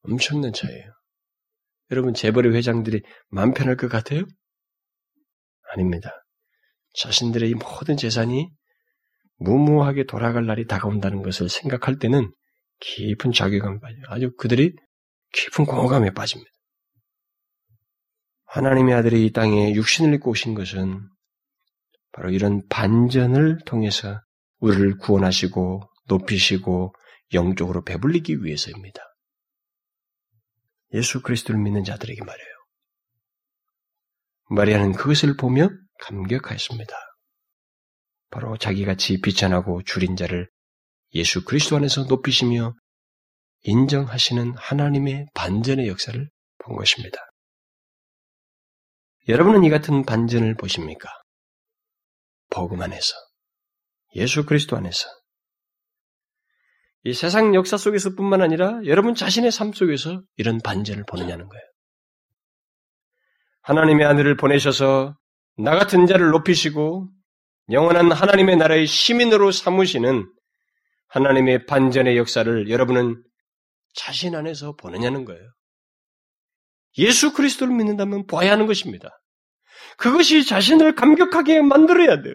엄청난 0.02 0.52
차이예요. 0.52 0.92
여러분 1.92 2.14
재벌의 2.14 2.54
회장들이 2.54 3.02
마음 3.28 3.54
편할 3.54 3.76
것 3.76 3.88
같아요? 3.88 4.24
아닙니다. 5.72 6.11
자신들의 6.94 7.50
이 7.50 7.54
모든 7.54 7.96
재산이 7.96 8.50
무모하게 9.38 10.04
돌아갈 10.04 10.46
날이 10.46 10.66
다가온다는 10.66 11.22
것을 11.22 11.48
생각할 11.48 11.98
때는 11.98 12.32
깊은 12.80 13.32
자괴감에 13.32 13.78
빠져요. 13.80 14.02
아주 14.09 14.32
그들이 14.36 14.74
깊은 15.37 15.66
공허감에 15.66 16.12
빠집니다. 16.12 16.51
하나님의 18.47 18.95
아들이 18.95 19.26
이 19.26 19.32
땅에 19.32 19.74
육신을 19.74 20.14
입고 20.14 20.30
오신 20.30 20.55
것은 20.55 21.09
바로 22.12 22.30
이런 22.30 22.66
반전을 22.68 23.59
통해서 23.66 24.20
우리를 24.59 24.97
구원하시고 24.99 25.82
높이시고 26.07 26.95
영적으로 27.34 27.84
배불리기 27.84 28.43
위해서입니다. 28.43 29.03
예수 30.95 31.20
그리스도를 31.20 31.61
믿는 31.61 31.84
자들에게 31.84 32.24
말해요. 32.24 32.47
마리아는 34.49 34.93
그것을 34.93 35.37
보며 35.37 35.68
감격하였습니다. 36.01 36.95
바로 38.30 38.57
자기같이 38.57 39.20
비천하고 39.20 39.82
줄인 39.82 40.16
자를 40.16 40.49
예수 41.14 41.45
그리스도 41.45 41.76
안에서 41.76 42.05
높이시며 42.05 42.74
인정하시는 43.66 44.54
하나님의 44.56 45.26
반전의 45.34 45.88
역사를 45.88 46.28
본 46.58 46.76
것입니다. 46.76 47.18
여러분은 49.28 49.64
이 49.64 49.70
같은 49.70 50.04
반전을 50.04 50.54
보십니까? 50.54 51.08
복음 52.48 52.80
안에서, 52.80 53.14
예수 54.14 54.46
그리스도 54.46 54.76
안에서, 54.76 55.08
이 57.02 57.12
세상 57.12 57.56
역사 57.56 57.76
속에서 57.76 58.10
뿐만 58.16 58.40
아니라 58.40 58.80
여러분 58.84 59.14
자신의 59.14 59.50
삶 59.50 59.72
속에서 59.72 60.22
이런 60.36 60.58
반전을 60.58 61.04
보느냐는 61.08 61.48
거예요. 61.48 61.64
하나님의 63.62 64.06
아들을 64.06 64.36
보내셔서 64.36 65.16
나 65.58 65.76
같은 65.76 66.06
자를 66.06 66.30
높이시고 66.30 67.08
영원한 67.70 68.12
하나님의 68.12 68.56
나라의 68.56 68.86
시민으로 68.86 69.50
삼으시는 69.50 70.24
하나님의 71.08 71.66
반전의 71.66 72.16
역사를 72.16 72.70
여러분은 72.70 73.22
자신 73.97 74.34
안에서 74.34 74.76
보느냐는 74.76 75.24
거예요. 75.24 75.42
예수 76.99 77.32
그리스도를 77.32 77.74
믿는다면 77.74 78.26
봐야 78.26 78.53
하는 78.53 78.66
것입니다. 78.66 79.20
그것이 79.97 80.44
자신을 80.44 80.94
감격하게 80.94 81.62
만들어야 81.62 82.22
돼요. 82.22 82.34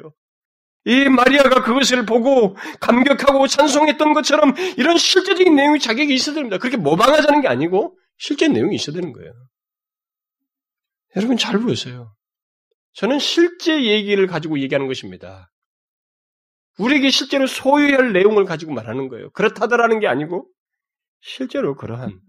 이 0.86 1.10
마리아가 1.10 1.62
그것을 1.62 2.06
보고 2.06 2.56
감격하고 2.80 3.48
찬송했던 3.48 4.14
것처럼 4.14 4.56
이런 4.78 4.98
실제적인 4.98 5.56
내용이 5.56 5.80
자기에게 5.80 6.14
있어야 6.14 6.36
됩니다. 6.36 6.58
그렇게 6.58 6.78
모방하자는 6.78 7.42
게 7.42 7.48
아니고 7.48 7.98
실제 8.18 8.48
내용이 8.48 8.76
있어야 8.76 8.96
되는 8.96 9.14
거예요. 9.14 9.32
여러분 11.16 11.38
잘 11.38 11.60
보세요. 11.60 12.16
저는 12.94 13.20
실제 13.20 13.86
얘기를 13.86 14.26
가지고 14.28 14.60
얘기하는 14.60 14.88
것입니다. 14.88 15.52
우리에게 16.80 17.10
실제로 17.12 17.46
소유해야 17.46 17.98
할 17.98 18.14
내용을 18.14 18.46
가지고 18.46 18.74
말하는 18.74 19.08
거예요. 19.08 19.30
그렇다더라는 19.32 20.00
게 20.00 20.08
아니고 20.08 20.48
실제로 21.22 21.76
그러한 21.76 22.20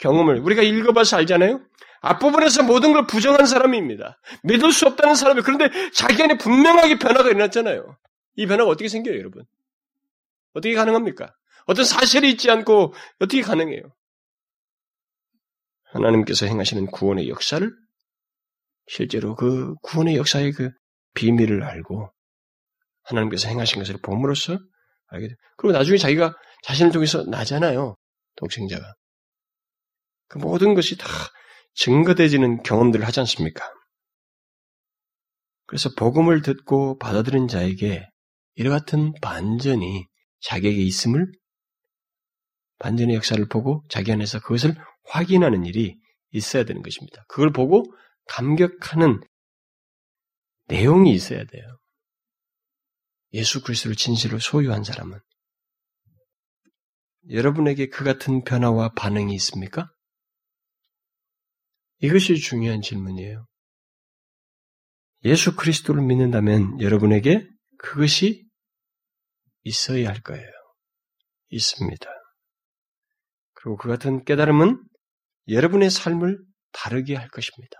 경험을 0.00 0.40
우리가 0.40 0.62
읽어봐서 0.62 1.18
알잖아요. 1.18 1.64
앞부분에서 2.00 2.64
모든 2.64 2.92
걸 2.92 3.06
부정한 3.06 3.46
사람입니다. 3.46 4.18
믿을 4.42 4.72
수 4.72 4.86
없다는 4.86 5.14
사람이 5.14 5.42
그런데 5.42 5.70
자기 5.92 6.20
안에 6.22 6.36
분명하게 6.38 6.98
변화가 6.98 7.28
일어났잖아요. 7.28 7.96
이 8.36 8.46
변화가 8.46 8.70
어떻게 8.70 8.88
생겨요, 8.88 9.16
여러분? 9.16 9.44
어떻게 10.54 10.74
가능합니까? 10.74 11.32
어떤 11.66 11.84
사실이 11.84 12.28
있지 12.30 12.50
않고 12.50 12.92
어떻게 13.20 13.42
가능해요? 13.42 13.82
하나님께서 15.92 16.46
행하시는 16.46 16.86
구원의 16.86 17.28
역사를 17.28 17.70
실제로 18.88 19.36
그 19.36 19.74
구원의 19.82 20.16
역사의 20.16 20.52
그 20.52 20.70
비밀을 21.14 21.62
알고 21.62 22.10
하나님께서 23.04 23.48
행하신 23.48 23.80
것을 23.80 23.98
봄으로써 24.02 24.58
알게 25.08 25.28
돼. 25.28 25.34
그리고 25.56 25.76
나중에 25.76 25.98
자기가 25.98 26.34
자신을 26.64 26.90
통해서 26.90 27.22
나잖아요. 27.24 27.96
독생자가. 28.42 28.94
그 30.28 30.38
모든 30.38 30.74
것이 30.74 30.96
다 30.98 31.06
증거되지는 31.74 32.62
경험들을 32.62 33.06
하지 33.06 33.20
않습니까? 33.20 33.64
그래서 35.66 35.90
복음을 35.96 36.42
듣고 36.42 36.98
받아들인 36.98 37.48
자에게 37.48 38.06
이와 38.56 38.78
같은 38.78 39.12
반전이 39.22 40.06
자기에게 40.40 40.82
있음을 40.82 41.30
반전의 42.78 43.14
역사를 43.14 43.46
보고 43.48 43.84
자기 43.88 44.12
안에서 44.12 44.40
그것을 44.40 44.74
확인하는 45.04 45.64
일이 45.64 45.96
있어야 46.32 46.64
되는 46.64 46.82
것입니다. 46.82 47.24
그걸 47.28 47.52
보고 47.52 47.84
감격하는 48.26 49.20
내용이 50.66 51.12
있어야 51.12 51.44
돼요. 51.44 51.78
예수 53.32 53.62
그리스도를 53.62 53.96
진실로 53.96 54.38
소유한 54.38 54.82
사람은 54.82 55.18
여러분에게 57.30 57.88
그 57.88 58.04
같은 58.04 58.42
변화와 58.44 58.92
반응이 58.94 59.34
있습니까? 59.34 59.90
이것이 62.00 62.36
중요한 62.36 62.82
질문이에요. 62.82 63.46
예수 65.24 65.54
그리스도를 65.54 66.02
믿는다면 66.02 66.80
여러분에게 66.80 67.48
그것이 67.78 68.44
있어야 69.62 70.08
할 70.08 70.20
거예요. 70.20 70.50
있습니다. 71.50 72.06
그리고 73.54 73.76
그 73.76 73.88
같은 73.88 74.24
깨달음은 74.24 74.82
여러분의 75.48 75.90
삶을 75.90 76.42
다르게 76.72 77.14
할 77.14 77.28
것입니다. 77.28 77.76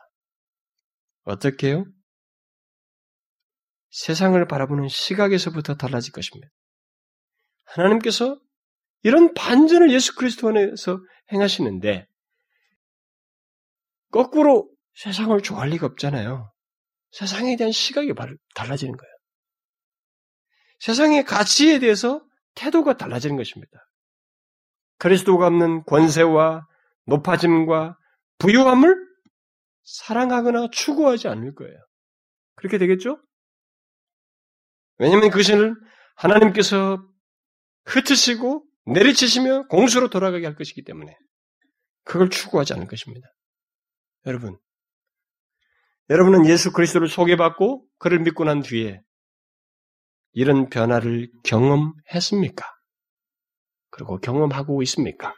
어떻게요? 1.24 1.84
세상을 3.90 4.46
바라보는 4.46 4.88
시각에서부터 4.88 5.74
달라질 5.74 6.12
것입니다. 6.12 6.48
하나님께서 7.64 8.40
이런 9.02 9.34
반전을 9.34 9.92
예수 9.92 10.14
그리스도 10.14 10.48
안에서 10.48 11.00
행하시는데 11.32 12.06
거꾸로 14.10 14.70
세상을 14.94 15.40
좋아할 15.42 15.70
리가 15.70 15.86
없잖아요. 15.86 16.52
세상에 17.10 17.56
대한 17.56 17.72
시각이 17.72 18.12
달라지는 18.54 18.96
거예요. 18.96 19.12
세상의 20.80 21.24
가치에 21.24 21.78
대해서 21.78 22.24
태도가 22.54 22.96
달라지는 22.96 23.36
것입니다. 23.36 23.88
그리스도가 24.98 25.46
없는 25.46 25.84
권세와 25.84 26.66
높아짐과 27.06 27.98
부유함을 28.38 28.96
사랑하거나 29.84 30.68
추구하지 30.70 31.28
않을 31.28 31.54
거예요. 31.54 31.76
그렇게 32.54 32.78
되겠죠? 32.78 33.20
왜냐하면 34.98 35.30
그것을 35.30 35.74
하나님께서 36.14 37.04
흩으시고 37.84 38.64
내리치시며 38.86 39.68
공수로 39.68 40.10
돌아가게 40.10 40.46
할 40.46 40.56
것이기 40.56 40.82
때문에 40.84 41.16
그걸 42.04 42.30
추구하지 42.30 42.72
않을 42.74 42.86
것입니다. 42.86 43.28
여러분, 44.26 44.58
여러분은 46.10 46.46
예수 46.46 46.72
그리스도를 46.72 47.08
소개받고 47.08 47.86
그를 47.98 48.20
믿고 48.20 48.44
난 48.44 48.60
뒤에 48.60 49.00
이런 50.32 50.68
변화를 50.68 51.30
경험했습니까? 51.44 52.64
그리고 53.90 54.18
경험하고 54.18 54.82
있습니까? 54.82 55.34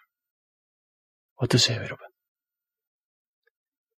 어떠세요, 1.35 1.79
여러분? 1.79 2.07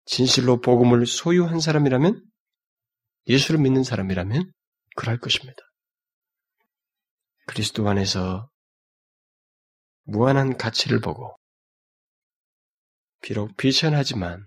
진실로 0.07 0.61
복음을 0.61 1.05
소유한 1.05 1.61
사람이라면, 1.61 2.25
예수를 3.29 3.61
믿는 3.61 3.85
사람이라면, 3.85 4.51
그럴 4.97 5.19
것입니다. 5.19 5.61
그리스도 7.47 7.87
안에서 7.89 8.49
무한한 10.07 10.57
가치를 10.57 11.01
보고, 11.01 11.37
비록 13.21 13.57
비천하지만, 13.57 14.47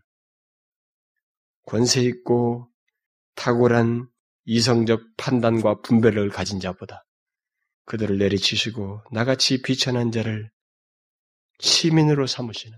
권세 1.70 2.02
있고 2.02 2.68
탁월한 3.36 4.10
이성적 4.46 5.04
판단과 5.18 5.82
분별을 5.82 6.30
가진 6.30 6.60
자보다 6.60 7.06
그들을 7.86 8.18
내리치시고 8.18 9.04
나같이 9.12 9.62
비천한 9.62 10.12
자를 10.12 10.50
시민으로 11.60 12.26
삼으시는 12.26 12.76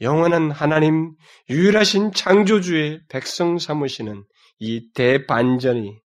영원한 0.00 0.50
하나님 0.50 1.14
유일하신 1.48 2.12
창조주의 2.12 3.00
백성 3.08 3.58
삼으시는 3.58 4.24
이 4.58 4.90
대반전이 4.92 6.00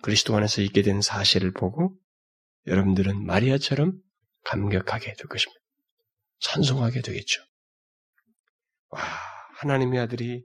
그리스도 0.00 0.34
안에서 0.34 0.62
있게 0.62 0.80
된 0.80 1.02
사실을 1.02 1.52
보고 1.52 1.94
여러분들은 2.66 3.26
마리아처럼 3.26 3.92
감격하게 4.44 5.14
될 5.14 5.26
것입니다. 5.26 5.60
찬송하게 6.40 7.02
되겠죠. 7.02 7.42
와, 8.90 9.00
하나님의 9.56 10.00
아들이 10.00 10.44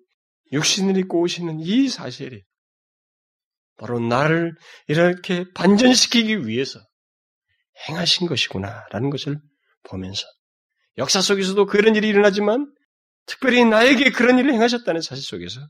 육신을 0.52 0.98
입고 0.98 1.22
오시는 1.22 1.60
이 1.60 1.90
사실이 1.90 2.44
바로 3.78 4.00
나를 4.00 4.56
이렇게 4.88 5.46
반전시키기 5.54 6.48
위해서 6.48 6.80
행하신 7.88 8.28
것이구나라는 8.28 9.10
것을 9.10 9.40
보면서 9.84 10.26
역사 10.98 11.22
속에서도 11.22 11.66
그런 11.66 11.96
일이 11.96 12.10
일어나지만 12.10 12.74
특별히 13.26 13.64
나에게 13.64 14.12
그런 14.12 14.38
일을 14.38 14.54
행하셨다는 14.54 15.02
사실 15.02 15.24
속에서 15.24 15.62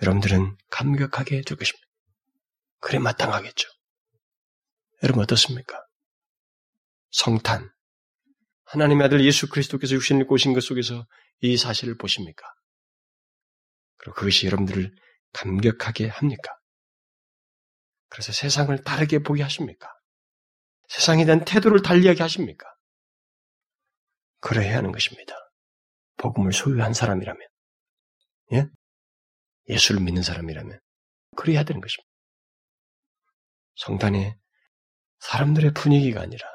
여러분들은 0.00 0.56
감격하게 0.70 1.42
될 1.42 1.56
것입니다. 1.56 1.86
그래 2.80 2.98
마땅하겠죠. 2.98 3.68
여러분 5.04 5.22
어떻습니까? 5.22 5.80
성탄 7.12 7.70
하나님의 8.64 9.06
아들 9.06 9.24
예수 9.24 9.48
그리스도께서 9.48 9.94
육신을 9.94 10.26
오신 10.28 10.54
것 10.54 10.62
속에서 10.62 11.06
이 11.40 11.56
사실을 11.56 11.96
보십니까? 11.96 12.44
그리고 13.98 14.14
그것이 14.14 14.46
여러분들을 14.46 14.94
감격하게 15.32 16.08
합니까? 16.08 16.52
그래서 18.08 18.32
세상을 18.32 18.76
다르게 18.82 19.20
보게 19.20 19.42
하십니까? 19.42 19.88
세상에 20.88 21.24
대한 21.24 21.44
태도를 21.44 21.82
달리하게 21.82 22.22
하십니까? 22.22 22.66
그래야 24.40 24.76
하는 24.78 24.92
것입니다. 24.92 25.34
복음을 26.16 26.52
소유한 26.52 26.92
사람이라면, 26.92 27.48
예? 28.52 28.66
예수를 29.68 30.02
믿는 30.02 30.22
사람이라면, 30.22 30.78
그래야 31.36 31.64
되는 31.64 31.80
것입니다. 31.80 32.10
성단에 33.76 34.36
사람들의 35.20 35.72
분위기가 35.72 36.20
아니라, 36.20 36.46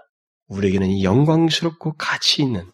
우리에게는 0.48 0.90
이 0.90 1.04
영광스럽고 1.04 1.94
가치 1.94 2.42
있는 2.42 2.72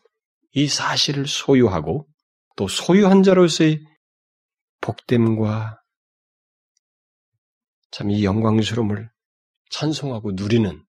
이 0.52 0.68
사실을 0.68 1.28
소유하고, 1.28 2.08
또 2.56 2.68
소유한 2.68 3.24
자로서의 3.24 3.84
복됨과 4.82 5.80
참 7.92 8.10
이 8.10 8.26
영광스러움을 8.26 9.10
찬송하고 9.70 10.32
누리는 10.32 10.84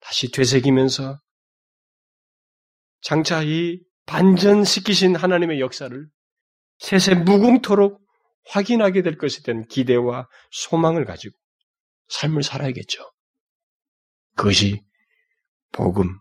다시 0.00 0.30
되새기면서 0.30 1.20
장차 3.00 3.42
이 3.42 3.80
반전시키신 4.06 5.16
하나님의 5.16 5.60
역사를 5.60 6.08
세세 6.78 7.14
무궁토록 7.14 8.00
확인하게 8.46 9.02
될 9.02 9.18
것에 9.18 9.42
대한 9.42 9.66
기대와 9.66 10.28
소망을 10.50 11.04
가지고 11.04 11.36
삶을 12.08 12.42
살아야겠죠. 12.42 13.12
그것이 14.36 14.82
복음, 15.72 16.20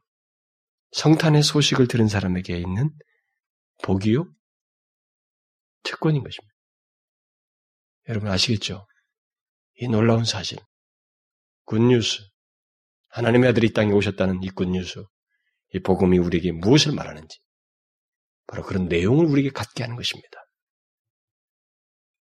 성탄의 0.91 1.43
소식을 1.43 1.87
들은 1.87 2.07
사람에게 2.07 2.57
있는 2.57 2.89
복이요, 3.83 4.25
특권인 5.83 6.23
것입니다. 6.23 6.53
여러분 8.07 8.29
아시겠죠? 8.29 8.87
이 9.75 9.87
놀라운 9.89 10.23
사실, 10.23 10.57
굿뉴스, 11.65 12.21
하나님의 13.09 13.49
아들이 13.49 13.73
땅에 13.73 13.91
오셨다는 13.91 14.41
이 14.41 14.49
굿뉴스, 14.49 15.03
이 15.73 15.79
복음이 15.79 16.17
우리에게 16.17 16.53
무엇을 16.53 16.93
말하는지, 16.93 17.37
바로 18.47 18.63
그런 18.63 18.87
내용을 18.87 19.25
우리에게 19.25 19.49
갖게 19.49 19.83
하는 19.83 19.97
것입니다. 19.97 20.37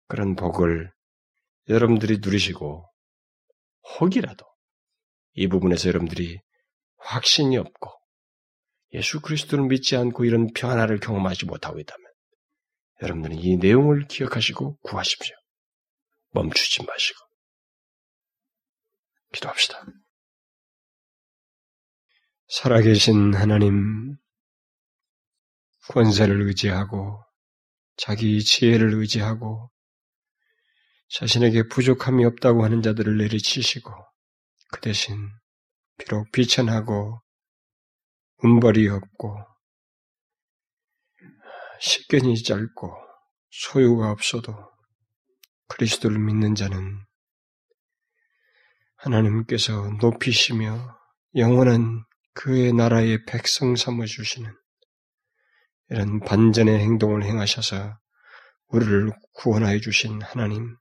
그런 0.06 0.36
복을 0.36 0.92
여러분들이 1.68 2.18
누리시고, 2.18 2.88
혹이라도 3.98 4.46
이 5.32 5.48
부분에서 5.48 5.88
여러분들이 5.88 6.40
확신이 7.06 7.56
없고, 7.56 7.90
예수 8.94 9.20
그리스도를 9.20 9.66
믿지 9.66 9.96
않고 9.96 10.24
이런 10.24 10.48
변화를 10.52 11.00
경험하지 11.00 11.46
못하고 11.46 11.78
있다면, 11.78 12.04
여러분들은 13.02 13.36
이 13.38 13.56
내용을 13.56 14.06
기억하시고 14.08 14.78
구하십시오. 14.82 15.36
멈추지 16.30 16.84
마시고. 16.84 17.18
기도합시다. 19.32 19.84
살아계신 22.48 23.34
하나님, 23.34 24.16
권세를 25.88 26.42
의지하고, 26.42 27.22
자기 27.96 28.42
지혜를 28.42 28.94
의지하고, 28.94 29.70
자신에게 31.08 31.68
부족함이 31.68 32.24
없다고 32.24 32.64
하는 32.64 32.82
자들을 32.82 33.16
내리치시고, 33.16 33.90
그 34.72 34.80
대신, 34.80 35.30
비록 35.98 36.30
비천하고, 36.32 37.20
운벌이 38.42 38.88
없고, 38.88 39.38
식견이 41.80 42.42
짧고 42.42 42.96
소유가 43.50 44.10
없어도 44.10 44.54
그리스도를 45.68 46.18
믿는 46.18 46.54
자는 46.54 47.04
하나님께서 48.96 49.90
높이시며 50.00 50.98
영원한 51.36 52.04
그의 52.34 52.72
나라의 52.72 53.24
백성 53.26 53.76
삼아 53.76 54.06
주시는 54.06 54.50
이런 55.90 56.20
반전의 56.20 56.78
행동을 56.80 57.24
행하셔서 57.24 57.98
우리를 58.68 59.12
구원하여 59.32 59.78
주신 59.78 60.20
하나님 60.22 60.76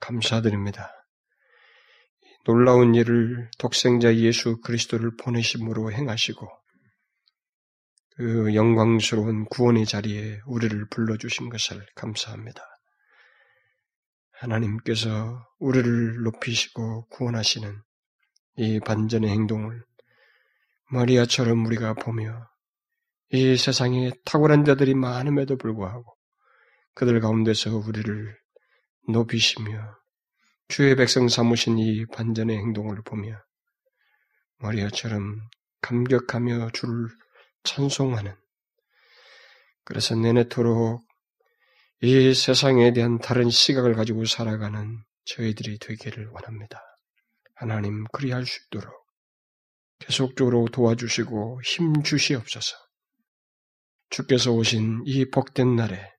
감사드립니다. 0.00 0.93
놀라운 2.44 2.94
일을 2.94 3.50
독생자 3.58 4.14
예수 4.16 4.60
그리스도를 4.60 5.16
보내심으로 5.16 5.92
행하시고 5.92 6.46
그 8.16 8.54
영광스러운 8.54 9.46
구원의 9.46 9.86
자리에 9.86 10.40
우리를 10.46 10.88
불러주신 10.90 11.48
것을 11.48 11.84
감사합니다. 11.96 12.62
하나님께서 14.32 15.42
우리를 15.58 16.22
높이시고 16.22 17.08
구원하시는 17.08 17.82
이 18.56 18.80
반전의 18.80 19.30
행동을 19.30 19.82
마리아처럼 20.90 21.64
우리가 21.64 21.94
보며 21.94 22.46
이 23.32 23.56
세상에 23.56 24.12
탁월한 24.24 24.64
자들이 24.64 24.94
많음에도 24.94 25.56
불구하고 25.56 26.04
그들 26.94 27.20
가운데서 27.20 27.78
우리를 27.78 28.36
높이시며 29.08 29.96
주의 30.68 30.96
백성 30.96 31.28
삼으신 31.28 31.78
이 31.78 32.06
반전의 32.06 32.56
행동을 32.56 33.02
보며 33.02 33.36
마리아처럼 34.58 35.40
감격하며 35.82 36.70
주를 36.70 37.08
찬송하는 37.64 38.34
그래서 39.84 40.14
내내토록 40.14 41.06
이 42.00 42.34
세상에 42.34 42.92
대한 42.92 43.18
다른 43.18 43.50
시각을 43.50 43.94
가지고 43.94 44.24
살아가는 44.24 44.98
저희들이 45.26 45.78
되기를 45.78 46.28
원합니다. 46.28 46.80
하나님 47.54 48.04
그리할 48.12 48.46
수 48.46 48.58
있도록 48.66 48.92
계속적으로 49.98 50.66
도와주시고 50.66 51.60
힘 51.62 52.02
주시옵소서. 52.02 52.76
주께서 54.10 54.52
오신 54.52 55.02
이 55.06 55.30
복된 55.30 55.76
날에 55.76 56.10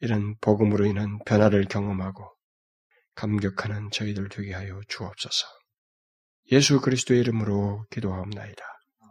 이런 0.00 0.36
복음으로 0.40 0.86
인한 0.86 1.18
변화를 1.24 1.66
경험하고 1.66 2.39
감격하는 3.20 3.90
저희들 3.90 4.30
되게 4.30 4.54
하여 4.54 4.80
주옵소서. 4.88 5.46
예수 6.52 6.80
그리스도의 6.80 7.20
이름으로 7.20 7.84
기도하옵나이다. 7.90 8.64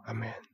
아멘. 0.06 0.49